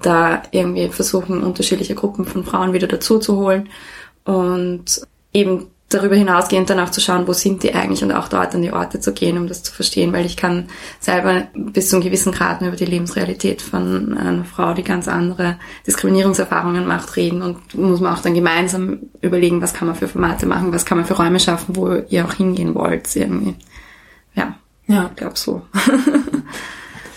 da 0.00 0.42
irgendwie 0.52 0.88
versuchen, 0.88 1.42
unterschiedliche 1.42 1.94
Gruppen 1.94 2.24
von 2.24 2.44
Frauen 2.44 2.72
wieder 2.72 2.86
dazu 2.86 3.18
zu 3.18 3.36
holen 3.36 3.68
und 4.24 5.02
eben 5.32 5.70
darüber 5.88 6.16
hinausgehend 6.16 6.68
dann 6.68 6.80
auch 6.80 6.90
zu 6.90 7.00
schauen, 7.00 7.26
wo 7.26 7.32
sind 7.32 7.62
die 7.62 7.74
eigentlich 7.74 8.02
und 8.02 8.12
auch 8.12 8.28
dort 8.28 8.54
an 8.54 8.62
die 8.62 8.72
Orte 8.72 9.00
zu 9.00 9.12
gehen, 9.12 9.38
um 9.38 9.46
das 9.46 9.62
zu 9.62 9.72
verstehen, 9.72 10.12
weil 10.12 10.26
ich 10.26 10.36
kann 10.36 10.68
selber 11.00 11.48
bis 11.54 11.88
zu 11.88 11.96
einem 11.96 12.04
gewissen 12.04 12.32
Grad 12.32 12.60
über 12.60 12.76
die 12.76 12.84
Lebensrealität 12.84 13.62
von 13.62 14.16
einer 14.16 14.44
Frau, 14.44 14.74
die 14.74 14.82
ganz 14.82 15.08
andere 15.08 15.58
Diskriminierungserfahrungen 15.86 16.86
macht, 16.86 17.16
reden 17.16 17.40
und 17.40 17.74
muss 17.74 18.00
man 18.00 18.14
auch 18.14 18.22
dann 18.22 18.34
gemeinsam 18.34 18.98
überlegen, 19.22 19.62
was 19.62 19.72
kann 19.72 19.88
man 19.88 19.96
für 19.96 20.08
Formate 20.08 20.46
machen, 20.46 20.74
was 20.74 20.84
kann 20.84 20.98
man 20.98 21.06
für 21.06 21.14
Räume 21.14 21.40
schaffen, 21.40 21.76
wo 21.76 21.94
ihr 22.08 22.26
auch 22.26 22.34
hingehen 22.34 22.74
wollt, 22.74 23.14
irgendwie. 23.16 23.54
Ja, 24.34 24.56
ja. 24.86 25.06
ich 25.10 25.16
glaube 25.16 25.36
so. 25.36 25.62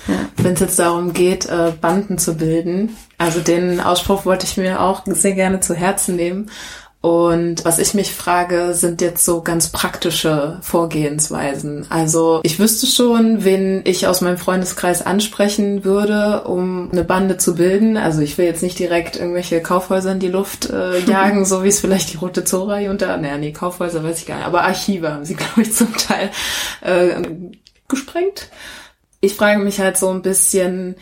Ja. 0.08 0.16
Wenn 0.38 0.54
es 0.54 0.60
jetzt 0.60 0.80
darum 0.80 1.14
geht, 1.14 1.46
äh, 1.46 1.74
Banden 1.80 2.18
zu 2.18 2.36
bilden, 2.36 2.98
also 3.18 3.40
den 3.40 3.80
Ausspruch 3.80 4.26
wollte 4.26 4.46
ich 4.46 4.58
mir 4.58 4.82
auch 4.82 5.04
sehr 5.06 5.34
gerne 5.34 5.60
zu 5.60 5.76
Herzen 5.76 6.16
nehmen. 6.16 6.50
Und 7.02 7.66
was 7.66 7.80
ich 7.80 7.96
mich 7.96 8.14
frage, 8.14 8.76
sind 8.76 9.02
jetzt 9.02 9.26
so 9.26 9.42
ganz 9.42 9.70
praktische 9.70 10.60
Vorgehensweisen. 10.62 11.88
Also 11.90 12.42
ich 12.44 12.60
wüsste 12.60 12.86
schon, 12.86 13.44
wen 13.44 13.82
ich 13.86 14.06
aus 14.06 14.22
meinem 14.22 14.38
Freundeskreis 14.38 15.04
ansprechen 15.04 15.84
würde, 15.84 16.44
um 16.44 16.92
eine 16.92 17.04
Bande 17.04 17.38
zu 17.38 17.56
bilden. 17.56 17.98
Also 17.98 18.22
ich 18.22 18.38
will 18.38 18.46
jetzt 18.46 18.62
nicht 18.62 18.78
direkt 18.78 19.16
irgendwelche 19.16 19.62
Kaufhäuser 19.62 20.12
in 20.12 20.20
die 20.20 20.28
Luft 20.28 20.70
äh, 20.70 21.00
jagen, 21.08 21.44
so 21.44 21.64
wie 21.64 21.70
es 21.70 21.80
vielleicht 21.80 22.14
die 22.14 22.18
Rote 22.18 22.44
Zora 22.44 22.78
hier 22.78 22.92
unter. 22.92 23.18
Naja, 23.18 23.40
nee, 23.40 23.52
Kaufhäuser 23.52 24.04
weiß 24.04 24.20
ich 24.20 24.28
gar 24.28 24.36
nicht. 24.36 24.46
Aber 24.46 24.62
Archive 24.62 25.12
haben 25.12 25.26
sie, 25.26 25.36
glaube 25.36 25.64
ich, 25.64 25.74
zum 25.74 25.98
Teil 25.98 26.30
äh, 26.82 27.20
gesprengt. 27.88 28.50
Ich 29.22 29.34
frage 29.34 29.60
mich 29.60 29.80
halt 29.80 29.98
so 29.98 30.10
ein 30.10 30.22
bisschen, 30.22 30.96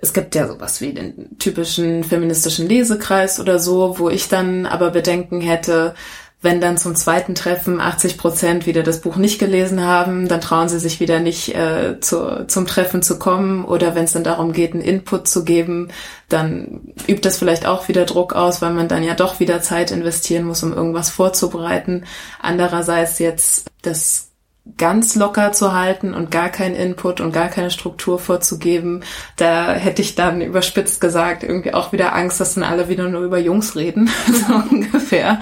es 0.00 0.12
gibt 0.12 0.34
ja 0.34 0.46
sowas 0.46 0.80
wie 0.80 0.92
den 0.92 1.38
typischen 1.38 2.04
feministischen 2.04 2.68
Lesekreis 2.68 3.40
oder 3.40 3.58
so, 3.58 3.98
wo 3.98 4.10
ich 4.10 4.28
dann 4.28 4.66
aber 4.66 4.90
Bedenken 4.90 5.40
hätte, 5.40 5.94
wenn 6.42 6.60
dann 6.60 6.76
zum 6.76 6.94
zweiten 6.94 7.34
Treffen 7.34 7.80
80 7.80 8.18
Prozent 8.18 8.66
wieder 8.66 8.82
das 8.82 9.00
Buch 9.00 9.16
nicht 9.16 9.38
gelesen 9.38 9.82
haben, 9.82 10.28
dann 10.28 10.42
trauen 10.42 10.68
sie 10.68 10.78
sich 10.78 11.00
wieder 11.00 11.18
nicht 11.18 11.54
äh, 11.54 11.98
zu, 12.00 12.46
zum 12.46 12.66
Treffen 12.66 13.02
zu 13.02 13.18
kommen. 13.18 13.64
Oder 13.64 13.94
wenn 13.94 14.04
es 14.04 14.12
dann 14.12 14.22
darum 14.22 14.52
geht, 14.52 14.74
einen 14.74 14.82
Input 14.82 15.26
zu 15.26 15.44
geben, 15.44 15.88
dann 16.28 16.92
übt 17.08 17.22
das 17.22 17.38
vielleicht 17.38 17.66
auch 17.66 17.88
wieder 17.88 18.04
Druck 18.04 18.34
aus, 18.34 18.60
weil 18.60 18.72
man 18.72 18.86
dann 18.86 19.02
ja 19.02 19.14
doch 19.14 19.40
wieder 19.40 19.62
Zeit 19.62 19.90
investieren 19.90 20.44
muss, 20.44 20.62
um 20.62 20.74
irgendwas 20.74 21.08
vorzubereiten. 21.10 22.04
Andererseits 22.38 23.18
jetzt 23.18 23.68
das 23.80 24.28
ganz 24.78 25.14
locker 25.14 25.52
zu 25.52 25.72
halten 25.72 26.12
und 26.12 26.30
gar 26.30 26.48
keinen 26.48 26.74
Input 26.74 27.20
und 27.20 27.32
gar 27.32 27.48
keine 27.48 27.70
Struktur 27.70 28.18
vorzugeben, 28.18 29.02
da 29.36 29.72
hätte 29.72 30.02
ich 30.02 30.14
dann 30.14 30.40
überspitzt 30.40 31.00
gesagt 31.00 31.42
irgendwie 31.44 31.72
auch 31.72 31.92
wieder 31.92 32.14
Angst, 32.14 32.40
dass 32.40 32.54
dann 32.54 32.64
alle 32.64 32.88
wieder 32.88 33.08
nur 33.08 33.22
über 33.22 33.38
Jungs 33.38 33.76
reden, 33.76 34.10
so 34.32 34.54
ungefähr. 34.70 35.40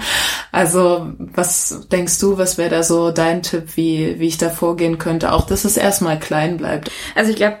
Also 0.51 1.11
was 1.17 1.87
denkst 1.91 2.19
du, 2.19 2.37
was 2.37 2.57
wäre 2.57 2.69
da 2.69 2.83
so 2.83 3.11
dein 3.11 3.41
Tipp, 3.41 3.75
wie, 3.75 4.19
wie 4.19 4.27
ich 4.27 4.37
da 4.37 4.49
vorgehen 4.49 4.97
könnte, 4.97 5.31
auch 5.31 5.45
dass 5.45 5.65
es 5.65 5.75
erstmal 5.75 6.19
klein 6.19 6.57
bleibt? 6.57 6.91
Also 7.15 7.31
ich 7.31 7.37
glaube, 7.37 7.57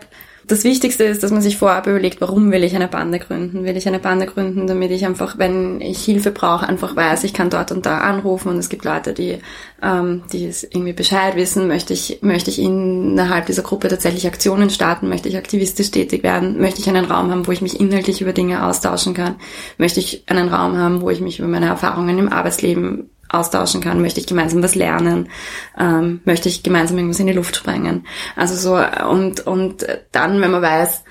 das 0.47 0.63
Wichtigste 0.63 1.03
ist, 1.03 1.23
dass 1.23 1.31
man 1.31 1.41
sich 1.41 1.57
vorab 1.57 1.87
überlegt, 1.87 2.21
warum 2.21 2.51
will 2.51 2.63
ich 2.63 2.75
eine 2.75 2.87
Bande 2.87 3.19
gründen? 3.19 3.63
Will 3.63 3.77
ich 3.77 3.87
eine 3.87 3.99
Bande 3.99 4.25
gründen, 4.25 4.67
damit 4.67 4.91
ich 4.91 5.05
einfach, 5.05 5.37
wenn 5.37 5.81
ich 5.81 6.03
Hilfe 6.03 6.31
brauche, 6.31 6.67
einfach 6.67 6.95
weiß, 6.95 7.23
ich 7.23 7.33
kann 7.33 7.49
dort 7.49 7.71
und 7.71 7.85
da 7.85 7.99
anrufen 7.99 8.49
und 8.49 8.57
es 8.57 8.69
gibt 8.69 8.85
Leute, 8.85 9.13
die, 9.13 9.39
ähm, 9.81 10.23
die 10.31 10.45
es 10.45 10.63
irgendwie 10.63 10.93
Bescheid 10.93 11.35
wissen. 11.35 11.67
Möchte 11.67 11.93
ich, 11.93 12.19
möchte 12.21 12.51
ich 12.51 12.59
innerhalb 12.59 13.47
dieser 13.47 13.63
Gruppe 13.63 13.87
tatsächlich 13.87 14.27
Aktionen 14.27 14.69
starten? 14.69 15.09
Möchte 15.09 15.29
ich 15.29 15.37
aktivistisch 15.37 15.91
tätig 15.91 16.23
werden? 16.23 16.59
Möchte 16.59 16.81
ich 16.81 16.89
einen 16.89 17.05
Raum 17.05 17.31
haben, 17.31 17.47
wo 17.47 17.51
ich 17.51 17.61
mich 17.61 17.79
inhaltlich 17.79 18.21
über 18.21 18.33
Dinge 18.33 18.65
austauschen 18.65 19.13
kann? 19.13 19.35
Möchte 19.77 19.99
ich 19.99 20.23
einen 20.27 20.49
Raum 20.49 20.77
haben, 20.77 21.01
wo 21.01 21.09
ich 21.09 21.21
mich 21.21 21.39
über 21.39 21.47
meine 21.47 21.67
Erfahrungen 21.67 22.19
im 22.19 22.31
Arbeitsleben 22.31 23.09
austauschen 23.29 23.81
kann, 23.81 24.01
möchte 24.01 24.19
ich 24.19 24.27
gemeinsam 24.27 24.63
was 24.63 24.75
lernen, 24.75 25.29
ähm, 25.77 26.21
möchte 26.25 26.49
ich 26.49 26.63
gemeinsam 26.63 26.97
irgendwas 26.97 27.19
in 27.19 27.27
die 27.27 27.33
Luft 27.33 27.55
sprengen. 27.55 28.05
Also 28.35 28.55
so 28.55 29.07
und 29.07 29.45
und 29.47 29.85
dann, 30.11 30.41
wenn 30.41 30.51
man 30.51 30.61
weiß, 30.61 31.03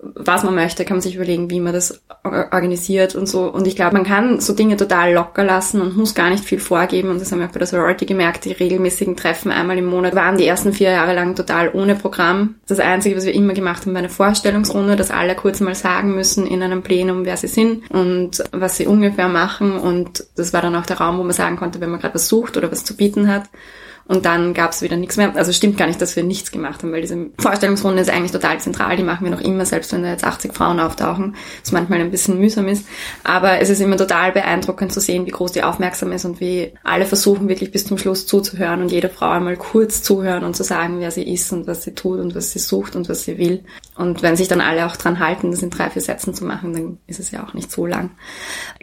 was 0.00 0.44
man 0.44 0.54
möchte, 0.54 0.84
kann 0.84 0.98
man 0.98 1.02
sich 1.02 1.16
überlegen, 1.16 1.50
wie 1.50 1.58
man 1.58 1.72
das 1.72 2.02
organisiert 2.22 3.16
und 3.16 3.26
so. 3.26 3.50
Und 3.52 3.66
ich 3.66 3.74
glaube, 3.74 3.96
man 3.96 4.04
kann 4.04 4.38
so 4.40 4.52
Dinge 4.52 4.76
total 4.76 5.12
locker 5.12 5.42
lassen 5.42 5.80
und 5.80 5.96
muss 5.96 6.14
gar 6.14 6.30
nicht 6.30 6.44
viel 6.44 6.60
vorgeben. 6.60 7.08
Und 7.08 7.20
das 7.20 7.32
haben 7.32 7.40
wir 7.40 7.46
auch 7.46 7.52
bei 7.52 7.58
der 7.58 7.66
Sorority 7.66 8.06
gemerkt. 8.06 8.44
Die 8.44 8.52
regelmäßigen 8.52 9.16
Treffen 9.16 9.50
einmal 9.50 9.76
im 9.76 9.86
Monat 9.86 10.14
waren 10.14 10.36
die 10.36 10.46
ersten 10.46 10.72
vier 10.72 10.92
Jahre 10.92 11.14
lang 11.14 11.34
total 11.34 11.70
ohne 11.72 11.96
Programm. 11.96 12.56
Das 12.68 12.78
Einzige, 12.78 13.16
was 13.16 13.26
wir 13.26 13.34
immer 13.34 13.54
gemacht 13.54 13.86
haben, 13.86 13.92
war 13.92 13.98
eine 13.98 14.08
Vorstellungsrunde, 14.08 14.94
dass 14.94 15.10
alle 15.10 15.34
kurz 15.34 15.58
mal 15.58 15.74
sagen 15.74 16.14
müssen 16.14 16.46
in 16.46 16.62
einem 16.62 16.82
Plenum, 16.82 17.24
wer 17.24 17.36
sie 17.36 17.48
sind 17.48 17.90
und 17.90 18.44
was 18.52 18.76
sie 18.76 18.86
ungefähr 18.86 19.28
machen. 19.28 19.76
Und 19.78 20.26
das 20.36 20.52
war 20.52 20.62
dann 20.62 20.76
auch 20.76 20.86
der 20.86 20.98
Raum, 20.98 21.18
wo 21.18 21.24
man 21.24 21.32
sagen 21.32 21.56
konnte, 21.56 21.80
wenn 21.80 21.90
man 21.90 21.98
gerade 21.98 22.14
was 22.14 22.28
sucht 22.28 22.56
oder 22.56 22.70
was 22.70 22.84
zu 22.84 22.96
bieten 22.96 23.26
hat. 23.26 23.44
Und 24.08 24.24
dann 24.24 24.54
gab 24.54 24.72
es 24.72 24.80
wieder 24.80 24.96
nichts 24.96 25.18
mehr. 25.18 25.36
Also 25.36 25.52
stimmt 25.52 25.76
gar 25.76 25.86
nicht, 25.86 26.00
dass 26.00 26.16
wir 26.16 26.24
nichts 26.24 26.50
gemacht 26.50 26.82
haben, 26.82 26.92
weil 26.92 27.02
diese 27.02 27.26
Vorstellungsrunde 27.38 28.00
ist 28.00 28.08
eigentlich 28.08 28.32
total 28.32 28.58
zentral. 28.58 28.96
Die 28.96 29.02
machen 29.02 29.22
wir 29.22 29.30
noch 29.30 29.42
immer, 29.42 29.66
selbst 29.66 29.92
wenn 29.92 30.02
da 30.02 30.08
jetzt 30.08 30.24
80 30.24 30.54
Frauen 30.54 30.80
auftauchen, 30.80 31.36
was 31.62 31.72
manchmal 31.72 32.00
ein 32.00 32.10
bisschen 32.10 32.38
mühsam 32.38 32.68
ist. 32.68 32.86
Aber 33.22 33.60
es 33.60 33.68
ist 33.68 33.82
immer 33.82 33.98
total 33.98 34.32
beeindruckend 34.32 34.94
zu 34.94 35.00
sehen, 35.00 35.26
wie 35.26 35.30
groß 35.30 35.52
die 35.52 35.62
Aufmerksam 35.62 36.10
ist 36.12 36.24
und 36.24 36.40
wie 36.40 36.72
alle 36.84 37.04
versuchen 37.04 37.48
wirklich 37.48 37.70
bis 37.70 37.86
zum 37.86 37.98
Schluss 37.98 38.26
zuzuhören 38.26 38.80
und 38.80 38.90
jede 38.90 39.10
Frau 39.10 39.28
einmal 39.28 39.58
kurz 39.58 40.02
zuhören 40.02 40.42
und 40.42 40.56
zu 40.56 40.64
sagen, 40.64 41.00
wer 41.00 41.10
sie 41.10 41.30
ist 41.30 41.52
und 41.52 41.66
was 41.66 41.82
sie 41.82 41.94
tut 41.94 42.18
und 42.18 42.34
was 42.34 42.52
sie 42.52 42.60
sucht 42.60 42.96
und 42.96 43.10
was 43.10 43.24
sie 43.24 43.36
will. 43.36 43.62
Und 43.94 44.22
wenn 44.22 44.36
sich 44.36 44.48
dann 44.48 44.62
alle 44.62 44.86
auch 44.86 44.96
dran 44.96 45.18
halten, 45.18 45.50
das 45.50 45.62
in 45.62 45.68
drei, 45.68 45.90
vier 45.90 46.00
Sätzen 46.00 46.32
zu 46.32 46.46
machen, 46.46 46.72
dann 46.72 46.98
ist 47.06 47.20
es 47.20 47.30
ja 47.30 47.46
auch 47.46 47.52
nicht 47.52 47.70
so 47.70 47.84
lang. 47.84 48.12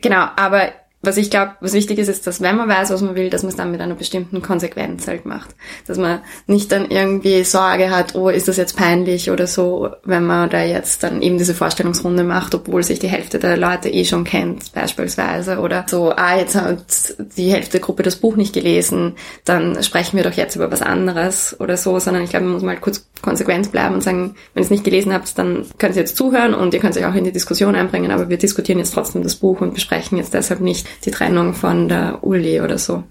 Genau, 0.02 0.28
aber 0.36 0.70
was 1.06 1.18
ich 1.18 1.30
glaube, 1.30 1.54
was 1.62 1.74
wichtig 1.74 2.00
ist, 2.00 2.08
ist, 2.08 2.28
dass 2.28 2.42
wenn 2.42 2.56
man 2.56 2.70
weiß, 2.70 2.90
was 2.90 3.02
man 3.02 3.16
will, 3.16 3.30
dass 3.30 3.44
man 3.44 3.50
es 3.50 3.56
dann 3.56 3.72
mit 3.72 3.82
einer 3.82 3.96
bestimmten 3.96 4.42
Konsequenz 4.42 5.08
halt 5.08 5.26
macht. 5.26 5.56
Dass 5.88 5.98
man 5.98 6.20
nicht 6.48 6.72
dann 6.72 6.90
irgendwie 6.90 7.44
Sorge 7.44 7.90
hat, 7.90 8.16
oh, 8.16 8.30
ist 8.30 8.48
das 8.48 8.58
jetzt 8.58 8.78
peinlich 8.78 9.32
oder 9.32 9.48
so, 9.48 9.90
wenn 10.04 10.26
man 10.26 10.50
da 10.50 10.64
jetzt 10.64 11.04
dann 11.04 11.22
eben 11.22 11.38
diese 11.38 11.56
Vorstellungsrunde 11.56 12.24
macht, 12.24 12.56
obwohl 12.56 12.84
sich 12.84 13.00
die 13.00 13.08
Hälfte 13.08 13.40
der 13.40 13.58
Leute 13.58 13.90
eh 13.90 14.06
schon 14.06 14.24
kennt, 14.24 14.72
beispielsweise. 14.74 15.60
Oder 15.60 15.86
so, 15.90 16.12
ah, 16.12 16.38
jetzt 16.38 16.56
hat 16.56 17.16
die 17.38 17.52
Hälfte 17.52 17.74
der 17.74 17.82
Gruppe 17.82 18.04
das 18.04 18.18
Buch 18.18 18.36
nicht 18.36 18.54
gelesen, 18.54 19.14
dann 19.44 19.82
sprechen 19.84 20.18
wir 20.18 20.24
doch 20.24 20.34
jetzt 20.34 20.56
über 20.56 20.72
was 20.72 20.82
anderes 20.82 21.56
oder 21.60 21.78
so, 21.78 22.00
sondern 22.00 22.24
ich 22.24 22.30
glaube, 22.30 22.46
man 22.46 22.54
muss 22.54 22.64
mal 22.64 22.78
kurz 22.78 23.06
konsequent 23.22 23.72
bleiben 23.72 23.96
und 23.96 24.02
sagen, 24.02 24.36
wenn 24.54 24.62
ihr 24.62 24.66
es 24.66 24.72
nicht 24.72 24.84
gelesen 24.84 25.14
habt, 25.14 25.38
dann 25.38 25.66
könnt 25.78 25.96
ihr 25.96 26.02
jetzt 26.02 26.16
zuhören 26.16 26.54
und 26.54 26.74
ihr 26.74 26.80
könnt 26.80 26.96
euch 26.96 27.06
auch 27.06 27.16
in 27.16 27.24
die 27.24 27.32
Diskussion 27.32 27.76
einbringen, 27.76 28.12
aber 28.12 28.30
wir 28.30 28.38
diskutieren 28.38 28.80
jetzt 28.80 28.94
trotzdem 28.94 29.24
das 29.24 29.36
Buch 29.36 29.62
und 29.62 29.74
besprechen 29.74 30.18
jetzt 30.18 30.34
deshalb 30.34 30.62
nicht 30.62 30.88
die 31.04 31.12
Trennung 31.12 31.54
von 31.54 31.90
der 31.90 32.20
Uli 32.24 32.62
oder 32.62 32.78
so. 32.78 33.04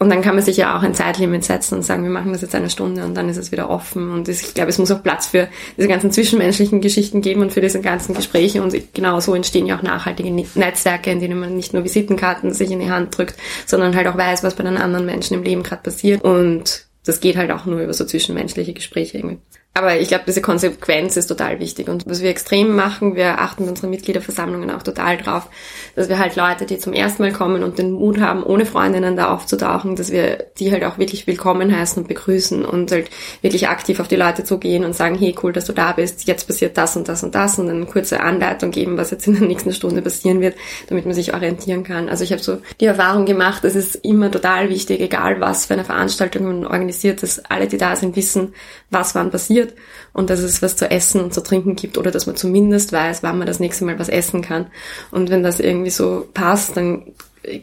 Und 0.00 0.08
dann 0.08 0.22
kann 0.22 0.34
man 0.34 0.42
sich 0.42 0.56
ja 0.56 0.78
auch 0.78 0.82
ein 0.82 0.94
Zeitlimit 0.94 1.44
setzen 1.44 1.74
und 1.74 1.82
sagen, 1.82 2.04
wir 2.04 2.10
machen 2.10 2.32
das 2.32 2.40
jetzt 2.40 2.54
eine 2.54 2.70
Stunde 2.70 3.04
und 3.04 3.14
dann 3.14 3.28
ist 3.28 3.36
es 3.36 3.52
wieder 3.52 3.68
offen. 3.68 4.10
Und 4.10 4.30
ich 4.30 4.54
glaube, 4.54 4.70
es 4.70 4.78
muss 4.78 4.90
auch 4.90 5.02
Platz 5.02 5.26
für 5.26 5.48
diese 5.76 5.88
ganzen 5.88 6.10
zwischenmenschlichen 6.10 6.80
Geschichten 6.80 7.20
geben 7.20 7.42
und 7.42 7.52
für 7.52 7.60
diese 7.60 7.82
ganzen 7.82 8.14
Gespräche. 8.14 8.62
Und 8.62 8.74
genau 8.94 9.20
so 9.20 9.34
entstehen 9.34 9.66
ja 9.66 9.76
auch 9.76 9.82
nachhaltige 9.82 10.30
Netzwerke, 10.30 11.10
in 11.10 11.20
denen 11.20 11.38
man 11.38 11.54
nicht 11.54 11.74
nur 11.74 11.84
Visitenkarten 11.84 12.54
sich 12.54 12.70
in 12.70 12.80
die 12.80 12.90
Hand 12.90 13.16
drückt, 13.18 13.34
sondern 13.66 13.94
halt 13.94 14.06
auch 14.06 14.16
weiß, 14.16 14.42
was 14.42 14.54
bei 14.54 14.64
den 14.64 14.78
anderen 14.78 15.04
Menschen 15.04 15.34
im 15.34 15.42
Leben 15.42 15.62
gerade 15.62 15.82
passiert. 15.82 16.24
Und 16.24 16.86
das 17.04 17.20
geht 17.20 17.36
halt 17.36 17.50
auch 17.50 17.66
nur 17.66 17.80
über 17.82 17.92
so 17.92 18.06
zwischenmenschliche 18.06 18.72
Gespräche 18.72 19.18
irgendwie. 19.18 19.38
Aber 19.72 20.00
ich 20.00 20.08
glaube, 20.08 20.24
diese 20.26 20.42
Konsequenz 20.42 21.16
ist 21.16 21.28
total 21.28 21.60
wichtig. 21.60 21.88
Und 21.88 22.04
was 22.06 22.22
wir 22.22 22.30
extrem 22.30 22.74
machen, 22.74 23.14
wir 23.14 23.38
achten 23.38 23.64
bei 23.64 23.70
unseren 23.70 23.90
Mitgliederversammlungen 23.90 24.68
auch 24.72 24.82
total 24.82 25.16
drauf, 25.16 25.48
dass 25.94 26.08
wir 26.08 26.18
halt 26.18 26.34
Leute, 26.34 26.66
die 26.66 26.78
zum 26.78 26.92
ersten 26.92 27.22
Mal 27.22 27.32
kommen 27.32 27.62
und 27.62 27.78
den 27.78 27.92
Mut 27.92 28.20
haben, 28.20 28.42
ohne 28.42 28.66
Freundinnen 28.66 29.16
da 29.16 29.32
aufzutauchen, 29.32 29.94
dass 29.94 30.10
wir 30.10 30.46
die 30.58 30.72
halt 30.72 30.82
auch 30.82 30.98
wirklich 30.98 31.28
willkommen 31.28 31.74
heißen 31.74 32.02
und 32.02 32.08
begrüßen 32.08 32.64
und 32.64 32.90
halt 32.90 33.10
wirklich 33.42 33.68
aktiv 33.68 34.00
auf 34.00 34.08
die 34.08 34.16
Leute 34.16 34.42
zugehen 34.42 34.84
und 34.84 34.96
sagen, 34.96 35.16
hey, 35.16 35.36
cool, 35.40 35.52
dass 35.52 35.66
du 35.66 35.72
da 35.72 35.92
bist, 35.92 36.26
jetzt 36.26 36.48
passiert 36.48 36.76
das 36.76 36.96
und 36.96 37.08
das 37.08 37.22
und 37.22 37.36
das 37.36 37.56
und 37.60 37.70
eine 37.70 37.86
kurze 37.86 38.20
Anleitung 38.20 38.72
geben, 38.72 38.96
was 38.96 39.12
jetzt 39.12 39.28
in 39.28 39.34
der 39.34 39.46
nächsten 39.46 39.72
Stunde 39.72 40.02
passieren 40.02 40.40
wird, 40.40 40.56
damit 40.88 41.04
man 41.04 41.14
sich 41.14 41.32
orientieren 41.32 41.84
kann. 41.84 42.08
Also 42.08 42.24
ich 42.24 42.32
habe 42.32 42.42
so 42.42 42.58
die 42.80 42.86
Erfahrung 42.86 43.24
gemacht, 43.24 43.64
es 43.64 43.76
ist 43.76 43.94
immer 43.94 44.32
total 44.32 44.68
wichtig, 44.68 45.00
egal 45.00 45.40
was 45.40 45.66
für 45.66 45.74
eine 45.74 45.84
Veranstaltung 45.84 46.44
man 46.44 46.66
organisiert, 46.66 47.22
dass 47.22 47.38
alle, 47.44 47.68
die 47.68 47.78
da 47.78 47.94
sind, 47.94 48.16
wissen, 48.16 48.52
was 48.90 49.14
wann 49.14 49.30
passiert 49.30 49.59
passiert 49.60 49.74
und 50.12 50.30
dass 50.30 50.40
es 50.40 50.62
was 50.62 50.76
zu 50.76 50.90
essen 50.90 51.20
und 51.20 51.34
zu 51.34 51.42
trinken 51.42 51.76
gibt 51.76 51.98
oder 51.98 52.10
dass 52.10 52.26
man 52.26 52.36
zumindest 52.36 52.92
weiß, 52.92 53.22
wann 53.22 53.38
man 53.38 53.46
das 53.46 53.60
nächste 53.60 53.84
Mal 53.84 53.98
was 53.98 54.08
essen 54.08 54.42
kann. 54.42 54.66
Und 55.10 55.30
wenn 55.30 55.42
das 55.42 55.60
irgendwie 55.60 55.90
so 55.90 56.26
passt, 56.32 56.76
dann 56.76 57.12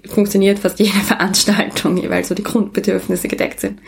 funktioniert 0.08 0.60
fast 0.60 0.80
jede 0.80 1.00
Veranstaltung, 1.06 2.10
weil 2.10 2.24
so 2.24 2.36
die 2.36 2.43
Grundbedürfnisse 2.43 3.28
gedeckt 3.28 3.60
sind. 3.60 3.80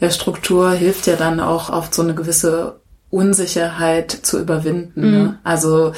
Ja, 0.00 0.10
Struktur 0.10 0.72
hilft 0.72 1.06
ja 1.06 1.16
dann 1.16 1.40
auch 1.40 1.70
oft 1.70 1.94
so 1.94 2.02
eine 2.02 2.14
gewisse 2.14 2.80
Unsicherheit 3.10 4.10
zu 4.10 4.40
überwinden. 4.40 5.00
Ne? 5.00 5.06
Mhm. 5.06 5.22
Ne? 5.24 5.38
Also 5.44 5.92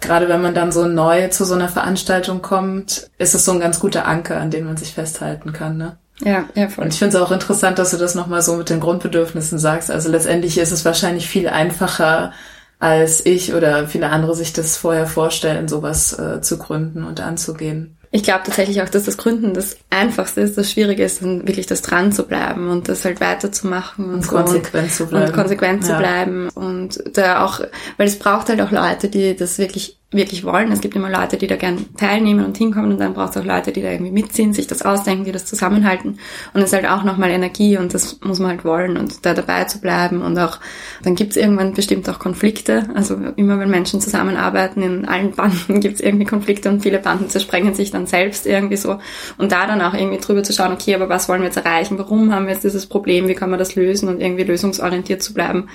gerade 0.00 0.28
wenn 0.28 0.42
man 0.42 0.54
dann 0.54 0.72
so 0.72 0.86
neu 0.86 1.28
zu 1.28 1.44
so 1.44 1.54
einer 1.54 1.68
Veranstaltung 1.68 2.40
kommt, 2.40 3.10
ist 3.18 3.34
es 3.34 3.44
so 3.44 3.52
ein 3.52 3.60
ganz 3.60 3.80
guter 3.80 4.06
Anker, 4.06 4.40
an 4.40 4.50
den 4.50 4.64
man 4.64 4.76
sich 4.76 4.94
festhalten 4.94 5.52
kann. 5.52 5.76
Ne? 5.76 5.98
Ja, 6.24 6.48
ja, 6.54 6.68
voll. 6.68 6.84
Und 6.84 6.92
ich 6.92 6.98
finde 6.98 7.16
es 7.16 7.22
auch 7.22 7.30
interessant, 7.30 7.78
dass 7.78 7.90
du 7.90 7.96
das 7.96 8.14
nochmal 8.14 8.42
so 8.42 8.56
mit 8.56 8.70
den 8.70 8.80
Grundbedürfnissen 8.80 9.58
sagst. 9.58 9.90
Also 9.90 10.10
letztendlich 10.10 10.58
ist 10.58 10.72
es 10.72 10.84
wahrscheinlich 10.84 11.28
viel 11.28 11.48
einfacher, 11.48 12.32
als 12.78 13.24
ich 13.24 13.54
oder 13.54 13.86
viele 13.86 14.10
andere 14.10 14.34
sich 14.34 14.52
das 14.52 14.76
vorher 14.76 15.06
vorstellen, 15.06 15.68
sowas 15.68 16.18
äh, 16.18 16.40
zu 16.40 16.58
gründen 16.58 17.04
und 17.04 17.20
anzugehen. 17.20 17.96
Ich 18.12 18.22
glaube 18.22 18.44
tatsächlich 18.44 18.80
auch, 18.80 18.88
dass 18.88 19.04
das 19.04 19.16
Gründen 19.18 19.52
das 19.52 19.76
Einfachste 19.90 20.40
ist. 20.40 20.56
Das 20.56 20.70
Schwierige 20.70 21.04
ist 21.04 21.22
dann 21.22 21.46
wirklich 21.46 21.66
das 21.66 21.82
dran 21.82 22.12
zu 22.12 22.22
bleiben 22.22 22.70
und 22.70 22.88
das 22.88 23.04
halt 23.04 23.20
weiterzumachen 23.20 24.06
und, 24.06 24.14
und 24.14 24.24
so 24.24 24.30
konsequent 24.30 24.92
zu 24.92 25.06
bleiben. 25.06 25.26
Und 25.26 25.34
konsequent 25.34 25.82
ja. 25.82 25.88
zu 25.88 25.98
bleiben. 25.98 26.48
Und 26.50 27.02
da 27.14 27.44
auch, 27.44 27.60
weil 27.96 28.06
es 28.06 28.18
braucht 28.18 28.48
halt 28.48 28.60
auch 28.60 28.70
Leute, 28.70 29.08
die 29.08 29.36
das 29.36 29.58
wirklich 29.58 29.98
wirklich 30.12 30.44
wollen. 30.44 30.70
Es 30.70 30.80
gibt 30.80 30.94
immer 30.94 31.10
Leute, 31.10 31.36
die 31.36 31.48
da 31.48 31.56
gern 31.56 31.86
teilnehmen 31.96 32.44
und 32.44 32.56
hinkommen 32.56 32.92
und 32.92 33.00
dann 33.00 33.12
braucht 33.12 33.30
es 33.30 33.42
auch 33.42 33.44
Leute, 33.44 33.72
die 33.72 33.82
da 33.82 33.90
irgendwie 33.90 34.12
mitziehen, 34.12 34.52
sich 34.52 34.68
das 34.68 34.82
ausdenken, 34.82 35.24
die 35.24 35.32
das 35.32 35.46
zusammenhalten. 35.46 36.20
Und 36.54 36.60
es 36.60 36.66
ist 36.66 36.74
halt 36.74 36.86
auch 36.86 37.02
nochmal 37.02 37.30
Energie 37.30 37.76
und 37.76 37.92
das 37.92 38.20
muss 38.20 38.38
man 38.38 38.50
halt 38.50 38.64
wollen 38.64 38.96
und 38.96 39.26
da 39.26 39.34
dabei 39.34 39.64
zu 39.64 39.80
bleiben 39.80 40.22
und 40.22 40.38
auch, 40.38 40.60
dann 41.02 41.16
gibt 41.16 41.32
es 41.32 41.36
irgendwann 41.36 41.74
bestimmt 41.74 42.08
auch 42.08 42.20
Konflikte. 42.20 42.88
Also 42.94 43.16
immer 43.34 43.58
wenn 43.58 43.68
Menschen 43.68 44.00
zusammenarbeiten, 44.00 44.80
in 44.80 45.08
allen 45.08 45.32
Banden 45.32 45.80
gibt 45.80 45.96
es 45.96 46.00
irgendwie 46.00 46.24
Konflikte 46.24 46.68
und 46.68 46.82
viele 46.82 47.00
Banden 47.00 47.28
zersprengen 47.28 47.74
sich 47.74 47.90
dann 47.90 48.06
selbst 48.06 48.46
irgendwie 48.46 48.76
so. 48.76 48.98
Und 49.38 49.50
da 49.50 49.66
dann 49.66 49.82
auch 49.82 49.94
irgendwie 49.94 50.18
drüber 50.18 50.44
zu 50.44 50.52
schauen, 50.52 50.72
okay, 50.72 50.94
aber 50.94 51.08
was 51.08 51.28
wollen 51.28 51.40
wir 51.40 51.46
jetzt 51.46 51.56
erreichen? 51.56 51.98
Warum 51.98 52.32
haben 52.32 52.46
wir 52.46 52.52
jetzt 52.52 52.64
dieses 52.64 52.86
Problem? 52.86 53.26
Wie 53.26 53.34
kann 53.34 53.50
man 53.50 53.58
das 53.58 53.74
lösen 53.74 54.08
und 54.08 54.20
irgendwie 54.20 54.44
lösungsorientiert 54.44 55.20
zu 55.20 55.34
bleiben? 55.34 55.68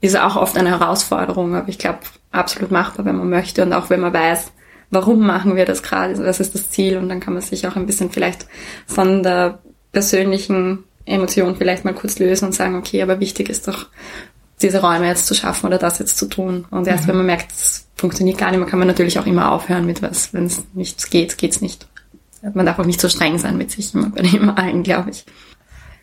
ist 0.00 0.18
auch 0.18 0.36
oft 0.36 0.56
eine 0.56 0.70
Herausforderung, 0.70 1.54
aber 1.54 1.68
ich 1.68 1.78
glaube, 1.78 2.00
absolut 2.36 2.70
machbar, 2.70 3.04
wenn 3.04 3.16
man 3.16 3.30
möchte 3.30 3.62
und 3.62 3.72
auch 3.72 3.90
wenn 3.90 4.00
man 4.00 4.12
weiß, 4.12 4.52
warum 4.90 5.26
machen 5.26 5.56
wir 5.56 5.64
das 5.64 5.82
gerade, 5.82 6.18
was 6.24 6.40
ist 6.40 6.54
das 6.54 6.70
Ziel 6.70 6.96
und 6.96 7.08
dann 7.08 7.20
kann 7.20 7.34
man 7.34 7.42
sich 7.42 7.66
auch 7.66 7.76
ein 7.76 7.86
bisschen 7.86 8.10
vielleicht 8.10 8.46
von 8.86 9.22
der 9.22 9.58
persönlichen 9.92 10.84
Emotion 11.04 11.56
vielleicht 11.56 11.84
mal 11.84 11.94
kurz 11.94 12.18
lösen 12.18 12.46
und 12.46 12.52
sagen, 12.52 12.76
okay, 12.76 13.02
aber 13.02 13.20
wichtig 13.20 13.48
ist 13.48 13.68
doch, 13.68 13.86
diese 14.62 14.80
Räume 14.80 15.06
jetzt 15.06 15.26
zu 15.26 15.34
schaffen 15.34 15.66
oder 15.66 15.78
das 15.78 15.98
jetzt 15.98 16.16
zu 16.16 16.26
tun. 16.26 16.66
Und 16.70 16.86
erst 16.86 17.04
mhm. 17.04 17.08
wenn 17.08 17.16
man 17.18 17.26
merkt, 17.26 17.52
es 17.52 17.86
funktioniert 17.94 18.38
gar 18.38 18.50
nicht 18.50 18.58
mehr, 18.58 18.68
kann 18.68 18.78
man 18.78 18.88
natürlich 18.88 19.18
auch 19.18 19.26
immer 19.26 19.52
aufhören 19.52 19.86
mit 19.86 20.02
was. 20.02 20.32
Wenn 20.32 20.46
es 20.46 20.64
nicht 20.72 21.10
geht, 21.10 21.36
geht's 21.38 21.60
nicht. 21.60 21.86
Man 22.54 22.66
darf 22.66 22.78
auch 22.78 22.86
nicht 22.86 23.00
so 23.00 23.08
streng 23.08 23.38
sein 23.38 23.58
mit 23.58 23.70
sich, 23.70 23.92
immer 23.94 24.10
bei 24.10 24.22
dem 24.22 24.50
allen, 24.50 24.82
glaube 24.82 25.10
ich. 25.10 25.24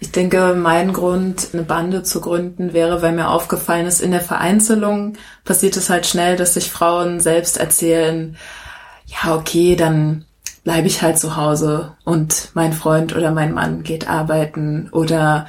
Ich 0.04 0.12
denke, 0.12 0.54
mein 0.54 0.92
Grund, 0.92 1.52
eine 1.54 1.64
Bande 1.64 2.04
zu 2.04 2.20
gründen, 2.20 2.74
wäre, 2.74 3.02
weil 3.02 3.14
mir 3.14 3.30
aufgefallen 3.30 3.86
ist, 3.86 4.02
in 4.02 4.12
der 4.12 4.20
Vereinzelung 4.20 5.14
passiert 5.46 5.78
es 5.78 5.90
halt 5.90 6.06
schnell, 6.06 6.36
dass 6.36 6.56
sich 6.56 6.70
Frauen 6.70 7.22
selbst 7.22 7.56
erzählen, 7.56 8.36
ja, 9.06 9.34
okay, 9.34 9.78
dann 9.78 10.26
bleibe 10.66 10.88
ich 10.88 11.02
halt 11.02 11.18
zu 11.18 11.38
Hause 11.38 11.94
und 12.04 12.50
mein 12.54 12.74
Freund 12.74 13.16
oder 13.16 13.32
mein 13.32 13.54
Mann 13.54 13.84
geht 13.84 14.10
arbeiten 14.10 14.90
oder 14.92 15.48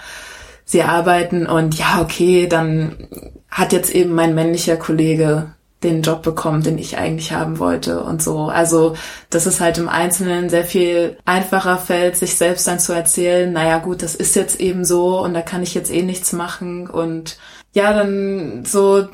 sie 0.65 0.85
arbeiten 0.85 1.49
und 1.49 1.77
ja, 1.77 2.01
okay, 2.01 2.47
dann 2.47 3.09
hat 3.51 3.73
jetzt 3.73 3.93
eben 3.93 4.15
mein 4.15 4.37
männlicher 4.37 4.77
Kollege 4.77 5.53
den 5.85 6.03
Job 6.03 6.23
bekommen, 6.23 6.63
den 6.63 6.79
ich 6.79 6.99
eigentlich 6.99 7.33
haben 7.33 7.59
wollte 7.59 8.03
und 8.03 8.23
so. 8.23 8.47
Also, 8.47 8.97
dass 9.31 9.47
es 9.47 9.61
halt 9.61 9.79
im 9.79 9.89
Einzelnen 9.89 10.49
sehr 10.51 10.65
viel 10.65 11.19
einfacher 11.25 11.79
fällt, 11.79 12.17
sich 12.17 12.37
selbst 12.37 12.67
dann 12.67 12.81
zu 12.81 12.93
erzählen, 12.93 13.53
naja 13.53 13.79
gut, 13.79 14.03
das 14.03 14.15
ist 14.15 14.35
jetzt 14.35 14.61
eben 14.61 14.85
so 14.85 15.21
und 15.21 15.35
da 15.35 15.43
kann 15.43 15.63
ich 15.63 15.75
jetzt 15.75 15.93
eh 15.93 16.03
nichts 16.03 16.33
machen 16.33 16.89
und 16.89 17.39
ja, 17.73 17.93
dann 17.93 18.65
so, 18.65 19.07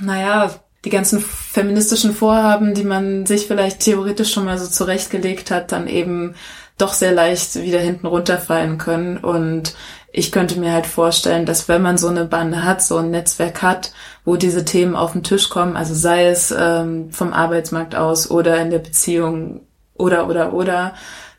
naja, 0.00 0.50
die 0.84 0.90
ganzen 0.90 1.20
feministischen 1.20 2.14
Vorhaben, 2.14 2.74
die 2.74 2.84
man 2.84 3.26
sich 3.26 3.46
vielleicht 3.46 3.80
theoretisch 3.80 4.32
schon 4.32 4.44
mal 4.44 4.58
so 4.58 4.68
zurechtgelegt 4.68 5.50
hat, 5.50 5.72
dann 5.72 5.88
eben 5.88 6.34
doch 6.78 6.92
sehr 6.92 7.12
leicht 7.12 7.56
wieder 7.56 7.80
hinten 7.80 8.06
runterfallen 8.06 8.78
können. 8.78 9.16
Und 9.16 9.74
ich 10.16 10.32
könnte 10.32 10.58
mir 10.58 10.72
halt 10.72 10.86
vorstellen, 10.86 11.44
dass 11.44 11.68
wenn 11.68 11.82
man 11.82 11.98
so 11.98 12.08
eine 12.08 12.24
Bande 12.24 12.64
hat, 12.64 12.82
so 12.82 12.96
ein 12.96 13.10
Netzwerk 13.10 13.60
hat, 13.60 13.92
wo 14.24 14.36
diese 14.36 14.64
Themen 14.64 14.96
auf 14.96 15.12
den 15.12 15.22
Tisch 15.22 15.50
kommen, 15.50 15.76
also 15.76 15.92
sei 15.92 16.28
es 16.28 16.54
ähm, 16.58 17.10
vom 17.10 17.34
Arbeitsmarkt 17.34 17.94
aus 17.94 18.30
oder 18.30 18.56
in 18.56 18.70
der 18.70 18.78
Beziehung 18.78 19.66
oder 19.94 20.26
oder 20.26 20.54
oder, 20.54 20.94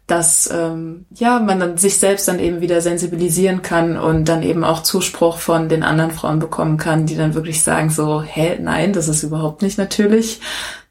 dass 0.05 0.47
ähm, 0.53 1.07
ja 1.09 1.39
man 1.39 1.59
dann 1.59 1.77
sich 1.77 1.97
selbst 1.97 2.27
dann 2.27 2.37
eben 2.37 2.61
wieder 2.61 2.79
sensibilisieren 2.81 3.63
kann 3.63 3.97
und 3.97 4.25
dann 4.29 4.43
eben 4.43 4.63
auch 4.63 4.83
Zuspruch 4.83 5.39
von 5.39 5.69
den 5.69 5.81
anderen 5.81 6.11
Frauen 6.11 6.37
bekommen 6.37 6.77
kann, 6.77 7.07
die 7.07 7.17
dann 7.17 7.33
wirklich 7.33 7.63
sagen 7.63 7.89
so, 7.89 8.21
hä, 8.21 8.59
nein, 8.61 8.93
das 8.93 9.07
ist 9.07 9.23
überhaupt 9.23 9.63
nicht 9.63 9.79
natürlich, 9.79 10.39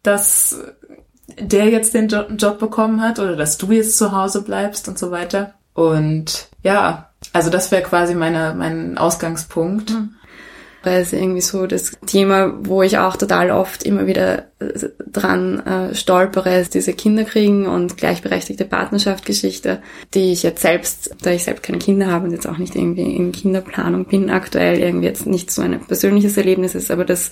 dass 0.03 0.59
der 1.39 1.69
jetzt 1.69 1.95
den 1.95 2.09
jo 2.09 2.23
Job 2.37 2.59
bekommen 2.59 3.01
hat 3.01 3.21
oder 3.21 3.37
dass 3.37 3.59
du 3.59 3.71
jetzt 3.71 3.97
zu 3.97 4.11
Hause 4.11 4.43
bleibst 4.43 4.89
und 4.89 4.99
so 4.99 5.13
weiter. 5.13 5.55
Und 5.73 6.49
ja, 6.63 7.11
also 7.37 7.51
das 7.51 7.71
wäre 7.71 7.83
quasi 7.83 8.15
meine, 8.15 8.55
mein 8.57 8.99
Ausgangspunkt. 8.99 9.91
Mhm 9.91 10.17
ist 10.95 11.13
irgendwie 11.13 11.41
so 11.41 11.67
das 11.67 11.99
Thema, 12.07 12.53
wo 12.61 12.83
ich 12.83 12.99
auch 12.99 13.17
total 13.17 13.51
oft 13.51 13.83
immer 13.83 14.07
wieder 14.07 14.45
dran 14.59 15.61
äh, 15.67 15.95
stolpere, 15.95 16.59
ist 16.59 16.73
diese 16.73 16.95
Kinderkriegen 16.95 17.67
und 17.67 17.99
gleichberechtigte 17.99 18.65
Partnerschaft-Geschichte, 18.65 19.83
die 20.15 20.33
ich 20.33 20.43
jetzt 20.43 20.63
selbst, 20.63 21.15
da 21.21 21.31
ich 21.31 21.45
selbst 21.45 21.63
keine 21.63 21.79
Kinder 21.79 22.07
habe 22.07 22.25
und 22.25 22.33
jetzt 22.33 22.49
auch 22.49 22.57
nicht 22.57 22.75
irgendwie 22.75 23.03
in 23.03 23.33
Kinderplanung 23.33 24.07
bin 24.07 24.31
aktuell, 24.31 24.79
irgendwie 24.79 25.07
jetzt 25.07 25.27
nicht 25.27 25.51
so 25.51 25.61
ein 25.61 25.79
persönliches 25.81 26.39
Erlebnis 26.39 26.75
ist, 26.75 26.91
aber 26.91 27.05
dass 27.05 27.31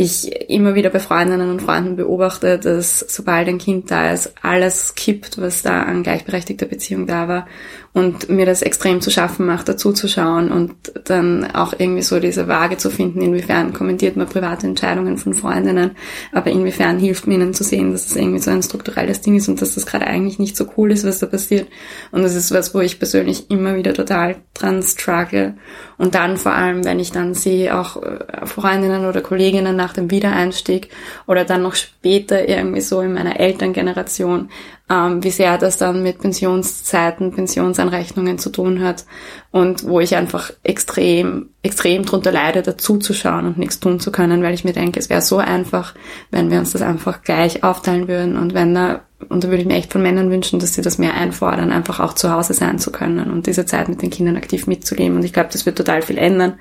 ich 0.00 0.48
immer 0.48 0.76
wieder 0.76 0.90
bei 0.90 1.00
Freundinnen 1.00 1.50
und 1.50 1.60
Freunden 1.60 1.96
beobachte, 1.96 2.56
dass 2.56 3.00
sobald 3.00 3.48
ein 3.48 3.58
Kind 3.58 3.90
da 3.90 4.12
ist, 4.12 4.32
alles 4.42 4.94
kippt, 4.94 5.40
was 5.40 5.62
da 5.62 5.82
an 5.82 6.04
gleichberechtigter 6.04 6.66
Beziehung 6.66 7.08
da 7.08 7.26
war. 7.26 7.48
Und 7.94 8.28
mir 8.28 8.46
das 8.46 8.62
extrem 8.62 9.00
zu 9.00 9.10
schaffen 9.10 9.44
macht, 9.44 9.68
dazu 9.68 9.92
zu 9.92 10.06
schauen 10.06 10.52
und 10.52 10.72
dann 11.06 11.50
auch 11.52 11.72
irgendwie 11.76 12.02
so 12.02 12.20
diese 12.20 12.46
Waage 12.46 12.76
zu 12.76 12.90
finden, 12.90 13.22
inwiefern 13.22 13.72
kommentiert 13.72 14.16
man 14.16 14.28
private 14.28 14.68
Entscheidungen 14.68 15.16
von 15.16 15.34
Freundinnen, 15.34 15.92
aber 16.32 16.52
inwiefern 16.58 16.98
hilft 16.98 17.26
mir 17.26 17.34
ihnen 17.34 17.54
zu 17.54 17.64
sehen, 17.64 17.92
dass 17.92 18.06
das 18.06 18.16
irgendwie 18.16 18.40
so 18.40 18.50
ein 18.50 18.62
strukturelles 18.62 19.20
Ding 19.20 19.36
ist 19.36 19.48
und 19.48 19.60
dass 19.62 19.74
das 19.74 19.86
gerade 19.86 20.06
eigentlich 20.06 20.38
nicht 20.38 20.56
so 20.56 20.66
cool 20.76 20.92
ist, 20.92 21.04
was 21.04 21.18
da 21.18 21.26
passiert. 21.26 21.68
Und 22.10 22.22
das 22.22 22.34
ist 22.34 22.52
was, 22.52 22.74
wo 22.74 22.80
ich 22.80 22.98
persönlich 22.98 23.50
immer 23.50 23.76
wieder 23.76 23.94
total 23.94 24.36
dran 24.54 24.82
struggle. 24.82 25.54
Und 25.96 26.14
dann 26.14 26.36
vor 26.36 26.52
allem, 26.52 26.84
wenn 26.84 27.00
ich 27.00 27.12
dann 27.12 27.34
sehe, 27.34 27.78
auch 27.78 28.02
äh, 28.02 28.46
Freundinnen 28.46 29.06
oder 29.06 29.20
Kolleginnen 29.20 29.76
nach 29.76 29.92
dem 29.92 30.10
Wiedereinstieg 30.10 30.90
oder 31.26 31.44
dann 31.44 31.62
noch 31.62 31.74
später 31.74 32.48
irgendwie 32.48 32.80
so 32.80 33.00
in 33.00 33.14
meiner 33.14 33.40
Elterngeneration, 33.40 34.50
ähm, 34.90 35.22
wie 35.22 35.30
sehr 35.30 35.58
das 35.58 35.76
dann 35.76 36.02
mit 36.02 36.18
Pensionszeiten, 36.20 37.32
Pensionsanrechnungen 37.32 38.38
zu 38.38 38.50
tun 38.50 38.82
hat 38.82 39.04
und 39.50 39.84
wo 39.84 40.00
ich 40.00 40.16
einfach 40.16 40.50
extrem, 40.62 41.50
extrem 41.62 42.04
drunter 42.04 42.32
leide, 42.32 42.62
dazu 42.62 42.98
zu 42.98 43.12
schauen 43.12 43.46
und 43.46 43.58
nichts 43.58 43.80
tun 43.80 44.00
zu 44.00 44.10
können, 44.10 44.42
weil 44.42 44.54
ich 44.54 44.64
mir 44.64 44.72
denke, 44.72 44.98
es 44.98 45.10
wäre 45.10 45.20
so 45.20 45.38
einfach, 45.38 45.94
wenn 46.30 46.50
wir 46.50 46.58
uns 46.58 46.72
das 46.72 46.82
einfach 46.82 47.22
gleich 47.22 47.64
aufteilen 47.64 48.08
würden 48.08 48.36
und 48.36 48.54
wenn 48.54 48.74
da, 48.74 49.02
und 49.28 49.44
da 49.44 49.48
würde 49.48 49.62
ich 49.62 49.68
mir 49.68 49.76
echt 49.76 49.92
von 49.92 50.02
Männern 50.02 50.30
wünschen, 50.30 50.58
dass 50.58 50.74
sie 50.74 50.82
das 50.82 50.96
mehr 50.96 51.14
einfordern, 51.14 51.70
einfach 51.70 52.00
auch 52.00 52.14
zu 52.14 52.32
Hause 52.32 52.54
sein 52.54 52.78
zu 52.78 52.90
können 52.90 53.30
und 53.30 53.46
diese 53.46 53.66
Zeit 53.66 53.88
mit 53.88 54.00
den 54.00 54.10
Kindern 54.10 54.36
aktiv 54.36 54.66
mitzuleben 54.66 55.16
und 55.16 55.24
ich 55.24 55.32
glaube, 55.34 55.50
das 55.52 55.66
wird 55.66 55.76
total 55.76 56.02
viel 56.02 56.18
ändern. 56.18 56.54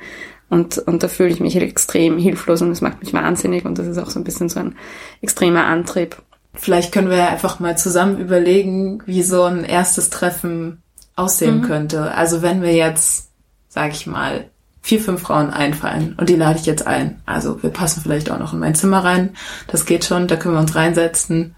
Und, 0.50 0.78
und 0.78 1.04
da 1.04 1.10
fühle 1.10 1.28
ich 1.28 1.42
mich 1.42 1.58
extrem 1.58 2.18
hilflos 2.18 2.62
und 2.62 2.70
das 2.70 2.80
macht 2.80 3.04
mich 3.04 3.12
wahnsinnig 3.12 3.66
und 3.66 3.78
das 3.78 3.86
ist 3.86 3.98
auch 3.98 4.10
so 4.10 4.18
ein 4.18 4.24
bisschen 4.24 4.48
so 4.48 4.62
ein 4.62 4.76
extremer 5.22 5.66
Antrieb, 5.66 6.16
Vielleicht 6.58 6.92
können 6.92 7.10
wir 7.10 7.18
ja 7.18 7.30
einfach 7.30 7.60
mal 7.60 7.78
zusammen 7.78 8.18
überlegen, 8.18 9.02
wie 9.06 9.24
so 9.24 9.44
ein 9.44 9.64
erstes 9.64 10.10
Treffen 10.10 10.82
aussehen 11.16 11.60
mhm. 11.60 11.64
könnte. 11.64 12.12
Also 12.14 12.42
wenn 12.42 12.62
wir 12.62 12.74
jetzt, 12.74 13.30
sag 13.70 13.92
ich 13.92 14.08
mal, 14.08 14.50
vier, 14.82 15.02
fünf 15.02 15.22
Frauen 15.22 15.50
einfallen 15.50 16.16
und 16.18 16.30
die 16.30 16.36
lade 16.36 16.60
ich 16.60 16.66
jetzt 16.66 16.88
ein. 16.88 17.22
Also 17.26 17.62
wir 17.62 17.72
passen 17.72 18.02
vielleicht 18.02 18.32
auch 18.32 18.40
noch 18.40 18.54
in 18.54 18.60
mein 18.60 18.76
Zimmer 18.76 19.04
rein. 19.04 19.36
Das 19.68 19.86
geht 19.86 20.06
schon, 20.06 20.28
da 20.28 20.38
können 20.38 20.56
wir 20.56 20.62
uns 20.62 20.76
reinsetzen. 20.76 21.56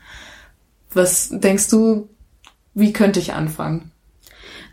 Was 0.94 1.30
denkst 1.32 1.70
du, 1.70 2.10
wie 2.74 2.92
könnte 2.92 3.20
ich 3.20 3.34
anfangen? 3.34 3.92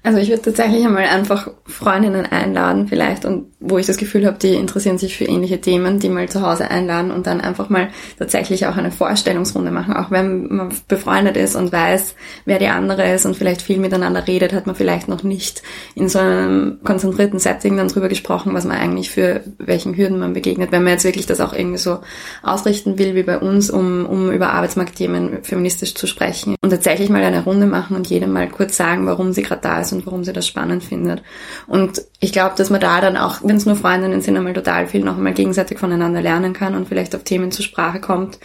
Also 0.07 0.21
ich 0.21 0.29
würde 0.29 0.43
tatsächlich 0.43 0.87
einmal 0.87 1.03
einfach 1.03 1.51
Freundinnen 1.65 2.27
einladen 2.27 2.87
vielleicht 2.87 3.25
und 3.25 3.47
wo 3.59 3.77
ich 3.77 3.87
das 3.87 3.97
Gefühl 3.97 4.25
habe, 4.25 4.39
die 4.39 4.55
interessieren 4.55 4.99
sich 4.99 5.17
für 5.17 5.25
ähnliche 5.25 5.61
Themen, 5.61 5.99
die 5.99 6.09
mal 6.09 6.29
zu 6.29 6.43
Hause 6.43 6.71
einladen 6.71 7.11
und 7.11 7.27
dann 7.27 7.41
einfach 7.41 7.71
mal 7.71 7.89
tatsächlich 8.17 8.67
auch 8.67 8.77
eine 8.77 8.93
Vorstellungsrunde 8.93 9.73
machen. 9.73 9.95
Auch 9.95 10.13
wenn 10.13 10.47
man 10.47 10.69
befreundet 10.87 11.37
ist 11.37 11.57
und 11.57 11.73
weiß, 11.73 12.15
wer 12.45 12.61
die 12.61 12.69
andere 12.69 13.13
ist 13.13 13.27
und 13.27 13.37
vielleicht 13.37 13.63
viel 13.63 13.79
miteinander 13.79 14.29
redet, 14.29 14.53
hat 14.53 14.69
man 14.69 14.77
vielleicht 14.77 15.09
noch 15.09 15.25
nicht 15.25 15.65
in 15.97 16.09
so 16.09 16.21
einem 16.21 16.79
konzentrierten 16.85 17.41
Setting 17.41 17.77
dann 17.77 17.89
drüber 17.89 18.09
gesprochen, 18.09 18.55
was 18.55 18.65
man 18.65 18.77
eigentlich 18.77 19.11
für 19.11 19.41
welchen 19.59 19.97
Hürden 19.97 20.21
man 20.21 20.35
begegnet. 20.35 20.71
Wenn 20.71 20.85
man 20.85 20.93
jetzt 20.93 21.05
wirklich 21.05 21.27
das 21.27 21.41
auch 21.41 21.53
irgendwie 21.53 21.79
so 21.79 21.99
ausrichten 22.45 22.97
will 22.97 23.17
wie 23.17 23.25
bei 23.25 23.41
uns, 23.41 23.71
um, 23.71 24.07
um 24.07 24.31
über 24.31 24.51
Arbeitsmarktthemen 24.51 25.43
feministisch 25.43 25.97
zu 25.97 26.07
sprechen 26.07 26.55
und 26.63 26.71
tatsächlich 26.71 27.09
mal 27.09 27.25
eine 27.25 27.43
Runde 27.43 27.67
machen 27.67 27.97
und 27.97 28.07
jedem 28.07 28.33
mal 28.33 28.49
kurz 28.49 28.77
sagen, 28.77 29.05
warum 29.07 29.33
sie 29.33 29.43
gerade 29.43 29.63
da 29.63 29.81
ist 29.81 29.96
und 29.97 30.07
warum 30.07 30.25
sie 30.25 30.33
das 30.33 30.47
spannend 30.47 30.85
findet. 30.85 31.23
Und 31.67 32.03
ich 32.21 32.33
glaube, 32.33 32.55
dass 32.57 32.71
man 32.71 32.81
da 32.81 33.01
dann 33.01 33.17
auch, 33.17 33.41
wenn 33.43 33.57
es 33.57 33.67
nur 33.67 33.77
Freundinnen 33.77 34.21
sind, 34.21 34.37
einmal 34.37 34.53
total 34.53 34.87
viel 34.87 35.03
noch 35.03 35.17
einmal 35.17 35.35
gegenseitig 35.35 35.79
voneinander 35.79 36.23
lernen 36.23 36.53
kann 36.53 36.75
und 36.75 36.89
vielleicht 36.89 37.15
auf 37.15 37.25
Themen 37.25 37.51
zur 37.51 37.65
Sprache 37.65 38.01
kommt, 38.01 38.39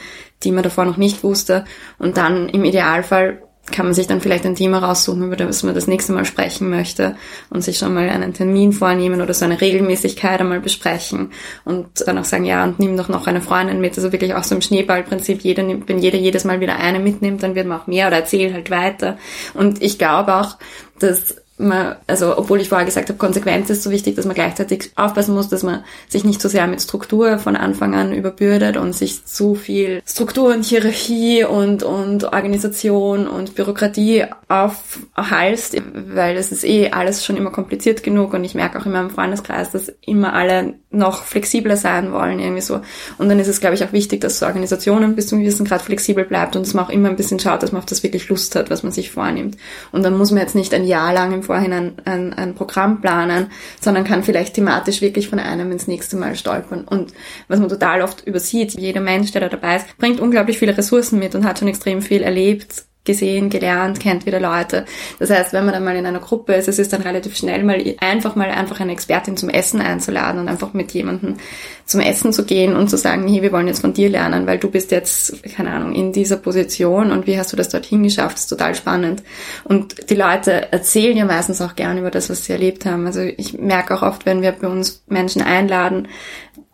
die 0.43 0.51
man 0.51 0.63
davor 0.63 0.85
noch 0.85 0.97
nicht 0.97 1.23
wusste. 1.23 1.65
Und 1.99 2.17
dann 2.17 2.49
im 2.49 2.63
Idealfall 2.63 3.41
kann 3.69 3.85
man 3.85 3.93
sich 3.93 4.07
dann 4.07 4.21
vielleicht 4.21 4.45
ein 4.45 4.55
Thema 4.55 4.79
raussuchen, 4.79 5.23
über 5.23 5.35
das 5.35 5.63
man 5.63 5.75
das 5.75 5.87
nächste 5.87 6.13
Mal 6.13 6.25
sprechen 6.25 6.69
möchte 6.69 7.15
und 7.49 7.61
sich 7.63 7.77
schon 7.77 7.93
mal 7.93 8.09
einen 8.09 8.33
Termin 8.33 8.73
vornehmen 8.73 9.21
oder 9.21 9.33
so 9.33 9.45
eine 9.45 9.61
Regelmäßigkeit 9.61 10.41
einmal 10.41 10.59
besprechen 10.59 11.31
und 11.63 11.87
dann 12.05 12.17
auch 12.17 12.25
sagen, 12.25 12.43
ja, 12.43 12.63
und 12.63 12.79
nimm 12.79 12.97
doch 12.97 13.07
noch 13.07 13.27
eine 13.27 13.41
Freundin 13.41 13.79
mit. 13.79 13.95
Also 13.95 14.11
wirklich 14.11 14.33
auch 14.33 14.43
so 14.43 14.55
im 14.55 14.61
Schneeballprinzip, 14.61 15.41
jeder 15.41 15.63
nimmt, 15.63 15.87
wenn 15.87 15.99
jeder 15.99 16.17
jedes 16.17 16.43
Mal 16.43 16.59
wieder 16.59 16.77
eine 16.77 16.99
mitnimmt, 16.99 17.43
dann 17.43 17.55
wird 17.55 17.67
man 17.67 17.81
auch 17.81 17.87
mehr 17.87 18.07
oder 18.07 18.17
erzählt 18.17 18.53
halt 18.53 18.71
weiter. 18.71 19.17
Und 19.53 19.81
ich 19.81 19.99
glaube 19.99 20.35
auch, 20.35 20.57
dass 20.99 21.40
man, 21.61 21.95
also 22.07 22.37
obwohl 22.37 22.59
ich 22.59 22.69
vorher 22.69 22.85
gesagt 22.85 23.09
habe, 23.09 23.17
Konsequenz 23.17 23.69
ist 23.69 23.83
so 23.83 23.91
wichtig, 23.91 24.15
dass 24.15 24.25
man 24.25 24.35
gleichzeitig 24.35 24.91
aufpassen 24.95 25.33
muss, 25.33 25.49
dass 25.49 25.63
man 25.63 25.83
sich 26.09 26.23
nicht 26.23 26.41
zu 26.41 26.47
so 26.47 26.51
sehr 26.51 26.67
mit 26.67 26.81
Struktur 26.81 27.37
von 27.39 27.55
Anfang 27.55 27.95
an 27.95 28.13
überbürdet 28.13 28.77
und 28.77 28.93
sich 28.93 29.25
zu 29.25 29.55
viel 29.55 30.01
Struktur 30.05 30.53
und 30.53 30.65
Hierarchie 30.65 31.43
und, 31.43 31.83
und 31.83 32.25
Organisation 32.25 33.27
und 33.27 33.55
Bürokratie 33.55 34.25
aufhalst, 34.47 35.77
weil 35.93 36.35
es 36.37 36.51
ist 36.51 36.63
eh 36.63 36.91
alles 36.91 37.25
schon 37.25 37.37
immer 37.37 37.51
kompliziert 37.51 38.03
genug 38.03 38.33
und 38.33 38.43
ich 38.43 38.55
merke 38.55 38.79
auch 38.79 38.85
in 38.85 38.91
meinem 38.91 39.09
Freundeskreis, 39.09 39.71
dass 39.71 39.91
immer 40.01 40.33
alle 40.33 40.75
noch 40.91 41.23
flexibler 41.23 41.77
sein 41.77 42.11
wollen, 42.11 42.39
irgendwie 42.39 42.61
so. 42.61 42.81
Und 43.17 43.29
dann 43.29 43.39
ist 43.39 43.47
es, 43.47 43.61
glaube 43.61 43.75
ich, 43.75 43.83
auch 43.83 43.93
wichtig, 43.93 44.21
dass 44.21 44.39
so 44.39 44.45
Organisationen 44.45 45.15
bis 45.15 45.27
zum 45.27 45.39
gewissen 45.39 45.65
Grad 45.65 45.81
flexibel 45.81 46.25
bleibt 46.25 46.55
und 46.55 46.65
dass 46.65 46.73
man 46.73 46.85
auch 46.85 46.89
immer 46.89 47.09
ein 47.09 47.15
bisschen 47.15 47.39
schaut, 47.39 47.63
dass 47.63 47.71
man 47.71 47.79
auf 47.79 47.85
das 47.85 48.03
wirklich 48.03 48.27
Lust 48.27 48.55
hat, 48.55 48.69
was 48.69 48.83
man 48.83 48.91
sich 48.91 49.11
vornimmt. 49.11 49.57
Und 49.91 50.03
dann 50.03 50.17
muss 50.17 50.31
man 50.31 50.41
jetzt 50.41 50.55
nicht 50.55 50.73
ein 50.73 50.83
Jahr 50.83 51.13
lang 51.13 51.33
im 51.33 51.43
Vorhinein 51.51 51.97
ein, 52.05 52.33
ein 52.33 52.55
Programm 52.55 53.01
planen, 53.01 53.47
sondern 53.81 54.05
kann 54.05 54.23
vielleicht 54.23 54.53
thematisch 54.53 55.01
wirklich 55.01 55.27
von 55.27 55.37
einem 55.37 55.69
ins 55.71 55.85
nächste 55.85 56.15
Mal 56.15 56.35
stolpern. 56.35 56.85
Und 56.85 57.13
was 57.49 57.59
man 57.59 57.67
total 57.67 58.01
oft 58.01 58.25
übersieht, 58.25 58.79
jeder 58.79 59.01
Mensch, 59.01 59.31
der 59.31 59.41
da 59.41 59.49
dabei 59.49 59.75
ist, 59.75 59.97
bringt 59.97 60.21
unglaublich 60.21 60.57
viele 60.57 60.77
Ressourcen 60.77 61.19
mit 61.19 61.35
und 61.35 61.43
hat 61.43 61.59
schon 61.59 61.67
extrem 61.67 62.01
viel 62.01 62.21
erlebt, 62.21 62.85
gesehen, 63.03 63.49
gelernt, 63.49 63.99
kennt 63.99 64.27
wieder 64.27 64.39
Leute. 64.39 64.85
Das 65.17 65.31
heißt, 65.31 65.53
wenn 65.53 65.65
man 65.65 65.73
dann 65.73 65.83
mal 65.83 65.95
in 65.95 66.05
einer 66.05 66.19
Gruppe 66.19 66.53
ist, 66.53 66.67
es 66.67 66.77
ist 66.77 66.93
dann 66.93 67.01
relativ 67.01 67.35
schnell 67.35 67.63
mal 67.63 67.83
einfach 67.99 68.35
mal 68.35 68.49
einfach 68.49 68.79
eine 68.79 68.91
Expertin 68.91 69.37
zum 69.37 69.49
Essen 69.49 69.81
einzuladen 69.81 70.39
und 70.39 70.47
einfach 70.47 70.73
mit 70.73 70.91
jemandem 70.91 71.37
zum 71.85 71.99
Essen 71.99 72.31
zu 72.31 72.45
gehen 72.45 72.75
und 72.75 72.89
zu 72.89 72.97
sagen, 72.97 73.27
hey, 73.27 73.41
wir 73.41 73.51
wollen 73.51 73.67
jetzt 73.67 73.81
von 73.81 73.93
dir 73.93 74.09
lernen, 74.09 74.45
weil 74.45 74.59
du 74.59 74.69
bist 74.69 74.91
jetzt, 74.91 75.43
keine 75.55 75.71
Ahnung, 75.71 75.93
in 75.93 76.13
dieser 76.13 76.37
Position 76.37 77.11
und 77.11 77.25
wie 77.25 77.39
hast 77.39 77.51
du 77.51 77.57
das 77.57 77.69
dorthin 77.69 78.03
geschafft? 78.03 78.35
Das 78.35 78.43
ist 78.43 78.49
total 78.49 78.75
spannend. 78.75 79.23
Und 79.63 80.09
die 80.11 80.15
Leute 80.15 80.71
erzählen 80.71 81.17
ja 81.17 81.25
meistens 81.25 81.59
auch 81.59 81.75
gern 81.75 81.97
über 81.97 82.11
das, 82.11 82.29
was 82.29 82.45
sie 82.45 82.53
erlebt 82.53 82.85
haben. 82.85 83.07
Also 83.07 83.21
ich 83.21 83.57
merke 83.57 83.95
auch 83.95 84.03
oft, 84.03 84.27
wenn 84.27 84.43
wir 84.43 84.51
bei 84.51 84.67
uns 84.67 85.03
Menschen 85.07 85.41
einladen, 85.41 86.07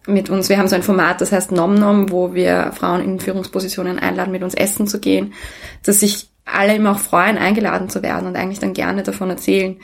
mit 0.07 0.29
uns, 0.29 0.49
wir 0.49 0.57
haben 0.57 0.67
so 0.67 0.75
ein 0.75 0.83
Format, 0.83 1.21
das 1.21 1.31
heißt 1.31 1.51
Nom 1.51 1.75
Nom, 1.75 2.11
wo 2.11 2.33
wir 2.33 2.71
Frauen 2.73 3.01
in 3.01 3.19
Führungspositionen 3.19 3.99
einladen, 3.99 4.31
mit 4.31 4.43
uns 4.43 4.53
essen 4.53 4.87
zu 4.87 4.99
gehen, 4.99 5.33
dass 5.83 5.99
sich 5.99 6.29
alle 6.47 6.75
immer 6.75 6.91
auch 6.91 6.99
freuen, 6.99 7.37
eingeladen 7.37 7.89
zu 7.89 8.01
werden 8.01 8.27
und 8.27 8.35
eigentlich 8.35 8.59
dann 8.59 8.73
gerne 8.73 9.03
davon 9.03 9.29
erzählen. 9.29 9.77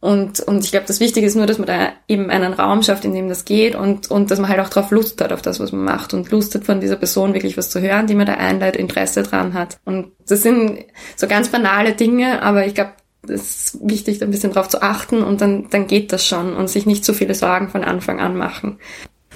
Und, 0.00 0.40
und 0.40 0.64
ich 0.64 0.70
glaube, 0.70 0.86
das 0.86 1.00
Wichtige 1.00 1.26
ist 1.26 1.34
nur, 1.34 1.46
dass 1.46 1.58
man 1.58 1.66
da 1.66 1.92
eben 2.08 2.30
einen 2.30 2.52
Raum 2.52 2.82
schafft, 2.82 3.04
in 3.04 3.14
dem 3.14 3.28
das 3.28 3.44
geht 3.44 3.74
und, 3.74 4.10
und 4.10 4.30
dass 4.30 4.38
man 4.38 4.48
halt 4.48 4.60
auch 4.60 4.68
drauf 4.68 4.90
Lust 4.90 5.20
hat, 5.20 5.32
auf 5.32 5.42
das, 5.42 5.60
was 5.60 5.72
man 5.72 5.84
macht 5.84 6.14
und 6.14 6.30
Lust 6.30 6.54
hat, 6.54 6.64
von 6.64 6.80
dieser 6.80 6.96
Person 6.96 7.34
wirklich 7.34 7.56
was 7.56 7.70
zu 7.70 7.80
hören, 7.80 8.06
die 8.06 8.14
man 8.14 8.26
da 8.26 8.34
einleitet, 8.34 8.80
Interesse 8.80 9.22
dran 9.22 9.54
hat. 9.54 9.78
Und 9.84 10.12
das 10.26 10.42
sind 10.42 10.84
so 11.16 11.26
ganz 11.26 11.48
banale 11.48 11.92
Dinge, 11.92 12.42
aber 12.42 12.66
ich 12.66 12.74
glaube, 12.74 12.92
es 13.28 13.74
ist 13.74 13.78
wichtig, 13.82 14.18
da 14.18 14.24
ein 14.24 14.30
bisschen 14.30 14.52
drauf 14.52 14.68
zu 14.68 14.82
achten 14.82 15.22
und 15.22 15.40
dann, 15.40 15.68
dann 15.70 15.86
geht 15.86 16.12
das 16.12 16.26
schon 16.26 16.54
und 16.54 16.68
sich 16.68 16.86
nicht 16.86 17.04
so 17.04 17.12
viele 17.12 17.34
Sorgen 17.34 17.68
von 17.68 17.84
Anfang 17.84 18.20
an 18.20 18.36
machen. 18.36 18.78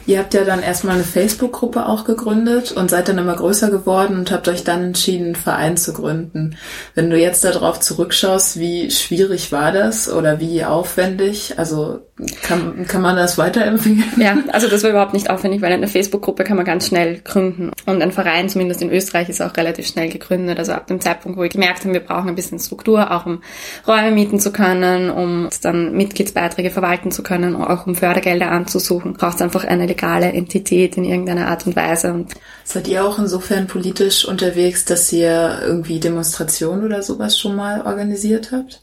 Ihr 0.07 0.19
habt 0.19 0.35
ja 0.35 0.45
dann 0.45 0.63
erstmal 0.63 0.97
eine 0.97 1.05
Facebook-Gruppe 1.05 1.87
auch 1.87 2.05
gegründet 2.05 2.73
und 2.73 2.91
seid 2.91 3.09
dann 3.09 3.19
immer 3.19 3.37
größer 3.37 3.71
geworden 3.71 4.19
und 4.19 4.31
habt 4.31 4.49
euch 4.49 4.65
dann 4.65 4.85
entschieden, 4.85 5.25
einen 5.25 5.35
Verein 5.35 5.77
zu 5.77 5.93
gründen. 5.93 6.57
Wenn 6.95 7.11
du 7.11 7.19
jetzt 7.19 7.45
darauf 7.45 7.81
zurückschaust, 7.81 8.59
wie 8.59 8.91
schwierig 8.91 9.53
war 9.53 9.73
das 9.73 10.11
oder 10.11 10.41
wie 10.41 10.65
aufwendig? 10.65 11.55
Also 11.57 12.01
kann, 12.43 12.87
kann 12.87 13.03
man 13.03 13.17
das 13.17 13.39
weiterempfehlen? 13.39 14.05
Ja, 14.17 14.39
also 14.53 14.69
das 14.69 14.83
war 14.85 14.91
überhaupt 14.91 15.15
nicht 15.15 15.31
aufwendig, 15.31 15.63
weil 15.63 15.73
eine 15.73 15.89
Facebook-Gruppe 15.89 16.45
kann 16.45 16.57
man 16.57 16.65
ganz 16.65 16.87
schnell 16.87 17.21
gründen. 17.21 17.71
Und 17.87 18.03
ein 18.03 18.13
Verein, 18.13 18.49
zumindest 18.49 18.83
in 18.83 18.91
Österreich, 18.91 19.29
ist 19.29 19.43
auch 19.43 19.57
relativ 19.57 19.87
schnell 19.87 20.09
gegründet. 20.09 20.59
Also 20.59 20.73
ab 20.73 20.87
dem 20.87 21.01
Zeitpunkt, 21.01 21.37
wo 21.39 21.43
wir 21.43 21.49
gemerkt 21.49 21.85
haben, 21.85 21.93
wir 21.93 22.01
brauchen 22.01 22.29
ein 22.29 22.35
bisschen 22.35 22.59
Struktur, 22.59 23.11
auch 23.11 23.27
um 23.27 23.43
Räume 23.89 24.13
mieten 24.13 24.39
zu 24.39 24.53
können, 24.53 25.11
um 25.11 25.49
dann 25.63 25.93
Mitgliedsbeiträge 25.95 26.71
verwalten 26.71 27.11
zu 27.11 27.23
können, 27.23 27.57
auch 27.57 27.87
um 27.87 27.97
Fördergelder 27.97 28.51
anzusuchen, 28.51 29.15
braucht 29.15 29.37
es 29.37 29.43
einfach 29.43 29.65
eine 29.65 29.87
legale 29.95 30.33
Entität 30.33 30.97
in 30.97 31.05
irgendeiner 31.05 31.49
Art 31.49 31.67
und 31.67 31.77
Weise. 31.77 32.13
Und 32.13 32.35
Seid 32.65 32.89
ihr 32.89 33.05
auch 33.05 33.19
insofern 33.19 33.67
politisch 33.67 34.25
unterwegs, 34.25 34.85
dass 34.85 35.13
ihr 35.13 35.61
irgendwie 35.63 36.01
Demonstrationen 36.01 36.85
oder 36.85 37.03
sowas 37.03 37.39
schon 37.39 37.57
mal 37.57 37.83
organisiert 37.83 38.51
habt? 38.53 38.81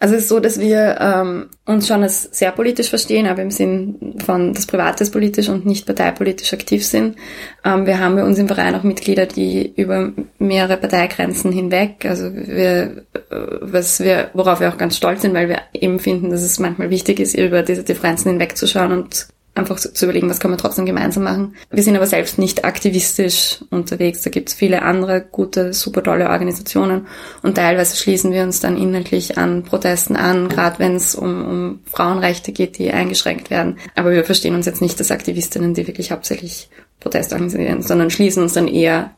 Also 0.00 0.14
es 0.14 0.22
ist 0.22 0.28
so, 0.28 0.40
dass 0.40 0.58
wir 0.60 0.98
ähm, 1.00 1.48
uns 1.64 1.86
schon 1.86 2.02
als 2.02 2.22
sehr 2.22 2.52
politisch 2.52 2.88
verstehen, 2.88 3.26
aber 3.26 3.42
im 3.42 3.50
Sinn 3.50 4.16
von 4.24 4.52
das 4.52 4.66
Private 4.66 5.02
ist 5.02 5.12
politisch 5.12 5.48
und 5.48 5.64
nicht 5.64 5.86
parteipolitisch 5.86 6.52
aktiv 6.52 6.84
sind. 6.84 7.16
Ähm, 7.64 7.86
wir 7.86 7.98
haben 7.98 8.16
bei 8.16 8.24
uns 8.24 8.38
im 8.38 8.48
Verein 8.48 8.74
auch 8.74 8.82
Mitglieder, 8.82 9.26
die 9.26 9.72
über 9.76 10.12
mehrere 10.38 10.76
Parteigrenzen 10.76 11.52
hinweg, 11.52 12.04
also 12.04 12.32
wir, 12.34 13.04
äh, 13.14 13.20
was 13.60 14.00
wir, 14.00 14.30
worauf 14.34 14.60
wir 14.60 14.68
auch 14.68 14.78
ganz 14.78 14.96
stolz 14.96 15.22
sind, 15.22 15.34
weil 15.34 15.48
wir 15.48 15.60
eben 15.72 15.98
finden, 15.98 16.30
dass 16.30 16.42
es 16.42 16.58
manchmal 16.58 16.90
wichtig 16.90 17.20
ist, 17.20 17.34
über 17.36 17.62
diese 17.62 17.84
Differenzen 17.84 18.32
hinwegzuschauen 18.32 18.92
und 18.92 19.28
einfach 19.58 19.78
zu 19.78 20.04
überlegen, 20.04 20.30
was 20.30 20.40
kann 20.40 20.50
man 20.50 20.58
trotzdem 20.58 20.86
gemeinsam 20.86 21.24
machen. 21.24 21.54
Wir 21.70 21.82
sind 21.82 21.96
aber 21.96 22.06
selbst 22.06 22.38
nicht 22.38 22.64
aktivistisch 22.64 23.64
unterwegs. 23.70 24.22
Da 24.22 24.30
gibt 24.30 24.48
es 24.48 24.54
viele 24.54 24.82
andere 24.82 25.20
gute, 25.20 25.72
super 25.72 26.02
tolle 26.02 26.30
Organisationen 26.30 27.06
und 27.42 27.56
teilweise 27.56 27.96
schließen 27.96 28.32
wir 28.32 28.42
uns 28.42 28.60
dann 28.60 28.76
inhaltlich 28.76 29.38
an 29.38 29.64
Protesten 29.64 30.16
an, 30.16 30.48
gerade 30.48 30.78
wenn 30.78 30.94
es 30.94 31.14
um, 31.14 31.44
um 31.46 31.80
Frauenrechte 31.86 32.52
geht, 32.52 32.78
die 32.78 32.90
eingeschränkt 32.90 33.50
werden. 33.50 33.78
Aber 33.94 34.12
wir 34.12 34.24
verstehen 34.24 34.54
uns 34.54 34.66
jetzt 34.66 34.82
nicht 34.82 34.98
als 34.98 35.10
Aktivistinnen, 35.10 35.74
die 35.74 35.86
wirklich 35.86 36.12
hauptsächlich 36.12 36.70
Proteste 37.00 37.36
organisieren, 37.36 37.82
sondern 37.82 38.10
schließen 38.10 38.42
uns 38.42 38.54
dann 38.54 38.66
eher 38.66 39.12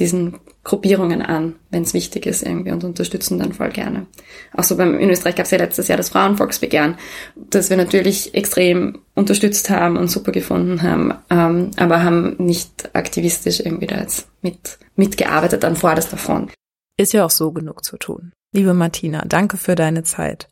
diesen 0.00 0.38
Gruppierungen 0.64 1.22
an, 1.22 1.56
wenn 1.70 1.82
es 1.82 1.94
wichtig 1.94 2.26
ist 2.26 2.42
irgendwie 2.42 2.72
und 2.72 2.84
unterstützen 2.84 3.38
dann 3.38 3.52
voll 3.52 3.70
gerne. 3.70 4.06
Auch 4.54 4.64
so 4.64 4.76
beim, 4.76 4.98
in 4.98 5.10
Österreich 5.10 5.36
gab 5.36 5.44
es 5.44 5.50
ja 5.52 5.58
letztes 5.58 5.88
Jahr 5.88 5.96
das 5.96 6.10
Frauenvolksbegehren, 6.10 6.96
das 7.36 7.70
wir 7.70 7.76
natürlich 7.76 8.34
extrem 8.34 8.98
unterstützt 9.14 9.70
haben 9.70 9.96
und 9.96 10.10
super 10.10 10.32
gefunden 10.32 10.82
haben, 10.82 11.14
ähm, 11.30 11.70
aber 11.76 12.02
haben 12.02 12.36
nicht 12.38 12.90
aktivistisch 12.94 13.60
irgendwie 13.60 13.86
da 13.86 14.00
jetzt 14.00 14.28
mit, 14.42 14.78
mitgearbeitet 14.96 15.64
an 15.64 15.76
vorderster 15.76 16.16
Front. 16.16 16.52
Ist 16.96 17.12
ja 17.12 17.24
auch 17.24 17.30
so 17.30 17.52
genug 17.52 17.84
zu 17.84 17.96
tun. 17.96 18.32
Liebe 18.52 18.74
Martina, 18.74 19.22
danke 19.26 19.56
für 19.56 19.76
deine 19.76 20.02
Zeit. 20.02 20.48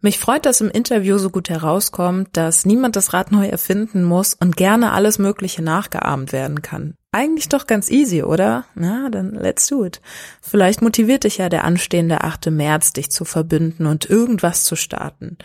Mich 0.00 0.18
freut, 0.18 0.46
dass 0.46 0.60
im 0.60 0.70
Interview 0.70 1.18
so 1.18 1.30
gut 1.30 1.48
herauskommt, 1.48 2.36
dass 2.36 2.64
niemand 2.64 2.94
das 2.94 3.12
Rad 3.14 3.32
neu 3.32 3.46
erfinden 3.46 4.04
muss 4.04 4.34
und 4.34 4.56
gerne 4.56 4.92
alles 4.92 5.18
Mögliche 5.18 5.62
nachgeahmt 5.62 6.32
werden 6.32 6.62
kann. 6.62 6.94
Eigentlich 7.10 7.48
doch 7.48 7.66
ganz 7.66 7.90
easy, 7.90 8.22
oder? 8.22 8.66
Na, 8.74 9.08
dann 9.08 9.32
let's 9.32 9.66
do 9.66 9.84
it. 9.84 10.00
Vielleicht 10.42 10.82
motiviert 10.82 11.24
dich 11.24 11.38
ja 11.38 11.48
der 11.48 11.64
anstehende 11.64 12.22
8. 12.22 12.50
März, 12.50 12.92
dich 12.92 13.10
zu 13.10 13.24
verbünden 13.24 13.86
und 13.86 14.08
irgendwas 14.10 14.64
zu 14.64 14.76
starten. 14.76 15.38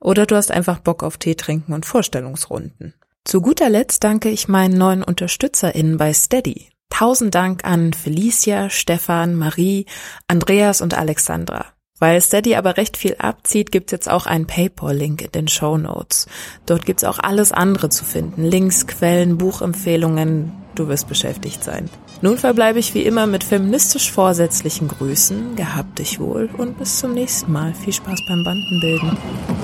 Oder 0.00 0.24
du 0.24 0.34
hast 0.36 0.50
einfach 0.50 0.78
Bock 0.78 1.02
auf 1.02 1.18
Tee 1.18 1.34
trinken 1.34 1.74
und 1.74 1.84
Vorstellungsrunden. 1.84 2.94
Zu 3.24 3.42
guter 3.42 3.68
Letzt 3.68 4.02
danke 4.02 4.30
ich 4.30 4.48
meinen 4.48 4.78
neuen 4.78 5.04
UnterstützerInnen 5.04 5.98
bei 5.98 6.14
Steady. 6.14 6.68
Tausend 6.88 7.34
Dank 7.34 7.64
an 7.64 7.92
Felicia, 7.92 8.70
Stefan, 8.70 9.34
Marie, 9.34 9.84
Andreas 10.26 10.80
und 10.80 10.96
Alexandra. 10.96 11.66
Weil 11.98 12.22
Steady 12.22 12.56
aber 12.56 12.78
recht 12.78 12.96
viel 12.96 13.16
abzieht, 13.18 13.70
gibt's 13.70 13.92
jetzt 13.92 14.08
auch 14.08 14.24
einen 14.24 14.46
PayPal-Link 14.46 15.20
in 15.20 15.32
den 15.32 15.48
Show 15.48 15.76
Notes. 15.76 16.26
Dort 16.64 16.86
gibt's 16.86 17.04
auch 17.04 17.18
alles 17.18 17.52
andere 17.52 17.90
zu 17.90 18.06
finden. 18.06 18.42
Links, 18.42 18.86
Quellen, 18.86 19.36
Buchempfehlungen. 19.36 20.59
Du 20.74 20.88
wirst 20.88 21.08
beschäftigt 21.08 21.64
sein. 21.64 21.90
Nun 22.22 22.38
verbleibe 22.38 22.78
ich 22.78 22.94
wie 22.94 23.02
immer 23.02 23.26
mit 23.26 23.44
feministisch 23.44 24.10
vorsätzlichen 24.12 24.88
Grüßen. 24.88 25.56
Gehabt 25.56 25.98
dich 25.98 26.20
wohl 26.20 26.48
und 26.56 26.78
bis 26.78 26.98
zum 26.98 27.14
nächsten 27.14 27.52
Mal. 27.52 27.74
Viel 27.74 27.92
Spaß 27.92 28.20
beim 28.28 28.44
Bandenbilden. 28.44 29.16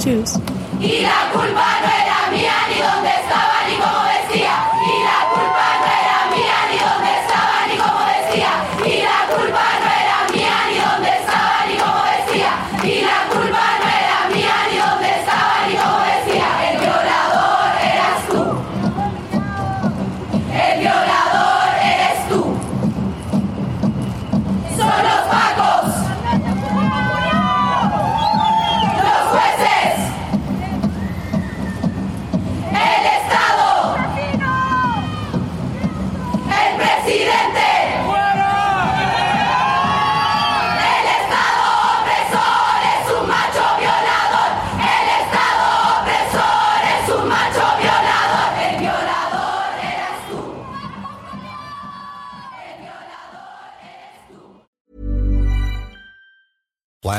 Tschüss. 0.02 0.40